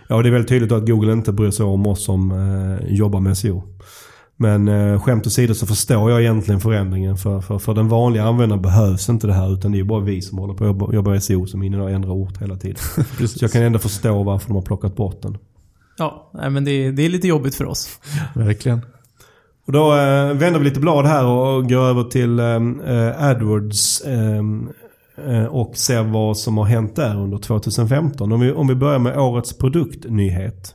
Ja, 0.08 0.22
det 0.22 0.28
är 0.28 0.32
väldigt 0.32 0.48
tydligt 0.48 0.72
att 0.72 0.86
Google 0.86 1.12
inte 1.12 1.32
bryr 1.32 1.50
sig 1.50 1.66
om 1.66 1.86
oss 1.86 2.04
som 2.04 2.32
eh, 2.32 2.94
jobbar 2.94 3.20
med 3.20 3.38
SEO. 3.38 3.62
Men 4.36 4.68
eh, 4.68 5.00
skämt 5.00 5.26
åsido 5.26 5.54
så 5.54 5.66
förstår 5.66 6.10
jag 6.10 6.20
egentligen 6.20 6.60
förändringen. 6.60 7.16
För, 7.16 7.40
för, 7.40 7.58
för 7.58 7.74
den 7.74 7.88
vanliga 7.88 8.24
användaren 8.24 8.62
behövs 8.62 9.08
inte 9.08 9.26
det 9.26 9.32
här. 9.32 9.52
Utan 9.52 9.72
det 9.72 9.80
är 9.80 9.84
bara 9.84 10.00
vi 10.00 10.22
som 10.22 10.38
håller 10.38 10.54
på 10.54 10.64
att 10.64 10.68
jobba, 10.68 10.92
jobba 10.92 11.10
med 11.10 11.22
SEO 11.22 11.46
som 11.46 11.62
är 11.62 11.66
inne 11.66 11.82
och 11.82 11.90
ändrar 11.90 12.10
ort 12.10 12.42
hela 12.42 12.56
tiden. 12.56 12.76
Så 13.28 13.44
jag 13.44 13.52
kan 13.52 13.62
ändå 13.62 13.78
förstå 13.78 14.22
varför 14.22 14.48
de 14.48 14.54
har 14.54 14.62
plockat 14.62 14.96
bort 14.96 15.22
den. 15.22 15.38
Ja, 15.98 16.30
nej 16.34 16.50
men 16.50 16.64
det, 16.64 16.90
det 16.90 17.02
är 17.02 17.08
lite 17.08 17.28
jobbigt 17.28 17.54
för 17.54 17.64
oss. 17.64 17.98
Verkligen. 18.34 18.80
Och 19.66 19.72
då 19.72 19.92
eh, 19.92 20.34
vänder 20.34 20.58
vi 20.58 20.64
lite 20.64 20.80
blad 20.80 21.06
här 21.06 21.26
och 21.26 21.68
går 21.68 21.80
över 21.80 22.04
till 22.04 22.38
eh, 22.38 23.28
AdWords. 23.28 24.00
Eh, 24.00 24.36
eh, 24.36 24.42
och 25.50 25.76
ser 25.76 26.02
vad 26.02 26.38
som 26.38 26.58
har 26.58 26.64
hänt 26.64 26.96
där 26.96 27.16
under 27.16 27.38
2015. 27.38 28.32
Om 28.32 28.40
vi, 28.40 28.52
om 28.52 28.68
vi 28.68 28.74
börjar 28.74 28.98
med 28.98 29.18
årets 29.18 29.58
produktnyhet. 29.58 30.74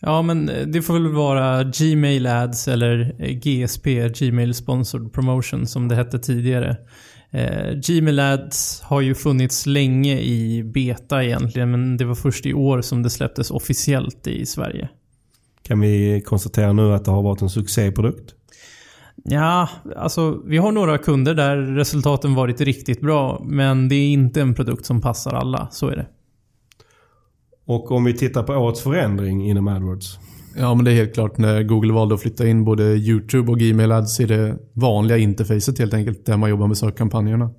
Ja, 0.00 0.22
men 0.22 0.48
eh, 0.48 0.66
det 0.66 0.82
får 0.82 0.94
väl 0.94 1.12
vara 1.12 1.64
Gmail 1.64 2.26
Ads 2.26 2.68
eller 2.68 3.14
eh, 3.18 3.30
GSP, 3.30 4.08
Gmail 4.08 4.54
Sponsored 4.54 5.12
Promotion, 5.12 5.66
som 5.66 5.88
det 5.88 5.94
hette 5.94 6.18
tidigare. 6.18 6.76
Eh, 7.30 7.72
Gmail 7.72 8.20
Ads 8.20 8.80
har 8.80 9.00
ju 9.00 9.14
funnits 9.14 9.66
länge 9.66 10.20
i 10.20 10.62
beta 10.64 11.24
egentligen, 11.24 11.70
men 11.70 11.96
det 11.96 12.04
var 12.04 12.14
först 12.14 12.46
i 12.46 12.54
år 12.54 12.80
som 12.80 13.02
det 13.02 13.10
släpptes 13.10 13.50
officiellt 13.50 14.26
i 14.26 14.46
Sverige. 14.46 14.88
Kan 15.62 15.80
vi 15.80 16.22
konstatera 16.26 16.72
nu 16.72 16.94
att 16.94 17.04
det 17.04 17.10
har 17.10 17.22
varit 17.22 17.42
en 17.42 17.50
succéprodukt? 17.50 18.34
Ja, 19.24 19.68
alltså 19.96 20.42
vi 20.46 20.58
har 20.58 20.72
några 20.72 20.98
kunder 20.98 21.34
där 21.34 21.56
resultaten 21.56 22.34
varit 22.34 22.60
riktigt 22.60 23.00
bra, 23.00 23.42
men 23.44 23.88
det 23.88 23.94
är 23.94 24.08
inte 24.08 24.40
en 24.40 24.54
produkt 24.54 24.86
som 24.86 25.00
passar 25.00 25.32
alla. 25.32 25.68
Så 25.70 25.88
är 25.88 25.96
det. 25.96 26.06
Och 27.66 27.92
om 27.92 28.04
vi 28.04 28.14
tittar 28.14 28.42
på 28.42 28.52
årets 28.52 28.82
förändring 28.82 29.48
inom 29.50 29.68
AdWords. 29.68 30.18
Ja, 30.58 30.74
men 30.74 30.84
det 30.84 30.92
är 30.92 30.94
helt 30.94 31.14
klart 31.14 31.38
när 31.38 31.62
Google 31.62 31.92
valde 31.92 32.14
att 32.14 32.20
flytta 32.20 32.48
in 32.48 32.64
både 32.64 32.84
YouTube 32.84 33.52
och 33.52 33.58
Gmail 33.58 33.92
Ads 33.92 34.20
i 34.20 34.26
det 34.26 34.58
vanliga 34.72 35.18
interfacet 35.18 35.78
helt 35.78 35.94
enkelt, 35.94 36.26
där 36.26 36.36
man 36.36 36.50
jobbar 36.50 36.66
med 36.66 36.76
sökkampanjerna. 36.76 37.50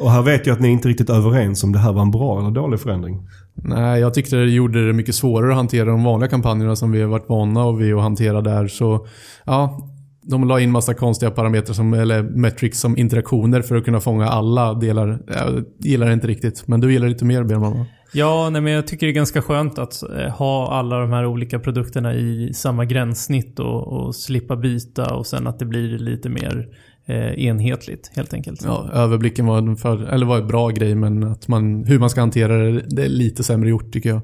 Och 0.00 0.10
här 0.10 0.22
vet 0.22 0.46
jag 0.46 0.54
att 0.54 0.60
ni 0.60 0.68
är 0.68 0.72
inte 0.72 0.88
riktigt 0.88 1.10
överens 1.10 1.64
om 1.64 1.72
det 1.72 1.78
här 1.78 1.92
var 1.92 2.02
en 2.02 2.10
bra 2.10 2.40
eller 2.40 2.50
dålig 2.50 2.80
förändring. 2.80 3.28
Nej, 3.54 4.00
jag 4.00 4.14
tyckte 4.14 4.36
det 4.36 4.50
gjorde 4.50 4.86
det 4.86 4.92
mycket 4.92 5.14
svårare 5.14 5.50
att 5.50 5.56
hantera 5.56 5.84
de 5.84 6.04
vanliga 6.04 6.30
kampanjerna 6.30 6.76
som 6.76 6.92
vi 6.92 7.00
har 7.00 7.08
varit 7.08 7.28
vana 7.28 7.72
vid 7.72 7.94
att 7.94 8.02
hantera 8.02 8.40
där. 8.40 8.68
Så 8.68 9.06
ja, 9.44 9.88
de 10.30 10.48
la 10.48 10.60
in 10.60 10.70
massa 10.70 10.94
konstiga 10.94 11.30
parametrar 11.30 11.74
som, 11.74 11.94
eller 11.94 12.22
metrics 12.22 12.80
som 12.80 12.96
interaktioner 12.96 13.62
för 13.62 13.76
att 13.76 13.84
kunna 13.84 14.00
fånga 14.00 14.28
alla 14.28 14.74
delar. 14.74 15.22
Jag 15.26 15.64
gillar 15.78 16.06
det 16.06 16.12
inte 16.12 16.26
riktigt, 16.26 16.68
men 16.68 16.80
du 16.80 16.92
gillar 16.92 17.06
det 17.06 17.12
lite 17.12 17.24
mer 17.24 17.44
Björn? 17.44 17.84
Ja, 18.12 18.50
nej, 18.50 18.62
men 18.62 18.72
jag 18.72 18.86
tycker 18.86 19.06
det 19.06 19.10
är 19.12 19.14
ganska 19.14 19.42
skönt 19.42 19.78
att 19.78 20.02
eh, 20.02 20.32
ha 20.32 20.72
alla 20.72 20.98
de 20.98 21.12
här 21.12 21.26
olika 21.26 21.58
produkterna 21.58 22.14
i 22.14 22.50
samma 22.54 22.84
gränssnitt 22.84 23.58
och, 23.58 23.86
och 23.86 24.16
slippa 24.16 24.56
byta 24.56 25.14
och 25.14 25.26
sen 25.26 25.46
att 25.46 25.58
det 25.58 25.64
blir 25.64 25.98
lite 25.98 26.28
mer 26.28 26.68
eh, 27.06 27.44
enhetligt 27.44 28.10
helt 28.16 28.34
enkelt. 28.34 28.62
Ja, 28.64 28.90
överblicken 28.92 29.46
var 29.46 29.58
en, 29.58 29.76
för, 29.76 30.04
eller 30.04 30.26
var 30.26 30.38
en 30.38 30.46
bra 30.46 30.68
grej, 30.68 30.94
men 30.94 31.24
att 31.24 31.48
man, 31.48 31.84
hur 31.84 31.98
man 31.98 32.10
ska 32.10 32.20
hantera 32.20 32.58
det, 32.58 32.82
det 32.88 33.04
är 33.04 33.08
lite 33.08 33.44
sämre 33.44 33.70
gjort 33.70 33.92
tycker 33.92 34.08
jag. 34.08 34.22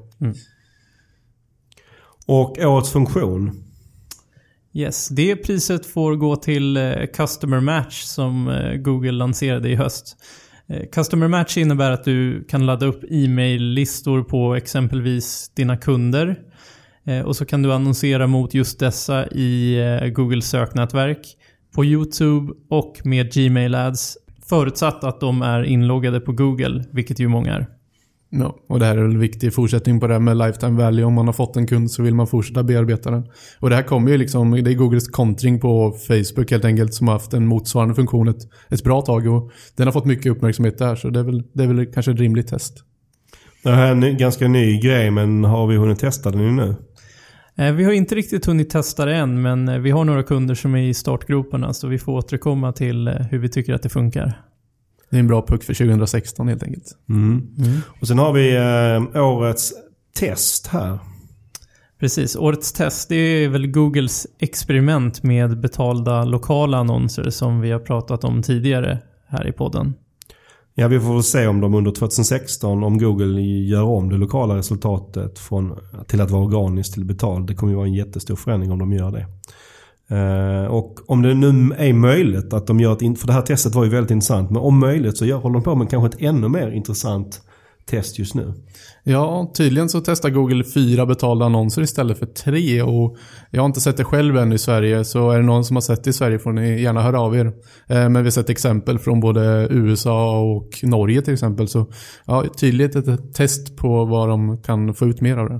Och 2.27 2.57
årets 2.59 2.91
funktion. 2.91 3.64
Yes, 4.77 5.07
det 5.07 5.35
priset 5.35 5.85
får 5.85 6.15
gå 6.15 6.35
till 6.35 6.77
eh, 6.77 7.05
Customer 7.13 7.59
Match 7.59 8.01
som 8.01 8.47
eh, 8.47 8.73
Google 8.73 9.11
lanserade 9.11 9.69
i 9.69 9.75
höst. 9.75 10.17
Eh, 10.67 10.89
customer 10.91 11.27
Match 11.27 11.57
innebär 11.57 11.91
att 11.91 12.03
du 12.03 12.43
kan 12.43 12.65
ladda 12.65 12.85
upp 12.85 13.03
e-mail-listor 13.09 14.23
på 14.23 14.55
exempelvis 14.55 15.51
dina 15.55 15.77
kunder. 15.77 16.39
Och 17.25 17.35
så 17.35 17.45
kan 17.45 17.61
du 17.61 17.73
annonsera 17.73 18.27
mot 18.27 18.53
just 18.53 18.79
dessa 18.79 19.27
i 19.27 19.75
Google 19.75 20.09
Googles 20.09 20.49
söknätverk, 20.49 21.37
på 21.75 21.85
YouTube 21.85 22.53
och 22.69 23.01
med 23.03 23.33
Gmail 23.33 23.75
Ads. 23.75 24.17
Förutsatt 24.49 25.03
att 25.03 25.19
de 25.19 25.41
är 25.41 25.63
inloggade 25.63 26.19
på 26.19 26.31
Google, 26.31 26.83
vilket 26.91 27.19
ju 27.19 27.27
många 27.27 27.53
är. 27.53 27.74
Ja, 28.29 28.55
och 28.67 28.79
det 28.79 28.85
här 28.85 28.97
är 28.97 29.03
en 29.03 29.19
viktig 29.19 29.53
fortsättning 29.53 29.99
på 29.99 30.07
det 30.07 30.13
här 30.13 30.19
med 30.19 30.37
lifetime 30.37 30.83
value. 30.83 31.05
Om 31.05 31.13
man 31.13 31.25
har 31.25 31.33
fått 31.33 31.57
en 31.57 31.67
kund 31.67 31.91
så 31.91 32.03
vill 32.03 32.15
man 32.15 32.27
fortsätta 32.27 32.63
bearbeta 32.63 33.11
den. 33.11 33.27
Och 33.59 33.69
det 33.69 33.75
här 33.75 33.83
kommer 33.83 34.11
ju 34.11 34.17
liksom, 34.17 34.51
det 34.51 34.71
är 34.71 34.75
Googles 34.75 35.07
kontring 35.07 35.59
på 35.59 35.91
Facebook 36.07 36.51
helt 36.51 36.65
enkelt 36.65 36.93
som 36.93 37.07
har 37.07 37.13
haft 37.13 37.33
en 37.33 37.47
motsvarande 37.47 37.95
funktion 37.95 38.27
ett, 38.27 38.41
ett 38.69 38.83
bra 38.83 39.01
tag. 39.01 39.27
Och 39.27 39.51
den 39.75 39.87
har 39.87 39.91
fått 39.91 40.05
mycket 40.05 40.31
uppmärksamhet 40.31 40.77
där, 40.77 40.95
så 40.95 41.09
det 41.09 41.19
är 41.19 41.23
väl, 41.23 41.43
det 41.53 41.63
är 41.63 41.67
väl 41.67 41.85
kanske 41.85 42.11
ett 42.11 42.19
rimligt 42.19 42.47
test. 42.47 42.83
Det 43.63 43.71
här 43.71 43.87
är 43.87 43.91
en 43.91 44.17
ganska 44.17 44.47
ny 44.47 44.79
grej 44.79 45.11
men 45.11 45.43
har 45.43 45.67
vi 45.67 45.75
hunnit 45.75 45.99
testa 45.99 46.31
den 46.31 46.55
nu? 46.55 46.75
Eh, 47.57 47.73
Vi 47.73 47.83
har 47.83 47.91
inte 47.91 48.15
riktigt 48.15 48.45
hunnit 48.45 48.69
testa 48.69 49.05
det 49.05 49.15
än, 49.15 49.41
men 49.41 49.67
eh, 49.67 49.79
vi 49.79 49.91
har 49.91 50.05
några 50.05 50.23
kunder 50.23 50.55
som 50.55 50.75
är 50.75 50.81
i 50.81 50.93
startgroparna, 50.93 51.73
så 51.73 51.87
vi 51.87 51.97
får 51.97 52.11
återkomma 52.11 52.71
till 52.71 53.07
eh, 53.07 53.13
hur 53.13 53.39
vi 53.39 53.49
tycker 53.49 53.73
att 53.73 53.83
det 53.83 53.89
funkar. 53.89 54.41
Det 55.09 55.15
är 55.15 55.19
en 55.19 55.27
bra 55.27 55.45
puck 55.47 55.63
för 55.63 55.73
2016 55.73 56.47
helt 56.47 56.63
enkelt. 56.63 56.97
Mm. 57.09 57.47
Och 58.01 58.07
sen 58.07 58.19
har 58.19 58.33
vi 58.33 58.55
eh, 59.15 59.23
årets 59.23 59.73
test 60.19 60.67
här. 60.67 60.99
Precis. 61.99 62.35
Årets 62.35 62.73
test, 62.73 63.09
det 63.09 63.15
är 63.15 63.49
väl 63.49 63.67
Googles 63.67 64.27
experiment 64.39 65.23
med 65.23 65.59
betalda 65.59 66.23
lokala 66.23 66.77
annonser 66.77 67.29
som 67.29 67.61
vi 67.61 67.71
har 67.71 67.79
pratat 67.79 68.23
om 68.23 68.41
tidigare 68.41 68.99
här 69.27 69.47
i 69.47 69.51
podden. 69.51 69.93
Ja, 70.77 70.87
vi 70.87 70.99
får 70.99 71.13
väl 71.13 71.23
se 71.23 71.47
om 71.47 71.61
de 71.61 71.73
under 71.73 71.91
2016, 71.91 72.83
om 72.83 72.97
Google 72.97 73.41
gör 73.41 73.83
om 73.83 74.09
det 74.09 74.17
lokala 74.17 74.57
resultatet 74.57 75.39
från, 75.39 75.79
till 76.07 76.21
att 76.21 76.31
vara 76.31 76.43
organiskt 76.43 76.93
till 76.93 77.05
betalt. 77.05 77.47
Det 77.47 77.55
kommer 77.55 77.71
ju 77.71 77.77
vara 77.77 77.87
en 77.87 77.93
jättestor 77.93 78.35
förändring 78.35 78.71
om 78.71 78.79
de 78.79 78.93
gör 78.93 79.11
det. 79.11 79.27
Eh, 80.09 80.65
och 80.65 80.99
om 81.07 81.21
det 81.21 81.33
nu 81.33 81.75
är 81.77 81.93
möjligt 81.93 82.53
att 82.53 82.67
de 82.67 82.79
gör 82.79 82.93
ett, 82.93 83.19
för 83.19 83.27
det 83.27 83.33
här 83.33 83.41
testet 83.41 83.75
var 83.75 83.83
ju 83.83 83.89
väldigt 83.89 84.11
intressant, 84.11 84.51
men 84.51 84.61
om 84.61 84.79
möjligt 84.79 85.17
så 85.17 85.25
gör, 85.25 85.37
håller 85.37 85.53
de 85.53 85.63
på 85.63 85.75
med 85.75 85.89
kanske 85.89 86.17
ett 86.17 86.21
ännu 86.29 86.47
mer 86.47 86.71
intressant 86.71 87.41
test 87.85 88.19
just 88.19 88.35
nu. 88.35 88.53
Ja, 89.03 89.51
tydligen 89.57 89.89
så 89.89 90.01
testar 90.01 90.29
Google 90.29 90.63
fyra 90.63 91.05
betalda 91.05 91.45
annonser 91.45 91.81
istället 91.81 92.19
för 92.19 92.25
tre 92.25 92.81
och 92.81 93.17
jag 93.51 93.61
har 93.61 93.65
inte 93.65 93.81
sett 93.81 93.97
det 93.97 94.03
själv 94.03 94.37
än 94.37 94.53
i 94.53 94.57
Sverige 94.57 95.05
så 95.05 95.31
är 95.31 95.37
det 95.37 95.45
någon 95.45 95.65
som 95.65 95.75
har 95.75 95.81
sett 95.81 96.03
det 96.03 96.09
i 96.09 96.13
Sverige 96.13 96.39
får 96.39 96.53
ni 96.53 96.81
gärna 96.81 97.01
höra 97.01 97.19
av 97.21 97.35
er. 97.35 97.45
Eh, 97.87 98.09
Men 98.09 98.13
vi 98.13 98.23
har 98.23 98.29
sett 98.29 98.49
exempel 98.49 98.99
från 98.99 99.19
både 99.19 99.67
USA 99.71 100.39
och 100.39 100.69
Norge 100.83 101.21
till 101.21 101.33
exempel 101.33 101.67
så 101.67 101.91
ja, 102.25 102.43
tydligt 102.59 102.95
ett 102.95 103.33
test 103.33 103.77
på 103.77 104.05
vad 104.05 104.29
de 104.29 104.61
kan 104.61 104.93
få 104.93 105.05
ut 105.05 105.21
mer 105.21 105.37
av 105.37 105.49
det. 105.49 105.59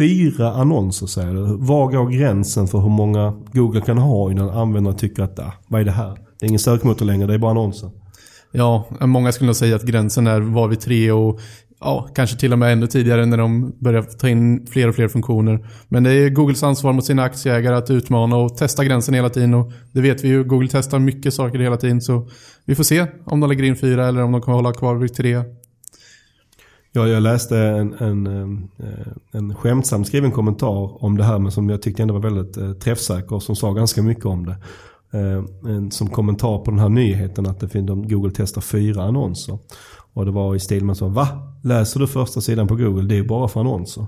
Fyra 0.00 0.52
annonser 0.52 1.06
säger 1.06 1.34
du. 1.34 1.56
Var 1.58 1.92
går 1.92 2.10
gränsen 2.10 2.66
för 2.66 2.78
hur 2.78 2.88
många 2.88 3.34
Google 3.52 3.80
kan 3.80 3.98
ha 3.98 4.30
innan 4.30 4.50
användaren 4.50 4.98
tycker 4.98 5.22
att 5.22 5.38
ah, 5.38 5.52
vad 5.68 5.80
är 5.80 5.84
det 5.84 5.90
här? 5.90 6.18
Det 6.38 6.46
är 6.46 6.48
ingen 6.48 6.58
sökmotor 6.58 7.06
längre, 7.06 7.26
det 7.26 7.34
är 7.34 7.38
bara 7.38 7.50
annonser. 7.50 7.90
Ja, 8.52 8.88
många 9.00 9.32
skulle 9.32 9.46
nog 9.46 9.56
säga 9.56 9.76
att 9.76 9.82
gränsen 9.82 10.26
är 10.26 10.40
var 10.40 10.68
vid 10.68 10.80
tre 10.80 11.12
och 11.12 11.40
ja, 11.80 12.08
kanske 12.14 12.36
till 12.36 12.52
och 12.52 12.58
med 12.58 12.72
ännu 12.72 12.86
tidigare 12.86 13.26
när 13.26 13.36
de 13.36 13.72
börjar 13.78 14.02
ta 14.02 14.28
in 14.28 14.66
fler 14.66 14.88
och 14.88 14.94
fler 14.94 15.08
funktioner. 15.08 15.66
Men 15.88 16.02
det 16.02 16.12
är 16.12 16.30
Googles 16.30 16.62
ansvar 16.62 16.92
mot 16.92 17.04
sina 17.04 17.22
aktieägare 17.22 17.76
att 17.76 17.90
utmana 17.90 18.36
och 18.36 18.56
testa 18.56 18.84
gränsen 18.84 19.14
hela 19.14 19.30
tiden. 19.30 19.54
Och 19.54 19.72
det 19.92 20.00
vet 20.00 20.24
vi 20.24 20.28
ju, 20.28 20.44
Google 20.44 20.68
testar 20.72 20.98
mycket 20.98 21.34
saker 21.34 21.58
hela 21.58 21.76
tiden. 21.76 22.00
Så 22.00 22.28
vi 22.64 22.74
får 22.74 22.84
se 22.84 23.06
om 23.24 23.40
de 23.40 23.48
lägger 23.50 23.64
in 23.64 23.76
fyra 23.76 24.08
eller 24.08 24.22
om 24.22 24.32
de 24.32 24.40
kommer 24.40 24.56
hålla 24.56 24.72
kvar 24.72 24.94
vid 24.94 25.14
tre. 25.14 25.42
Ja, 26.92 27.08
jag 27.08 27.22
läste 27.22 27.58
en, 27.58 27.94
en, 27.94 28.26
eh, 28.78 29.12
en 29.32 29.54
skämtsam 29.54 30.04
skriven 30.04 30.30
kommentar 30.30 31.04
om 31.04 31.16
det 31.16 31.24
här 31.24 31.38
men 31.38 31.52
som 31.52 31.68
jag 31.68 31.82
tyckte 31.82 32.02
ändå 32.02 32.14
var 32.14 32.20
väldigt 32.20 32.56
eh, 32.56 32.72
träffsäker 32.72 33.34
och 33.34 33.42
som 33.42 33.56
sa 33.56 33.72
ganska 33.72 34.02
mycket 34.02 34.24
om 34.24 34.46
det. 34.46 34.56
Eh, 35.18 35.42
som 35.90 36.10
kommentar 36.10 36.58
på 36.58 36.70
den 36.70 36.80
här 36.80 36.88
nyheten 36.88 37.46
att 37.46 37.60
det 37.60 37.68
finns, 37.68 37.88
Google 38.10 38.32
testar 38.34 38.60
fyra 38.60 39.02
annonser. 39.02 39.58
Och 40.12 40.24
det 40.24 40.30
var 40.30 40.54
i 40.54 40.60
stil 40.60 40.84
med 40.84 40.96
så, 40.96 41.08
va? 41.08 41.28
Läser 41.62 42.00
du 42.00 42.06
första 42.06 42.40
sidan 42.40 42.68
på 42.68 42.76
Google? 42.76 43.08
Det 43.08 43.14
är 43.14 43.16
ju 43.16 43.26
bara 43.26 43.48
för 43.48 43.60
annonser. 43.60 44.06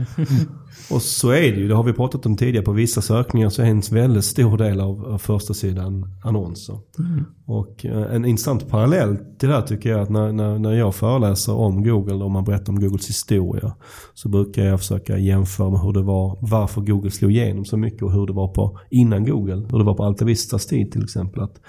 och 0.90 1.02
så 1.02 1.30
är 1.30 1.40
det 1.52 1.58
ju, 1.58 1.68
det 1.68 1.74
har 1.74 1.82
vi 1.82 1.92
pratat 1.92 2.26
om 2.26 2.36
tidigare. 2.36 2.64
På 2.64 2.72
vissa 2.72 3.02
sökningar 3.02 3.48
så 3.48 3.62
är 3.62 3.66
en 3.66 3.82
väldigt 3.90 4.24
stor 4.24 4.58
del 4.58 4.80
av, 4.80 5.04
av 5.04 5.18
första 5.18 5.54
sidan 5.54 6.06
annonser. 6.24 6.78
Mm. 6.98 7.24
Och 7.46 7.86
eh, 7.86 8.14
en 8.14 8.24
intressant 8.24 8.68
parallell 8.68 9.16
till 9.16 9.48
det 9.48 9.54
här 9.54 9.62
tycker 9.62 9.90
jag 9.90 10.00
att 10.00 10.10
när, 10.10 10.32
när, 10.32 10.58
när 10.58 10.72
jag 10.72 10.94
föreläser 10.94 11.54
om 11.54 11.84
Google 11.84 12.24
och 12.24 12.30
man 12.30 12.44
berättar 12.44 12.72
om 12.72 12.80
Googles 12.80 13.08
historia. 13.08 13.72
Så 14.14 14.28
brukar 14.28 14.64
jag 14.64 14.80
försöka 14.80 15.18
jämföra 15.18 15.70
med 15.70 15.80
hur 15.80 15.92
det 15.92 16.02
var, 16.02 16.38
varför 16.40 16.80
Google 16.80 17.10
slog 17.10 17.30
igenom 17.30 17.64
så 17.64 17.76
mycket 17.76 18.02
och 18.02 18.12
hur 18.12 18.26
det 18.26 18.32
var 18.32 18.48
på 18.48 18.78
innan 18.90 19.24
Google. 19.24 19.66
Hur 19.70 19.78
det 19.78 19.84
var 19.84 19.94
på 19.94 20.04
Altavistas 20.04 20.66
tid 20.66 20.92
till 20.92 21.04
exempel. 21.04 21.42
Att 21.42 21.60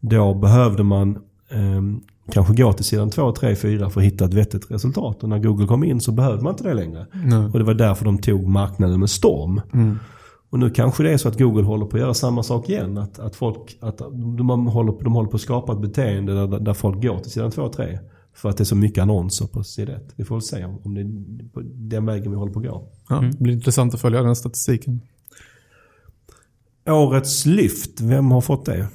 då 0.00 0.34
behövde 0.34 0.82
man 0.82 1.18
um, 1.52 2.02
kanske 2.32 2.54
gå 2.54 2.72
till 2.72 2.84
sidan 2.84 3.10
2, 3.10 3.32
3, 3.32 3.56
4 3.56 3.90
för 3.90 4.00
att 4.00 4.06
hitta 4.06 4.24
ett 4.24 4.34
vettigt 4.34 4.70
resultat. 4.70 5.22
Och 5.22 5.28
när 5.28 5.38
Google 5.38 5.66
kom 5.66 5.84
in 5.84 6.00
så 6.00 6.12
behövde 6.12 6.42
man 6.42 6.52
inte 6.52 6.64
det 6.64 6.74
längre. 6.74 7.06
Nej. 7.12 7.38
Och 7.38 7.58
det 7.58 7.64
var 7.64 7.74
därför 7.74 8.04
de 8.04 8.18
tog 8.18 8.46
marknaden 8.46 9.00
med 9.00 9.10
storm. 9.10 9.60
Mm. 9.72 9.98
Och 10.50 10.58
nu 10.58 10.70
kanske 10.70 11.02
det 11.02 11.12
är 11.12 11.16
så 11.16 11.28
att 11.28 11.38
Google 11.38 11.62
håller 11.62 11.86
på 11.86 11.96
att 11.96 12.00
göra 12.00 12.14
samma 12.14 12.42
sak 12.42 12.68
igen. 12.68 12.98
Att, 12.98 13.18
att, 13.18 13.36
folk, 13.36 13.78
att 13.80 13.98
de, 14.38 14.66
håller, 14.66 15.04
de 15.04 15.12
håller 15.12 15.30
på 15.30 15.36
att 15.36 15.40
skapa 15.40 15.72
ett 15.72 15.80
beteende 15.80 16.46
där, 16.46 16.58
där 16.58 16.74
folk 16.74 17.02
går 17.02 17.18
till 17.18 17.30
sidan 17.30 17.50
2 17.50 17.62
och 17.62 17.72
3. 17.72 17.98
För 18.34 18.48
att 18.48 18.56
det 18.56 18.62
är 18.62 18.64
så 18.64 18.76
mycket 18.76 19.02
annonser 19.02 19.46
på 19.46 19.64
sida 19.64 19.92
1. 19.92 20.12
Vi 20.16 20.24
får 20.24 20.34
väl 20.34 20.42
se 20.42 20.64
om 20.64 20.94
det 20.94 21.00
är 21.00 21.06
den 21.64 22.06
vägen 22.06 22.30
vi 22.30 22.36
håller 22.36 22.52
på 22.52 22.58
att 22.58 22.66
gå. 22.66 22.88
Ja, 23.08 23.20
det 23.20 23.38
blir 23.38 23.54
intressant 23.54 23.94
att 23.94 24.00
följa 24.00 24.22
den 24.22 24.36
statistiken. 24.36 25.00
Årets 26.88 27.46
lyft, 27.46 28.00
vem 28.00 28.30
har 28.30 28.40
fått 28.40 28.64
det? 28.64 28.88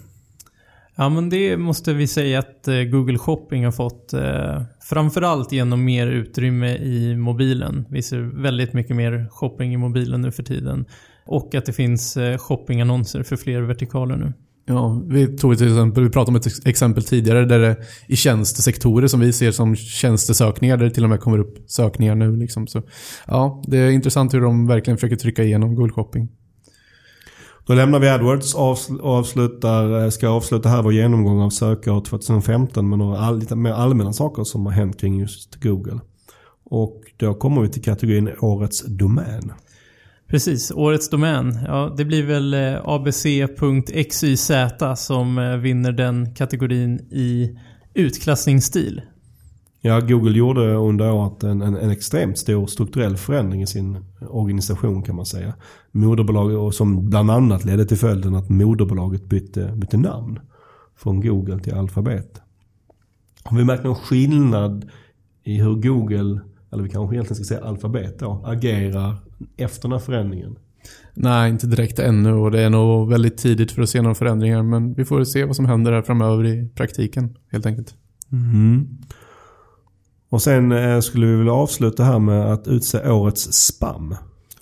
Ja, 0.95 1.09
men 1.09 1.29
det 1.29 1.57
måste 1.57 1.93
vi 1.93 2.07
säga 2.07 2.39
att 2.39 2.67
eh, 2.67 2.81
Google 2.81 3.17
Shopping 3.17 3.65
har 3.65 3.71
fått. 3.71 4.13
Eh, 4.13 4.61
framförallt 4.89 5.51
genom 5.51 5.83
mer 5.83 6.07
utrymme 6.07 6.77
i 6.77 7.15
mobilen. 7.15 7.85
Vi 7.89 8.01
ser 8.01 8.41
väldigt 8.41 8.73
mycket 8.73 8.95
mer 8.95 9.27
shopping 9.31 9.73
i 9.73 9.77
mobilen 9.77 10.21
nu 10.21 10.31
för 10.31 10.43
tiden. 10.43 10.85
Och 11.25 11.55
att 11.55 11.65
det 11.65 11.73
finns 11.73 12.17
eh, 12.17 12.37
shoppingannonser 12.37 13.23
för 13.23 13.35
fler 13.35 13.61
vertikaler 13.61 14.15
nu. 14.15 14.33
Ja, 14.65 15.03
vi 15.07 15.37
tog 15.37 15.57
till 15.57 15.67
exempel, 15.67 16.03
vi 16.03 16.09
pratade 16.09 16.29
om 16.29 16.35
ett 16.35 16.67
exempel 16.67 17.03
tidigare 17.03 17.45
där 17.45 17.59
det 17.59 17.77
i 18.07 18.15
tjänstesektorer 18.15 19.07
som 19.07 19.19
vi 19.19 19.33
ser 19.33 19.51
som 19.51 19.75
tjänstesökningar 19.75 20.77
där 20.77 20.85
det 20.85 20.91
till 20.91 21.03
och 21.03 21.09
med 21.09 21.19
kommer 21.19 21.39
upp 21.39 21.57
sökningar 21.67 22.15
nu. 22.15 22.35
Liksom. 22.35 22.67
Så, 22.67 22.81
ja, 23.27 23.63
det 23.67 23.77
är 23.77 23.89
intressant 23.89 24.33
hur 24.33 24.41
de 24.41 24.67
verkligen 24.67 24.97
försöker 24.97 25.15
trycka 25.15 25.43
igenom 25.43 25.75
Google 25.75 25.93
Shopping. 25.93 26.29
Då 27.65 27.73
lämnar 27.73 27.99
vi 27.99 28.09
AdWords 28.09 28.55
och 28.55 28.77
avslutar, 29.01 30.03
eh, 30.03 30.09
ska 30.09 30.29
avsluta 30.29 30.69
här 30.69 30.81
vår 30.81 30.93
genomgång 30.93 31.41
av 31.41 31.49
sökår 31.49 32.01
2015 32.01 32.89
med 32.89 32.99
några 32.99 33.19
all, 33.19 33.39
lite 33.39 33.55
mer 33.55 33.71
allmänna 33.71 34.13
saker 34.13 34.43
som 34.43 34.65
har 34.65 34.73
hänt 34.73 34.99
kring 34.99 35.19
just 35.19 35.63
Google. 35.63 35.99
Och 36.63 37.01
då 37.17 37.33
kommer 37.33 37.61
vi 37.61 37.69
till 37.69 37.83
kategorin 37.83 38.29
Årets 38.39 38.83
domän. 38.85 39.53
Precis, 40.27 40.71
Årets 40.71 41.09
domän. 41.09 41.59
Ja, 41.67 41.93
det 41.97 42.05
blir 42.05 42.23
väl 42.23 42.53
eh, 42.53 42.81
abc.xyz 42.83 44.51
som 44.95 45.37
eh, 45.37 45.57
vinner 45.57 45.91
den 45.91 46.33
kategorin 46.35 46.99
i 47.11 47.57
utklassningsstil. 47.93 49.01
Ja, 49.83 49.99
Google 49.99 50.37
gjorde 50.37 50.73
under 50.73 51.11
året 51.11 51.43
en, 51.43 51.61
en, 51.61 51.75
en, 51.77 51.89
extremt 51.89 52.37
stor 52.37 52.67
strukturell 52.67 53.17
förändring 53.17 53.61
i 53.61 53.67
sin 53.67 53.97
organisation 54.29 55.03
kan 55.03 55.15
man 55.15 55.25
säga. 55.25 55.53
Moderbolag 55.91 56.73
som 56.73 57.09
bland 57.09 57.31
annat 57.31 57.65
ledde 57.65 57.85
till 57.85 57.97
följden 57.97 58.35
att 58.35 58.49
moderbolaget 58.49 59.25
bytte, 59.25 59.73
bytte 59.75 59.97
namn. 59.97 60.39
Från 60.95 61.21
Google 61.21 61.59
till 61.59 61.73
Alphabet. 61.73 62.41
Har 63.43 63.57
vi 63.57 63.65
märkt 63.65 63.83
någon 63.83 63.95
skillnad 63.95 64.89
i 65.43 65.55
hur 65.57 65.75
Google, 65.75 66.41
eller 66.71 66.83
vi 66.83 66.89
kanske 66.89 67.15
egentligen 67.15 67.35
ska 67.35 67.55
säga 67.55 67.67
Alphabet 67.67 68.19
då, 68.19 68.43
agerar 68.45 69.15
efter 69.57 69.81
den 69.81 69.91
här 69.91 69.99
förändringen? 69.99 70.55
Nej, 71.13 71.49
inte 71.49 71.67
direkt 71.67 71.99
ännu 71.99 72.33
och 72.33 72.51
det 72.51 72.61
är 72.61 72.69
nog 72.69 73.09
väldigt 73.09 73.37
tidigt 73.37 73.71
för 73.71 73.81
att 73.81 73.89
se 73.89 74.01
några 74.01 74.15
förändringar. 74.15 74.63
Men 74.63 74.93
vi 74.93 75.05
får 75.05 75.23
se 75.23 75.45
vad 75.45 75.55
som 75.55 75.65
händer 75.65 75.91
här 75.91 76.01
framöver 76.01 76.45
i 76.45 76.69
praktiken 76.75 77.37
helt 77.51 77.65
enkelt. 77.65 77.95
Mm. 78.31 78.87
Och 80.31 80.41
sen 80.41 80.71
eh, 80.71 80.99
skulle 80.99 81.25
vi 81.25 81.35
vilja 81.35 81.53
avsluta 81.53 82.03
här 82.03 82.19
med 82.19 82.53
att 82.53 82.67
utse 82.67 83.09
årets 83.09 83.53
spam. 83.53 84.15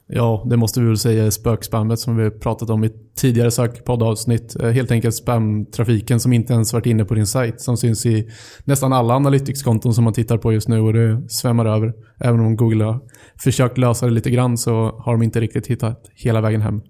Ja, 0.08 0.46
det 0.50 0.58
måste 0.58 0.80
vi 0.80 0.88
väl 0.88 0.98
säga 0.98 1.26
är 1.26 1.30
spökspammet 1.30 2.00
som 2.00 2.18
vi 2.18 2.30
pratat 2.30 2.70
om 2.70 2.84
i 2.84 2.92
tidigare 3.16 3.52
sökpoddavsnitt. 3.52 4.56
Eh, 4.56 4.70
helt 4.70 4.92
enkelt 4.92 5.16
spamtrafiken 5.16 6.20
som 6.20 6.34
inte 6.34 6.54
ens 6.54 6.74
varit 6.74 6.86
inne 6.86 7.06
på 7.06 7.14
din 7.14 7.28
sajt. 7.28 7.62
Som 7.62 7.78
syns 7.78 8.06
i 8.06 8.30
nästan 8.64 8.94
alla 8.94 9.14
Analytics-konton 9.14 9.94
som 9.94 10.04
man 10.04 10.14
tittar 10.14 10.38
på 10.38 10.54
just 10.54 10.68
nu 10.68 10.80
och 10.80 10.94
det 10.94 11.30
svämmar 11.30 11.66
över. 11.66 11.94
Även 12.20 12.40
om 12.40 12.56
Google 12.56 12.84
har 12.84 13.00
försökt 13.44 13.78
lösa 13.78 14.06
det 14.06 14.12
lite 14.12 14.30
grann 14.30 14.58
så 14.58 15.00
har 15.00 15.12
de 15.14 15.24
inte 15.24 15.40
riktigt 15.40 15.68
hittat 15.68 16.10
hela 16.16 16.42
vägen 16.42 16.62
hem. 16.62 16.82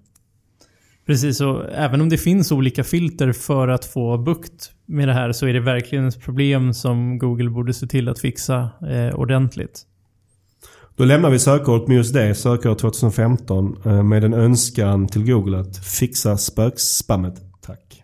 Precis, 1.10 1.40
och 1.40 1.64
även 1.72 2.00
om 2.00 2.08
det 2.08 2.18
finns 2.18 2.52
olika 2.52 2.84
filter 2.84 3.32
för 3.32 3.68
att 3.68 3.84
få 3.84 4.18
bukt 4.18 4.72
med 4.86 5.08
det 5.08 5.14
här 5.14 5.32
så 5.32 5.46
är 5.46 5.52
det 5.52 5.60
verkligen 5.60 6.06
ett 6.06 6.20
problem 6.20 6.74
som 6.74 7.18
Google 7.18 7.50
borde 7.50 7.74
se 7.74 7.86
till 7.86 8.08
att 8.08 8.18
fixa 8.18 8.70
eh, 8.90 9.14
ordentligt. 9.14 9.82
Då 10.96 11.04
lämnar 11.04 11.30
vi 11.30 11.38
sökordet 11.38 11.88
med 11.88 11.96
just 11.96 12.14
det, 12.14 12.34
sökord 12.34 12.78
2015, 12.78 13.76
eh, 13.84 14.02
med 14.02 14.24
en 14.24 14.34
önskan 14.34 15.08
till 15.08 15.24
Google 15.24 15.58
att 15.58 15.76
fixa 15.76 16.36
spökspammet. 16.36 17.34
Tack. 17.60 18.02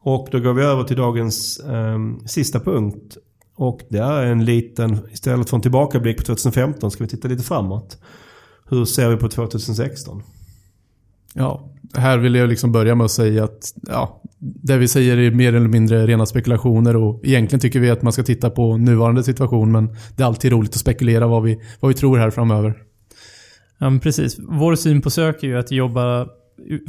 Och 0.00 0.28
då 0.32 0.40
går 0.40 0.52
vi 0.52 0.62
över 0.62 0.84
till 0.84 0.96
dagens 0.96 1.60
eh, 1.60 1.98
sista 2.26 2.60
punkt. 2.60 3.16
Och 3.54 3.80
det 3.90 3.98
är 3.98 4.22
en 4.22 4.44
liten, 4.44 4.98
istället 5.12 5.50
för 5.50 5.56
en 5.56 5.62
tillbakablick 5.62 6.16
på 6.16 6.24
2015 6.24 6.90
ska 6.90 7.04
vi 7.04 7.10
titta 7.10 7.28
lite 7.28 7.42
framåt. 7.42 7.98
Hur 8.68 8.84
ser 8.84 9.08
vi 9.08 9.16
på 9.16 9.28
2016? 9.28 10.22
Ja, 11.34 11.70
här 11.94 12.18
vill 12.18 12.34
jag 12.34 12.48
liksom 12.48 12.72
börja 12.72 12.94
med 12.94 13.04
att 13.04 13.10
säga 13.10 13.44
att 13.44 13.74
ja, 13.88 14.22
det 14.38 14.76
vi 14.76 14.88
säger 14.88 15.16
är 15.16 15.30
mer 15.30 15.54
eller 15.54 15.68
mindre 15.68 16.06
rena 16.06 16.26
spekulationer 16.26 16.96
och 16.96 17.20
egentligen 17.24 17.60
tycker 17.60 17.80
vi 17.80 17.90
att 17.90 18.02
man 18.02 18.12
ska 18.12 18.22
titta 18.22 18.50
på 18.50 18.76
nuvarande 18.76 19.24
situation 19.24 19.72
men 19.72 19.96
det 20.16 20.22
är 20.22 20.26
alltid 20.26 20.52
roligt 20.52 20.70
att 20.70 20.80
spekulera 20.80 21.26
vad 21.26 21.42
vi, 21.42 21.60
vad 21.80 21.88
vi 21.88 21.94
tror 21.94 22.18
här 22.18 22.30
framöver. 22.30 22.74
Ja, 23.78 23.90
men 23.90 24.00
precis. 24.00 24.36
Vår 24.38 24.74
syn 24.74 25.02
på 25.02 25.10
sök 25.10 25.42
är 25.42 25.48
ju 25.48 25.58
att 25.58 25.70
jobba 25.70 26.26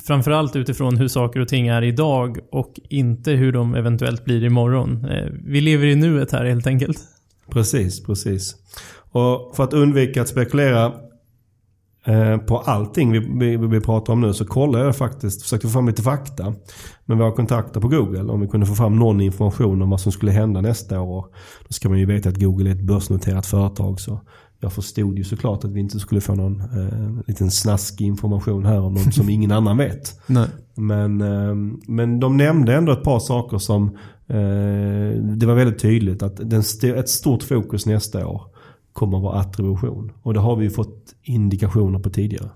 framförallt 0.03 0.55
utifrån 0.55 0.97
hur 0.97 1.07
saker 1.07 1.39
och 1.39 1.47
ting 1.47 1.67
är 1.67 1.81
idag 1.81 2.39
och 2.51 2.73
inte 2.89 3.31
hur 3.31 3.51
de 3.51 3.75
eventuellt 3.75 4.25
blir 4.25 4.43
imorgon. 4.43 5.05
Eh, 5.05 5.29
vi 5.45 5.61
lever 5.61 5.85
i 5.85 5.95
nuet 5.95 6.31
här 6.31 6.45
helt 6.45 6.67
enkelt. 6.67 6.97
Precis, 7.49 8.03
precis. 8.03 8.55
Och 9.11 9.55
för 9.55 9.63
att 9.63 9.73
undvika 9.73 10.21
att 10.21 10.27
spekulera 10.27 10.93
på 12.47 12.57
allting 12.57 13.11
vi, 13.11 13.19
vi, 13.19 13.57
vi, 13.57 13.79
pratar 13.79 14.13
om 14.13 14.21
nu 14.21 14.33
så 14.33 14.45
kollade 14.45 14.85
jag 14.85 14.95
faktiskt, 14.95 15.41
försökte 15.41 15.67
få 15.67 15.73
fram 15.73 15.87
lite 15.87 16.01
fakta 16.01 16.53
med 17.05 17.17
våra 17.17 17.31
kontakter 17.31 17.79
på 17.79 17.87
Google. 17.87 18.31
Om 18.31 18.41
vi 18.41 18.47
kunde 18.47 18.65
få 18.65 18.75
fram 18.75 18.99
någon 18.99 19.21
information 19.21 19.81
om 19.81 19.89
vad 19.89 20.01
som 20.01 20.11
skulle 20.11 20.31
hända 20.31 20.61
nästa 20.61 21.01
år. 21.01 21.25
Då 21.67 21.73
ska 21.73 21.89
man 21.89 21.99
ju 21.99 22.05
veta 22.05 22.29
att 22.29 22.37
Google 22.37 22.69
är 22.69 22.75
ett 22.75 22.81
börsnoterat 22.81 23.45
företag. 23.45 23.99
Så 23.99 24.19
jag 24.59 24.73
förstod 24.73 25.17
ju 25.17 25.23
såklart 25.23 25.63
att 25.63 25.71
vi 25.71 25.79
inte 25.79 25.99
skulle 25.99 26.21
få 26.21 26.35
någon 26.35 26.59
eh, 26.59 27.27
liten 27.27 27.51
snaskig 27.51 28.05
information 28.05 28.65
här 28.65 28.81
om 28.81 28.93
något 28.93 29.13
som 29.13 29.29
ingen 29.29 29.51
annan 29.51 29.77
vet. 29.77 30.19
Nej. 30.27 30.47
Men, 30.75 31.21
eh, 31.21 31.55
men 31.87 32.19
de 32.19 32.37
nämnde 32.37 32.75
ändå 32.75 32.91
ett 32.91 33.03
par 33.03 33.19
saker 33.19 33.57
som 33.57 33.87
eh, 34.27 35.21
det 35.37 35.45
var 35.45 35.55
väldigt 35.55 35.81
tydligt 35.81 36.23
att 36.23 36.49
den 36.49 36.63
ett 36.95 37.09
stort 37.09 37.43
fokus 37.43 37.85
nästa 37.85 38.27
år 38.27 38.50
kommer 38.93 39.17
att 39.17 39.23
vara 39.23 39.39
attribution. 39.39 40.11
Och 40.21 40.33
det 40.33 40.39
har 40.39 40.55
vi 40.55 40.63
ju 40.63 40.69
fått 40.69 41.15
indikationer 41.23 41.99
på 41.99 42.09
tidigare. 42.09 42.49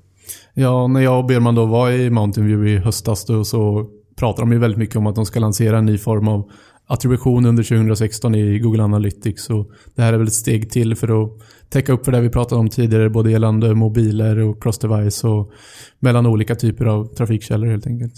Ja, 0.54 0.88
när 0.88 1.02
jag 1.02 1.20
och 1.20 1.26
Berman 1.26 1.56
då 1.56 1.66
var 1.66 1.92
i 1.92 2.10
Mountain 2.10 2.48
View 2.48 2.74
i 2.74 2.78
höstas 2.78 3.26
då 3.26 3.44
så 3.44 3.90
pratar 4.16 4.44
de 4.44 4.52
ju 4.52 4.58
väldigt 4.58 4.78
mycket 4.78 4.96
om 4.96 5.08
att 5.08 5.16
de 5.16 5.26
ska 5.26 5.40
lansera 5.40 5.78
en 5.78 5.86
ny 5.86 5.98
form 5.98 6.28
av 6.28 6.52
attribution 6.88 7.46
under 7.46 7.64
2016 7.64 8.36
i 8.36 8.60
Google 8.60 8.84
Analytics. 8.84 9.50
Och 9.50 9.72
det 9.96 10.02
här 10.02 10.14
är 10.14 10.18
väl 10.18 10.28
ett 10.28 10.34
steg 10.34 10.72
till 10.72 10.96
för 10.96 11.24
att 11.24 11.32
täcka 11.70 11.94
upp 11.94 12.06
för 12.06 12.12
det 12.12 12.22
vi 12.22 12.30
pratade 12.30 12.62
om 12.62 12.70
tidigare, 12.70 13.10
både 13.10 13.32
gällande 13.32 13.76
mobiler 13.76 14.38
och 14.38 14.64
cross-device 14.64 15.26
och 15.26 15.52
mellan 16.00 16.26
olika 16.26 16.56
typer 16.56 16.86
av 16.86 17.06
trafikkällor 17.06 17.68
helt 17.68 17.88
enkelt. 17.88 18.14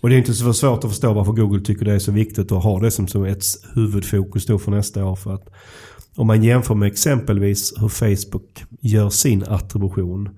Och 0.00 0.08
det 0.08 0.14
är 0.14 0.18
inte 0.18 0.34
så 0.34 0.52
svårt 0.52 0.84
att 0.84 0.90
förstå 0.90 1.12
varför 1.12 1.32
Google 1.32 1.60
tycker 1.60 1.84
det 1.84 1.94
är 1.94 1.98
så 1.98 2.12
viktigt 2.12 2.52
att 2.52 2.64
ha 2.64 2.80
det 2.80 2.90
som 2.90 3.24
ett 3.24 3.42
huvudfokus 3.74 4.46
då 4.46 4.58
för 4.58 4.70
nästa 4.70 5.04
år. 5.04 5.16
För 5.16 5.34
att 5.34 5.48
om 6.16 6.26
man 6.26 6.42
jämför 6.42 6.74
med 6.74 6.86
exempelvis 6.86 7.74
hur 7.80 7.88
Facebook 7.88 8.64
gör 8.80 9.10
sin 9.10 9.44
attribution 9.48 10.28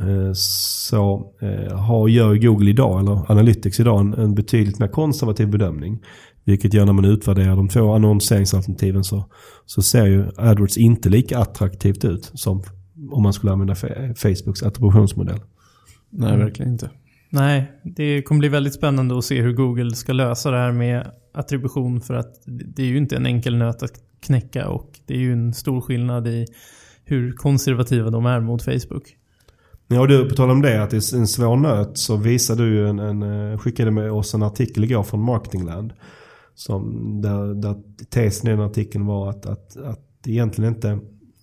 eh, 0.00 0.32
så 0.34 1.32
eh, 1.40 1.78
har, 1.78 2.08
gör 2.08 2.34
Google 2.34 2.70
idag, 2.70 3.00
eller 3.00 3.30
Analytics 3.32 3.80
idag, 3.80 4.00
en, 4.00 4.14
en 4.14 4.34
betydligt 4.34 4.78
mer 4.78 4.88
konservativ 4.88 5.48
bedömning. 5.48 5.98
Vilket 6.44 6.74
gör 6.74 6.86
när 6.86 6.92
man 6.92 7.04
utvärderar 7.04 7.56
de 7.56 7.68
två 7.68 7.92
annonseringsalternativen 7.94 9.04
så, 9.04 9.24
så 9.66 9.82
ser 9.82 10.06
ju 10.06 10.24
AdWords 10.36 10.78
inte 10.78 11.08
lika 11.08 11.38
attraktivt 11.38 12.04
ut 12.04 12.30
som 12.34 12.62
om 13.10 13.22
man 13.22 13.32
skulle 13.32 13.52
använda 13.52 13.74
Facebooks 14.16 14.62
attributionsmodell. 14.62 15.40
Nej, 16.10 16.36
verkligen 16.36 16.72
inte. 16.72 16.90
Nej, 17.30 17.72
det 17.84 18.22
kommer 18.22 18.38
bli 18.38 18.48
väldigt 18.48 18.74
spännande 18.74 19.18
att 19.18 19.24
se 19.24 19.42
hur 19.42 19.52
Google 19.52 19.94
ska 19.94 20.12
lösa 20.12 20.50
det 20.50 20.56
här 20.56 20.72
med 20.72 21.10
attribution 21.34 22.00
för 22.00 22.14
att 22.14 22.34
det 22.46 22.82
är 22.82 22.86
ju 22.86 22.96
inte 22.96 23.16
en 23.16 23.26
enkel 23.26 23.56
nöt 23.56 23.82
att 23.82 23.92
knäcka 24.20 24.68
och 24.68 24.89
det 25.10 25.16
är 25.16 25.18
ju 25.18 25.32
en 25.32 25.54
stor 25.54 25.80
skillnad 25.80 26.26
i 26.28 26.46
hur 27.04 27.32
konservativa 27.32 28.10
de 28.10 28.26
är 28.26 28.40
mot 28.40 28.62
Facebook. 28.62 29.16
Ja, 29.88 30.06
du, 30.06 30.28
på 30.28 30.34
tal 30.34 30.50
om 30.50 30.62
det, 30.62 30.82
att 30.82 30.90
det 30.90 30.96
är 30.96 31.16
en 31.16 31.26
svår 31.26 31.56
nöt 31.56 31.98
så 31.98 32.16
visade 32.16 32.62
du 32.62 32.88
en, 32.88 32.98
en, 32.98 33.22
eh, 33.22 33.58
skickade 33.58 33.90
med 33.90 34.12
oss 34.12 34.34
en 34.34 34.42
artikel 34.42 34.84
igår 34.84 35.02
från 35.02 35.22
Marketingland. 35.22 35.92
Som, 36.54 37.12
där, 37.22 37.54
där 37.54 37.76
tesen 38.10 38.48
i 38.48 38.50
den 38.50 38.60
artikeln 38.60 39.06
var 39.06 39.30
att, 39.30 39.46
att, 39.46 39.76
att 39.76 40.00
det 40.24 40.30
egentligen 40.30 40.74
inte 40.74 40.98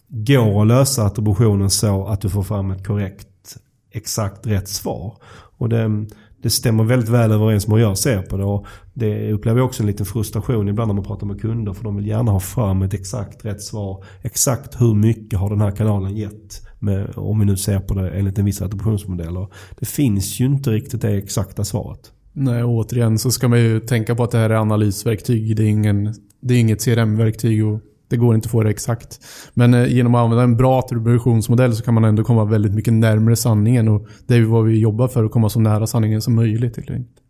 går 0.07 0.61
att 0.61 0.67
lösa 0.67 1.03
attributionen 1.03 1.69
så 1.69 2.07
att 2.07 2.21
du 2.21 2.29
får 2.29 2.43
fram 2.43 2.71
ett 2.71 2.87
korrekt, 2.87 3.57
exakt 3.91 4.47
rätt 4.47 4.67
svar. 4.67 5.17
Och 5.57 5.69
det, 5.69 6.05
det 6.47 6.51
stämmer 6.51 6.83
väldigt 6.83 7.09
väl 7.09 7.31
överens 7.31 7.67
med 7.67 7.77
hur 7.77 7.85
jag 7.85 7.97
ser 7.97 8.21
på 8.21 8.37
det. 8.37 8.43
Och 8.43 8.65
det 8.93 9.31
upplever 9.31 9.59
jag 9.59 9.65
också 9.65 9.83
en 9.83 9.87
liten 9.87 10.05
frustration 10.05 10.67
ibland 10.67 10.87
när 10.87 10.93
man 10.93 11.03
pratar 11.03 11.27
med 11.27 11.41
kunder. 11.41 11.73
För 11.73 11.83
de 11.83 11.95
vill 11.95 12.07
gärna 12.07 12.31
ha 12.31 12.39
fram 12.39 12.81
ett 12.81 12.93
exakt 12.93 13.45
rätt 13.45 13.61
svar. 13.61 14.03
Exakt 14.21 14.81
hur 14.81 14.93
mycket 14.93 15.39
har 15.39 15.49
den 15.49 15.61
här 15.61 15.71
kanalen 15.71 16.15
gett? 16.15 16.67
Med, 16.79 17.13
om 17.15 17.39
vi 17.39 17.45
nu 17.45 17.57
ser 17.57 17.79
på 17.79 17.93
det 17.93 18.09
enligt 18.09 18.39
en 18.39 18.45
viss 18.45 18.61
attributionsmodell. 18.61 19.37
Och 19.37 19.51
det 19.79 19.85
finns 19.85 20.39
ju 20.39 20.45
inte 20.45 20.71
riktigt 20.71 21.01
det 21.01 21.17
exakta 21.17 21.63
svaret. 21.63 22.11
Nej, 22.33 22.63
återigen 22.63 23.19
så 23.19 23.31
ska 23.31 23.47
man 23.47 23.59
ju 23.59 23.79
tänka 23.79 24.15
på 24.15 24.23
att 24.23 24.31
det 24.31 24.37
här 24.37 24.49
är 24.49 24.55
analysverktyg. 24.55 25.55
Det 25.55 25.63
är, 25.63 25.67
ingen, 25.67 26.13
det 26.41 26.53
är 26.53 26.59
inget 26.59 26.85
CRM-verktyg 26.85 27.65
och 27.65 27.79
det 28.07 28.17
går 28.17 28.35
inte 28.35 28.47
att 28.47 28.51
få 28.51 28.63
det 28.63 28.69
exakt. 28.69 29.19
Men 29.53 29.73
eh, 29.73 29.93
genom 29.93 30.15
att 30.15 30.19
använda 30.19 30.43
en 30.43 30.57
bra 30.57 30.79
attributionsmodell 30.79 31.75
så 31.75 31.83
kan 31.83 31.93
man 31.93 32.03
ändå 32.03 32.23
komma 32.23 32.45
väldigt 32.45 32.73
mycket 32.73 32.93
närmare 32.93 33.35
sanningen. 33.35 33.87
Och 33.87 34.07
det 34.27 34.33
är 34.33 34.37
ju 34.37 34.45
vad 34.45 34.65
vi 34.65 34.79
jobbar 34.79 35.07
för, 35.07 35.23
att 35.23 35.31
komma 35.31 35.49
så 35.49 35.59
nära 35.59 35.87
sanningen 35.87 36.21
som 36.21 36.35
möjligt. 36.35 36.77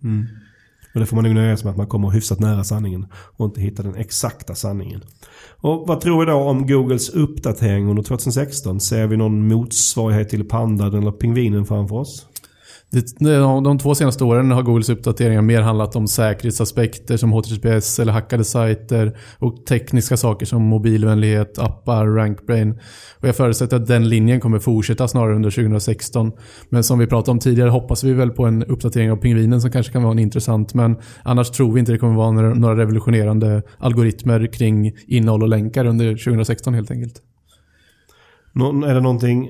Mm. 0.03 0.25
Och 0.93 0.99
det 0.99 1.05
får 1.05 1.15
man 1.15 1.25
nog 1.25 1.34
nöja 1.34 1.57
sig 1.57 1.65
med 1.65 1.71
att 1.71 1.78
man 1.78 1.88
kommer 1.88 2.09
hyfsat 2.09 2.39
nära 2.39 2.63
sanningen 2.63 3.05
och 3.13 3.45
inte 3.45 3.61
hitta 3.61 3.84
den 3.84 3.95
exakta 3.95 4.55
sanningen. 4.55 5.01
Och 5.59 5.88
vad 5.88 6.01
tror 6.01 6.19
vi 6.19 6.25
då 6.25 6.38
om 6.38 6.67
Googles 6.67 7.09
uppdatering 7.09 7.89
under 7.89 8.03
2016? 8.03 8.80
Ser 8.80 9.07
vi 9.07 9.17
någon 9.17 9.47
motsvarighet 9.47 10.30
till 10.30 10.45
pandan 10.45 10.93
eller 10.93 11.11
pingvinen 11.11 11.65
framför 11.65 11.95
oss? 11.95 12.25
De 13.63 13.79
två 13.79 13.95
senaste 13.95 14.23
åren 14.23 14.51
har 14.51 14.63
Googles 14.63 14.89
uppdateringar 14.89 15.41
mer 15.41 15.61
handlat 15.61 15.95
om 15.95 16.07
säkerhetsaspekter 16.07 17.17
som 17.17 17.31
HTTPS 17.31 17.99
eller 17.99 18.13
hackade 18.13 18.43
sajter 18.43 19.17
och 19.39 19.65
tekniska 19.65 20.17
saker 20.17 20.45
som 20.45 20.61
mobilvänlighet, 20.61 21.59
appar, 21.59 22.05
RankBrain. 22.05 22.79
Och 23.19 23.27
jag 23.27 23.35
förutsätter 23.35 23.77
att 23.77 23.88
den 23.88 24.09
linjen 24.09 24.39
kommer 24.39 24.59
fortsätta 24.59 25.07
snarare 25.07 25.35
under 25.35 25.51
2016. 25.51 26.31
Men 26.69 26.83
som 26.83 26.99
vi 26.99 27.07
pratade 27.07 27.31
om 27.31 27.39
tidigare 27.39 27.69
hoppas 27.69 28.03
vi 28.03 28.13
väl 28.13 28.29
på 28.29 28.45
en 28.45 28.63
uppdatering 28.63 29.11
av 29.11 29.17
pingvinen 29.17 29.61
som 29.61 29.71
kanske 29.71 29.93
kan 29.93 30.03
vara 30.03 30.11
en 30.11 30.19
intressant. 30.19 30.73
Men 30.73 30.97
annars 31.23 31.49
tror 31.49 31.73
vi 31.73 31.79
inte 31.79 31.91
det 31.91 31.97
kommer 31.97 32.15
vara 32.15 32.31
några 32.53 32.77
revolutionerande 32.77 33.61
algoritmer 33.77 34.53
kring 34.53 34.93
innehåll 35.07 35.43
och 35.43 35.49
länkar 35.49 35.85
under 35.85 36.11
2016 36.11 36.73
helt 36.73 36.91
enkelt. 36.91 37.21
Är 38.85 38.93
det 38.93 39.01
någonting 39.01 39.49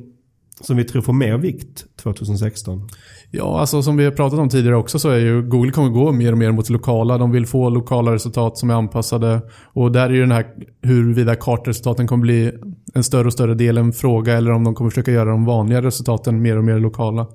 som 0.62 0.78
vi 0.78 0.84
tror 0.84 1.02
får 1.02 1.14
mer 1.14 1.38
vikt 1.38 1.86
2016? 2.04 2.90
Ja, 3.32 3.60
alltså 3.60 3.84
som 3.84 3.98
vi 3.98 4.06
har 4.06 4.12
pratat 4.12 4.40
om 4.40 4.50
tidigare 4.50 4.76
också 4.76 5.00
så 5.00 5.10
är 5.10 5.18
ju 5.18 5.42
Google 5.42 5.72
kommer 5.72 5.90
gå 5.90 6.12
mer 6.12 6.32
och 6.32 6.38
mer 6.38 6.52
mot 6.52 6.70
lokala. 6.70 7.18
De 7.18 7.32
vill 7.32 7.46
få 7.46 7.70
lokala 7.70 8.14
resultat 8.14 8.58
som 8.58 8.70
är 8.70 8.74
anpassade. 8.74 9.42
Och 9.74 9.92
där 9.92 10.10
är 10.10 10.14
ju 10.14 10.20
den 10.20 10.32
här 10.32 10.46
huruvida 10.82 11.36
kartresultaten 11.36 12.08
kommer 12.08 12.22
bli 12.22 12.52
en 12.94 13.04
större 13.04 13.28
och 13.28 13.34
större 13.34 13.54
del 13.54 13.78
en 13.78 13.94
fråga 13.94 14.34
eller 14.38 14.52
om 14.52 14.64
de 14.64 14.76
kommer 14.76 14.90
försöka 14.90 15.12
göra 15.12 15.30
de 15.30 15.46
vanliga 15.46 15.82
resultaten 15.82 16.42
mer 16.42 16.58
och 16.58 16.64
mer 16.64 16.80
lokala. 16.80 17.28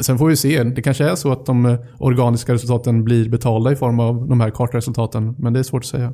Sen 0.00 0.18
får 0.18 0.28
vi 0.28 0.36
se. 0.36 0.62
Det 0.62 0.82
kanske 0.82 1.10
är 1.10 1.14
så 1.14 1.32
att 1.32 1.46
de 1.46 1.66
eh, 1.66 1.78
organiska 1.98 2.54
resultaten 2.54 3.04
blir 3.04 3.28
betalda 3.28 3.72
i 3.72 3.76
form 3.76 4.00
av 4.00 4.28
de 4.28 4.40
här 4.40 4.50
kartresultaten. 4.50 5.34
Men 5.38 5.52
det 5.52 5.58
är 5.58 5.62
svårt 5.62 5.82
att 5.82 5.86
säga. 5.86 6.12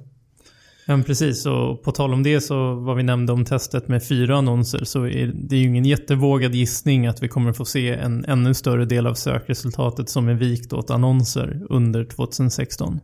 Ja, 0.86 1.02
precis. 1.06 1.46
Och 1.46 1.82
på 1.82 1.92
tal 1.92 2.12
om 2.12 2.22
det 2.22 2.40
så 2.40 2.74
vad 2.74 2.96
vi 2.96 3.02
nämnde 3.02 3.32
om 3.32 3.44
testet 3.44 3.88
med 3.88 4.04
fyra 4.04 4.36
annonser 4.36 4.84
så 4.84 5.06
är 5.06 5.32
det 5.34 5.56
ju 5.56 5.66
ingen 5.66 5.84
jättevågad 5.84 6.54
gissning 6.54 7.06
att 7.06 7.22
vi 7.22 7.28
kommer 7.28 7.52
få 7.52 7.64
se 7.64 7.90
en 7.90 8.24
ännu 8.24 8.54
större 8.54 8.84
del 8.84 9.06
av 9.06 9.14
sökresultatet 9.14 10.08
som 10.08 10.28
är 10.28 10.34
vikt 10.34 10.72
åt 10.72 10.90
annonser 10.90 11.62
under 11.70 12.04
2016. 12.04 13.00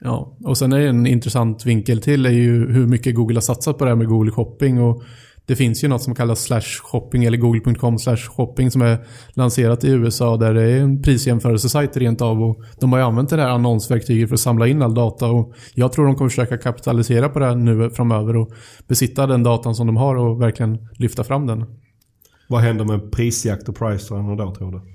Ja, 0.00 0.36
och 0.44 0.58
sen 0.58 0.72
är 0.72 0.78
det 0.78 0.88
en 0.88 1.06
intressant 1.06 1.66
vinkel 1.66 2.00
till 2.00 2.26
är 2.26 2.30
ju 2.30 2.72
hur 2.72 2.86
mycket 2.86 3.14
Google 3.14 3.36
har 3.36 3.40
satsat 3.40 3.78
på 3.78 3.84
det 3.84 3.90
här 3.90 3.96
med 3.96 4.08
Google 4.08 4.30
Shopping 4.30 4.80
och 4.80 5.02
det 5.46 5.56
finns 5.56 5.84
ju 5.84 5.88
något 5.88 6.02
som 6.02 6.14
kallas 6.14 6.42
slash 6.42 6.80
shopping 6.82 7.24
eller 7.24 7.38
google.com 7.38 7.98
slash 7.98 8.16
shopping 8.16 8.70
som 8.70 8.82
är 8.82 8.98
lanserat 9.32 9.84
i 9.84 9.90
USA 9.90 10.36
där 10.36 10.54
det 10.54 10.62
är 10.62 10.80
en 10.80 11.02
prisjämförelsesajt 11.02 11.96
rent 11.96 12.22
av. 12.22 12.42
Och 12.42 12.62
de 12.80 12.92
har 12.92 12.98
ju 12.98 13.04
använt 13.04 13.30
det 13.30 13.36
här 13.36 13.48
annonsverktyget 13.48 14.28
för 14.28 14.34
att 14.34 14.40
samla 14.40 14.66
in 14.66 14.82
all 14.82 14.94
data 14.94 15.26
och 15.26 15.54
jag 15.74 15.92
tror 15.92 16.06
de 16.06 16.14
kommer 16.14 16.28
försöka 16.28 16.58
kapitalisera 16.58 17.28
på 17.28 17.38
det 17.38 17.46
här 17.46 17.54
nu 17.54 17.90
framöver 17.90 18.36
och 18.36 18.50
besitta 18.88 19.26
den 19.26 19.42
datan 19.42 19.74
som 19.74 19.86
de 19.86 19.96
har 19.96 20.16
och 20.16 20.42
verkligen 20.42 20.88
lyfta 20.98 21.24
fram 21.24 21.46
den. 21.46 21.64
Vad 22.48 22.60
händer 22.60 22.84
med 22.84 23.12
prisjakt 23.12 23.68
och 23.68 23.76
price 23.76 24.14
då 24.14 24.54
tror 24.54 24.72
du? 24.72 24.93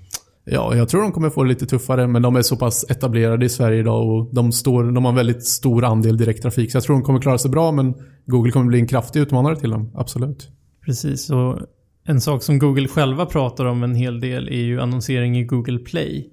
Ja, 0.51 0.75
jag 0.75 0.89
tror 0.89 1.01
de 1.01 1.11
kommer 1.11 1.29
få 1.29 1.43
det 1.43 1.49
lite 1.49 1.65
tuffare, 1.65 2.07
men 2.07 2.21
de 2.21 2.35
är 2.35 2.41
så 2.41 2.57
pass 2.57 2.85
etablerade 2.89 3.45
i 3.45 3.49
Sverige 3.49 3.79
idag 3.79 4.09
och 4.09 4.35
de, 4.35 4.51
står, 4.51 4.83
de 4.83 5.05
har 5.05 5.11
en 5.11 5.15
väldigt 5.15 5.45
stor 5.45 5.83
andel 5.83 6.17
direkttrafik. 6.17 6.71
Så 6.71 6.75
jag 6.75 6.83
tror 6.83 6.95
de 6.95 7.03
kommer 7.03 7.21
klara 7.21 7.37
sig 7.37 7.51
bra, 7.51 7.71
men 7.71 7.93
Google 8.25 8.51
kommer 8.51 8.65
bli 8.65 8.79
en 8.79 8.87
kraftig 8.87 9.19
utmanare 9.19 9.55
till 9.55 9.69
dem. 9.69 9.91
Absolut. 9.95 10.49
Precis, 10.85 11.29
och 11.29 11.59
en 12.05 12.21
sak 12.21 12.43
som 12.43 12.59
Google 12.59 12.87
själva 12.87 13.25
pratar 13.25 13.65
om 13.65 13.83
en 13.83 13.95
hel 13.95 14.19
del 14.19 14.47
är 14.47 14.61
ju 14.61 14.81
annonsering 14.81 15.37
i 15.37 15.43
Google 15.43 15.79
Play. 15.79 16.29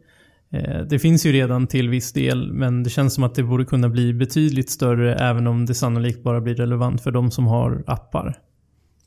Eh, 0.53 0.81
det 0.91 0.99
finns 0.99 1.27
ju 1.27 1.33
redan 1.33 1.67
till 1.67 1.89
viss 1.89 2.13
del, 2.13 2.53
men 2.53 2.83
det 2.83 2.91
känns 2.91 3.15
som 3.15 3.25
att 3.25 3.35
det 3.35 3.43
borde 3.43 3.65
kunna 3.65 3.89
bli 3.89 4.15
betydligt 4.15 4.71
större 4.71 5.15
även 5.15 5.47
om 5.47 5.67
det 5.67 5.75
sannolikt 5.75 6.23
bara 6.23 6.41
blir 6.41 6.55
relevant 6.55 7.01
för 7.01 7.11
de 7.11 7.31
som 7.31 7.47
har 7.47 7.85
appar. 7.87 8.39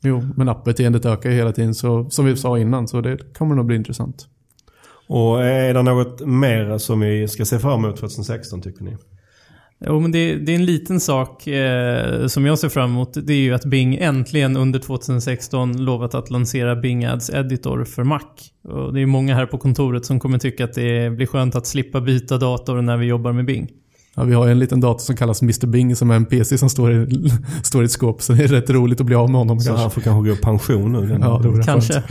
Jo, 0.02 0.22
men 0.36 0.48
appbeteendet 0.48 1.06
ökar 1.06 1.30
ju 1.30 1.36
hela 1.36 1.52
tiden, 1.52 1.74
så, 1.74 2.10
som 2.10 2.24
vi 2.24 2.36
sa 2.36 2.58
innan, 2.58 2.88
så 2.88 3.00
det 3.00 3.34
kommer 3.34 3.54
nog 3.54 3.66
bli 3.66 3.76
intressant. 3.76 4.28
Och 5.12 5.44
är 5.44 5.74
det 5.74 5.82
något 5.82 6.20
mer 6.20 6.78
som 6.78 7.00
vi 7.00 7.28
ska 7.28 7.44
se 7.44 7.58
fram 7.58 7.84
emot 7.84 7.96
2016 7.96 8.62
tycker 8.62 8.84
ni? 8.84 8.96
Jo, 9.86 10.00
men 10.00 10.12
det, 10.12 10.34
det, 10.34 10.52
är 10.52 10.56
en 10.56 10.64
liten 10.64 11.00
sak 11.00 11.46
eh, 11.46 12.26
som 12.26 12.46
jag 12.46 12.58
ser 12.58 12.68
fram 12.68 12.90
emot. 12.90 13.26
Det 13.26 13.32
är 13.32 13.38
ju 13.38 13.54
att 13.54 13.64
Bing 13.64 13.96
äntligen 13.96 14.56
under 14.56 14.78
2016 14.78 15.84
lovat 15.84 16.14
att 16.14 16.30
lansera 16.30 16.76
Bing 16.76 17.04
Ads 17.04 17.30
Editor 17.30 17.84
för 17.84 18.04
Mac. 18.04 18.20
Och 18.64 18.94
det 18.94 19.00
är 19.00 19.06
många 19.06 19.34
här 19.34 19.46
på 19.46 19.58
kontoret 19.58 20.06
som 20.06 20.20
kommer 20.20 20.38
tycka 20.38 20.64
att 20.64 20.72
det 20.72 21.10
blir 21.10 21.26
skönt 21.26 21.54
att 21.54 21.66
slippa 21.66 22.00
byta 22.00 22.38
dator 22.38 22.82
när 22.82 22.96
vi 22.96 23.06
jobbar 23.06 23.32
med 23.32 23.44
Bing. 23.44 23.68
Ja, 24.16 24.24
vi 24.24 24.34
har 24.34 24.48
en 24.48 24.58
liten 24.58 24.80
dator 24.80 24.98
som 24.98 25.16
kallas 25.16 25.42
Mr 25.42 25.66
Bing 25.66 25.96
som 25.96 26.10
är 26.10 26.14
en 26.14 26.24
PC 26.24 26.58
som 26.58 26.70
står 26.70 26.92
i, 26.92 27.32
står 27.62 27.82
i 27.82 27.84
ett 27.84 27.90
skåp. 27.90 28.22
Så 28.22 28.32
det 28.32 28.44
är 28.44 28.48
rätt 28.48 28.70
roligt 28.70 29.00
att 29.00 29.06
bli 29.06 29.14
av 29.14 29.30
med 29.30 29.38
honom. 29.38 29.60
Så 29.60 29.66
kanske. 29.68 29.82
han 29.82 29.90
får 29.90 30.00
kanske 30.00 30.28
gå 30.28 30.36
i 30.36 30.38
pension 30.38 30.92
nu. 30.92 31.18
Ja, 31.20 31.40
det 31.44 31.62
kanske. 31.62 32.02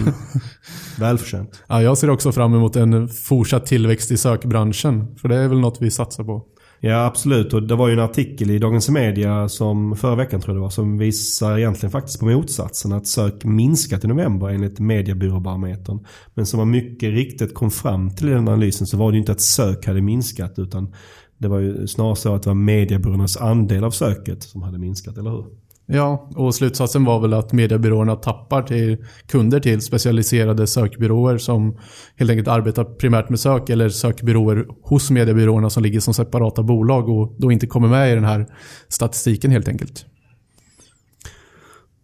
Välförtjänt. 0.99 1.63
Ja, 1.67 1.81
jag 1.81 1.97
ser 1.97 2.09
också 2.09 2.31
fram 2.31 2.53
emot 2.53 2.75
en 2.75 3.09
fortsatt 3.09 3.65
tillväxt 3.65 4.11
i 4.11 4.17
sökbranschen. 4.17 5.15
För 5.15 5.29
det 5.29 5.35
är 5.35 5.47
väl 5.47 5.59
något 5.59 5.77
vi 5.81 5.91
satsar 5.91 6.23
på. 6.23 6.45
Ja 6.81 7.05
absolut 7.05 7.53
och 7.53 7.63
det 7.63 7.75
var 7.75 7.87
ju 7.87 7.93
en 7.93 7.99
artikel 7.99 8.51
i 8.51 8.59
Dagens 8.59 8.89
Media 8.89 9.49
som 9.49 9.95
förra 9.95 10.15
veckan 10.15 10.41
tror 10.41 10.55
jag 10.55 10.57
det 10.57 10.61
var 10.61 10.69
som 10.69 10.97
visar 10.97 11.57
egentligen 11.57 11.91
faktiskt 11.91 12.19
på 12.19 12.25
motsatsen 12.25 12.91
att 12.91 13.07
sök 13.07 13.43
minskat 13.43 14.03
i 14.03 14.07
november 14.07 14.49
enligt 14.49 14.79
mediebyråbarometern. 14.79 16.05
Men 16.33 16.45
som 16.45 16.57
man 16.57 16.71
mycket 16.71 17.13
riktigt 17.13 17.53
kom 17.53 17.71
fram 17.71 18.15
till 18.15 18.29
i 18.29 18.31
den 18.31 18.47
analysen 18.47 18.87
så 18.87 18.97
var 18.97 19.11
det 19.11 19.15
ju 19.15 19.19
inte 19.19 19.31
att 19.31 19.41
sök 19.41 19.85
hade 19.85 20.01
minskat 20.01 20.53
utan 20.59 20.93
det 21.39 21.47
var 21.47 21.59
ju 21.59 21.87
snarare 21.87 22.15
så 22.15 22.35
att 22.35 22.43
det 22.43 22.49
var 22.49 22.55
mediebyråernas 22.55 23.37
andel 23.37 23.83
av 23.83 23.91
söket 23.91 24.43
som 24.43 24.61
hade 24.61 24.77
minskat, 24.77 25.17
eller 25.17 25.29
hur? 25.29 25.45
Ja, 25.91 26.29
och 26.35 26.55
slutsatsen 26.55 27.05
var 27.05 27.19
väl 27.19 27.33
att 27.33 27.53
mediebyråerna 27.53 28.15
tappar 28.15 28.61
till 28.61 28.97
kunder 29.27 29.59
till 29.59 29.81
specialiserade 29.81 30.67
sökbyråer 30.67 31.37
som 31.37 31.77
helt 32.15 32.31
enkelt 32.31 32.47
arbetar 32.47 32.83
primärt 32.83 33.29
med 33.29 33.39
sök 33.39 33.69
eller 33.69 33.89
sökbyråer 33.89 34.65
hos 34.83 35.11
mediebyråerna 35.11 35.69
som 35.69 35.83
ligger 35.83 35.99
som 35.99 36.13
separata 36.13 36.63
bolag 36.63 37.09
och 37.09 37.35
då 37.37 37.51
inte 37.51 37.67
kommer 37.67 37.87
med 37.87 38.11
i 38.11 38.15
den 38.15 38.25
här 38.25 38.47
statistiken 38.87 39.51
helt 39.51 39.67
enkelt. 39.67 40.05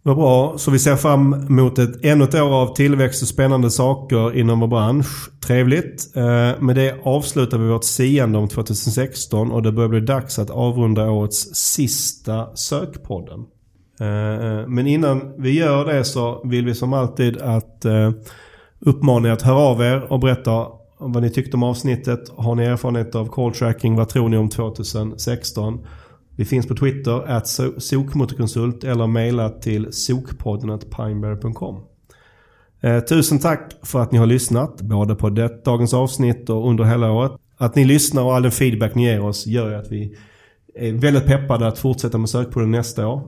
Vad 0.06 0.16
bra. 0.16 0.58
Så 0.58 0.70
vi 0.70 0.78
ser 0.78 0.96
fram 0.96 1.32
emot 1.32 1.78
ett, 1.78 2.04
ännu 2.04 2.24
ett 2.24 2.34
år 2.34 2.54
av 2.54 2.74
tillväxt 2.74 3.22
och 3.22 3.28
spännande 3.28 3.70
saker 3.70 4.36
inom 4.36 4.60
vår 4.60 4.66
bransch. 4.66 5.30
Trevligt. 5.46 6.16
Eh, 6.16 6.60
med 6.60 6.76
det 6.76 7.00
avslutar 7.02 7.58
vi 7.58 7.68
vårt 7.68 7.84
siande 7.84 8.38
om 8.38 8.48
2016 8.48 9.52
och 9.52 9.62
det 9.62 9.72
börjar 9.72 9.88
bli 9.88 10.00
dags 10.00 10.38
att 10.38 10.50
avrunda 10.50 11.10
årets 11.10 11.54
sista 11.54 12.56
sökpodden. 12.56 13.40
Eh, 14.00 14.68
men 14.68 14.86
innan 14.86 15.34
vi 15.38 15.58
gör 15.58 15.84
det 15.84 16.04
så 16.04 16.40
vill 16.44 16.64
vi 16.66 16.74
som 16.74 16.92
alltid 16.92 17.38
att 17.38 17.84
eh, 17.84 18.10
uppmana 18.80 19.28
er 19.28 19.32
att 19.32 19.42
höra 19.42 19.58
av 19.58 19.80
er 19.80 20.12
och 20.12 20.20
berätta 20.20 20.66
vad 20.98 21.22
ni 21.22 21.30
tyckte 21.30 21.56
om 21.56 21.62
avsnittet. 21.62 22.20
Har 22.36 22.54
ni 22.54 22.64
erfarenhet 22.64 23.14
av 23.14 23.26
call 23.26 23.52
tracking? 23.52 23.96
Vad 23.96 24.08
tror 24.08 24.28
ni 24.28 24.36
om 24.36 24.48
2016? 24.48 25.86
Vi 26.36 26.44
finns 26.44 26.66
på 26.68 26.74
Twitter, 26.74 27.30
at 27.30 27.44
so- 27.44 27.78
sokmotorkonsult 27.78 28.84
eller 28.84 29.06
mejla 29.06 29.48
till 29.48 29.92
sokpodden.pineberry.com. 29.92 31.80
Eh, 32.80 33.00
tusen 33.00 33.38
tack 33.38 33.72
för 33.82 34.00
att 34.00 34.12
ni 34.12 34.18
har 34.18 34.26
lyssnat, 34.26 34.80
både 34.80 35.14
på 35.14 35.30
det, 35.30 35.64
dagens 35.64 35.94
avsnitt 35.94 36.50
och 36.50 36.68
under 36.68 36.84
hela 36.84 37.12
året. 37.12 37.32
Att 37.58 37.74
ni 37.74 37.84
lyssnar 37.84 38.22
och 38.22 38.34
all 38.34 38.42
den 38.42 38.52
feedback 38.52 38.94
ni 38.94 39.04
ger 39.04 39.24
oss 39.24 39.46
gör 39.46 39.72
att 39.72 39.92
vi 39.92 40.16
är 40.74 40.92
väldigt 40.92 41.26
peppade 41.26 41.66
att 41.66 41.78
fortsätta 41.78 42.18
med 42.18 42.28
Sökpodden 42.28 42.70
nästa 42.70 43.06
år. 43.06 43.22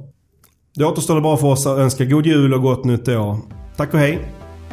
Det 0.74 0.84
återstår 0.84 1.14
det 1.14 1.20
bara 1.20 1.36
för 1.36 1.46
oss 1.48 1.66
att 1.66 1.78
önska 1.78 2.04
god 2.04 2.26
jul 2.26 2.54
och 2.54 2.62
gott 2.62 2.84
nytt 2.84 3.08
år. 3.08 3.36
Tack 3.76 3.94
och 3.94 4.00
hej! 4.00 4.18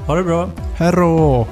Ha 0.07 0.15
det 0.15 0.23
bra. 0.23 0.49
Herro! 0.75 1.47